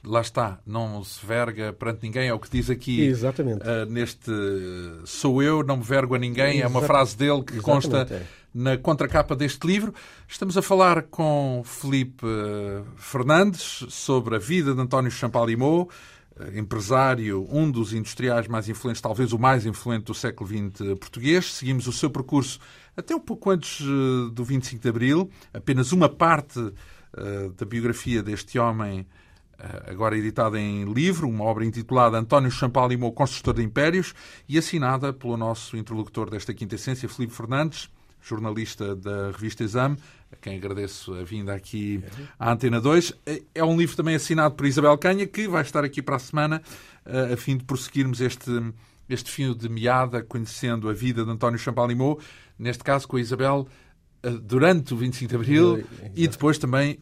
lá 0.05 0.21
está, 0.21 0.59
não 0.65 1.03
se 1.03 1.25
verga 1.25 1.73
perante 1.73 2.03
ninguém, 2.03 2.27
é 2.27 2.33
o 2.33 2.39
que 2.39 2.49
diz 2.49 2.69
aqui 2.69 3.11
uh, 3.11 3.89
neste 3.89 4.31
Sou 5.05 5.41
eu, 5.41 5.63
não 5.63 5.77
me 5.77 5.83
vergo 5.83 6.15
a 6.15 6.19
ninguém, 6.19 6.61
é 6.61 6.67
uma 6.67 6.81
frase 6.81 7.17
dele 7.17 7.43
que 7.43 7.59
consta 7.59 8.07
é. 8.09 8.23
na 8.53 8.77
contracapa 8.77 9.35
deste 9.35 9.65
livro. 9.65 9.93
Estamos 10.27 10.57
a 10.57 10.61
falar 10.61 11.03
com 11.03 11.61
Felipe 11.65 12.25
eh, 12.25 12.83
Fernandes 12.97 13.85
sobre 13.89 14.35
a 14.35 14.39
vida 14.39 14.73
de 14.73 14.81
António 14.81 15.11
Champalimau, 15.11 15.89
eh, 16.39 16.59
empresário, 16.59 17.47
um 17.51 17.69
dos 17.69 17.93
industriais 17.93 18.47
mais 18.47 18.69
influentes, 18.69 19.01
talvez 19.01 19.33
o 19.33 19.39
mais 19.39 19.65
influente 19.65 20.05
do 20.05 20.13
século 20.13 20.49
XX 20.49 20.97
português. 20.99 21.53
Seguimos 21.53 21.87
o 21.87 21.91
seu 21.91 22.09
percurso 22.09 22.59
até 22.95 23.15
um 23.15 23.19
pouco 23.19 23.49
antes 23.51 23.85
do 24.31 24.43
25 24.43 24.81
de 24.81 24.89
Abril, 24.89 25.29
apenas 25.53 25.91
uma 25.91 26.07
parte 26.07 26.59
da 27.57 27.65
biografia 27.65 28.21
deste 28.21 28.59
homem 28.59 29.05
agora 29.87 30.17
editada 30.17 30.59
em 30.59 30.83
livro, 30.85 31.27
uma 31.27 31.43
obra 31.43 31.65
intitulada 31.65 32.17
António 32.17 32.51
Champalimau, 32.51 33.11
Construtor 33.11 33.55
de 33.55 33.63
Impérios, 33.63 34.13
e 34.47 34.57
assinada 34.57 35.13
pelo 35.13 35.37
nosso 35.37 35.77
interlocutor 35.77 36.29
desta 36.29 36.53
quinta 36.53 36.75
essência, 36.75 37.09
Filipe 37.09 37.33
Fernandes, 37.33 37.89
jornalista 38.21 38.95
da 38.95 39.31
revista 39.31 39.63
Exame, 39.63 39.97
a 40.31 40.35
quem 40.35 40.57
agradeço 40.57 41.13
a 41.13 41.23
vinda 41.23 41.53
aqui 41.53 42.03
à 42.39 42.51
Antena 42.51 42.81
2. 42.81 43.13
É 43.53 43.63
um 43.63 43.77
livro 43.77 43.95
também 43.95 44.15
assinado 44.15 44.55
por 44.55 44.65
Isabel 44.65 44.97
Canha, 44.97 45.27
que 45.27 45.47
vai 45.47 45.61
estar 45.61 45.83
aqui 45.83 46.01
para 46.01 46.15
a 46.15 46.19
semana, 46.19 46.61
eh, 47.05 47.33
a 47.33 47.37
fim 47.37 47.57
de 47.57 47.63
prosseguirmos 47.63 48.21
este, 48.21 48.51
este 49.07 49.29
fio 49.29 49.53
de 49.53 49.69
meada, 49.69 50.23
conhecendo 50.23 50.89
a 50.89 50.93
vida 50.93 51.23
de 51.23 51.29
António 51.29 51.59
Champalimau, 51.59 52.19
neste 52.57 52.83
caso 52.83 53.07
com 53.07 53.17
a 53.17 53.21
Isabel 53.21 53.67
eh, 53.67 53.84
durante 54.43 54.93
o 54.93 54.97
25 54.97 55.29
de 55.29 55.35
Abril 55.35 55.87
e 56.15 56.27
depois 56.27 56.57
também 56.57 56.97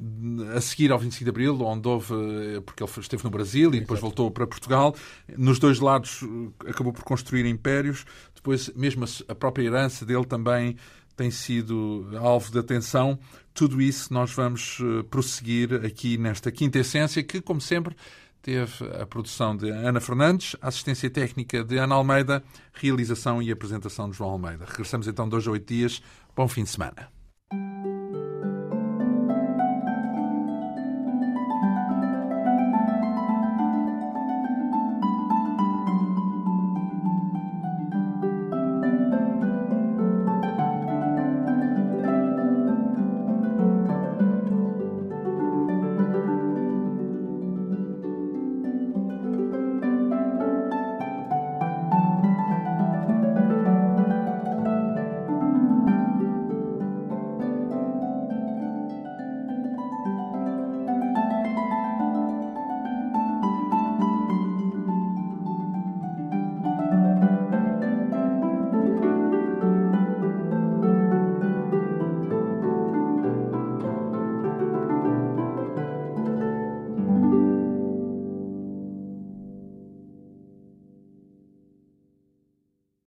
a 0.56 0.62
seguir 0.62 0.92
ao 0.92 1.00
25 1.00 1.24
de 1.24 1.30
Abril, 1.30 1.62
onde 1.62 1.88
houve, 1.88 2.14
eh, 2.14 2.62
porque 2.62 2.84
ele 2.84 2.92
esteve 2.98 3.24
no 3.24 3.30
Brasil 3.30 3.74
e 3.74 3.80
depois 3.80 4.00
voltou 4.00 4.30
para 4.32 4.48
Portugal. 4.48 4.96
Nos 5.38 5.60
dois 5.60 5.80
lados 5.80 6.22
eh, 6.24 6.70
acabou 6.70 6.94
por 6.94 7.04
construir 7.04 7.46
impérios. 7.46 8.06
Depois, 8.36 8.70
mesmo 8.76 9.06
a 9.28 9.36
própria 9.36 9.66
herança 9.66 10.06
dele 10.06 10.26
também 10.26 10.76
tem 11.16 11.30
sido 11.30 12.10
alvo 12.20 12.52
de 12.52 12.60
atenção. 12.60 13.20
Tudo 13.54 13.82
isso 13.82 14.12
nós 14.14 14.32
vamos 14.32 14.80
prosseguir 15.12 15.86
aqui 15.86 16.18
nesta 16.18 16.52
quinta 16.52 16.80
essência, 16.80 17.22
que, 17.22 17.40
como 17.40 17.62
sempre, 17.62 17.96
teve 18.44 18.74
a 19.02 19.06
produção 19.06 19.56
de 19.56 19.70
Ana 19.70 20.02
Fernandes, 20.02 20.56
assistência 20.62 21.10
técnica 21.10 21.64
de 21.64 21.78
Ana 21.78 21.96
Almeida, 21.96 22.44
realização 22.74 23.42
e 23.42 23.50
apresentação 23.50 24.10
de 24.10 24.18
João 24.18 24.32
Almeida. 24.32 24.66
Regressamos 24.66 25.08
então 25.08 25.28
dois 25.30 25.48
a 25.48 25.52
oito 25.52 25.74
dias. 25.74 26.04
Bom 26.36 26.48
fim 26.48 26.64
de 26.64 26.70
semana. 26.70 27.12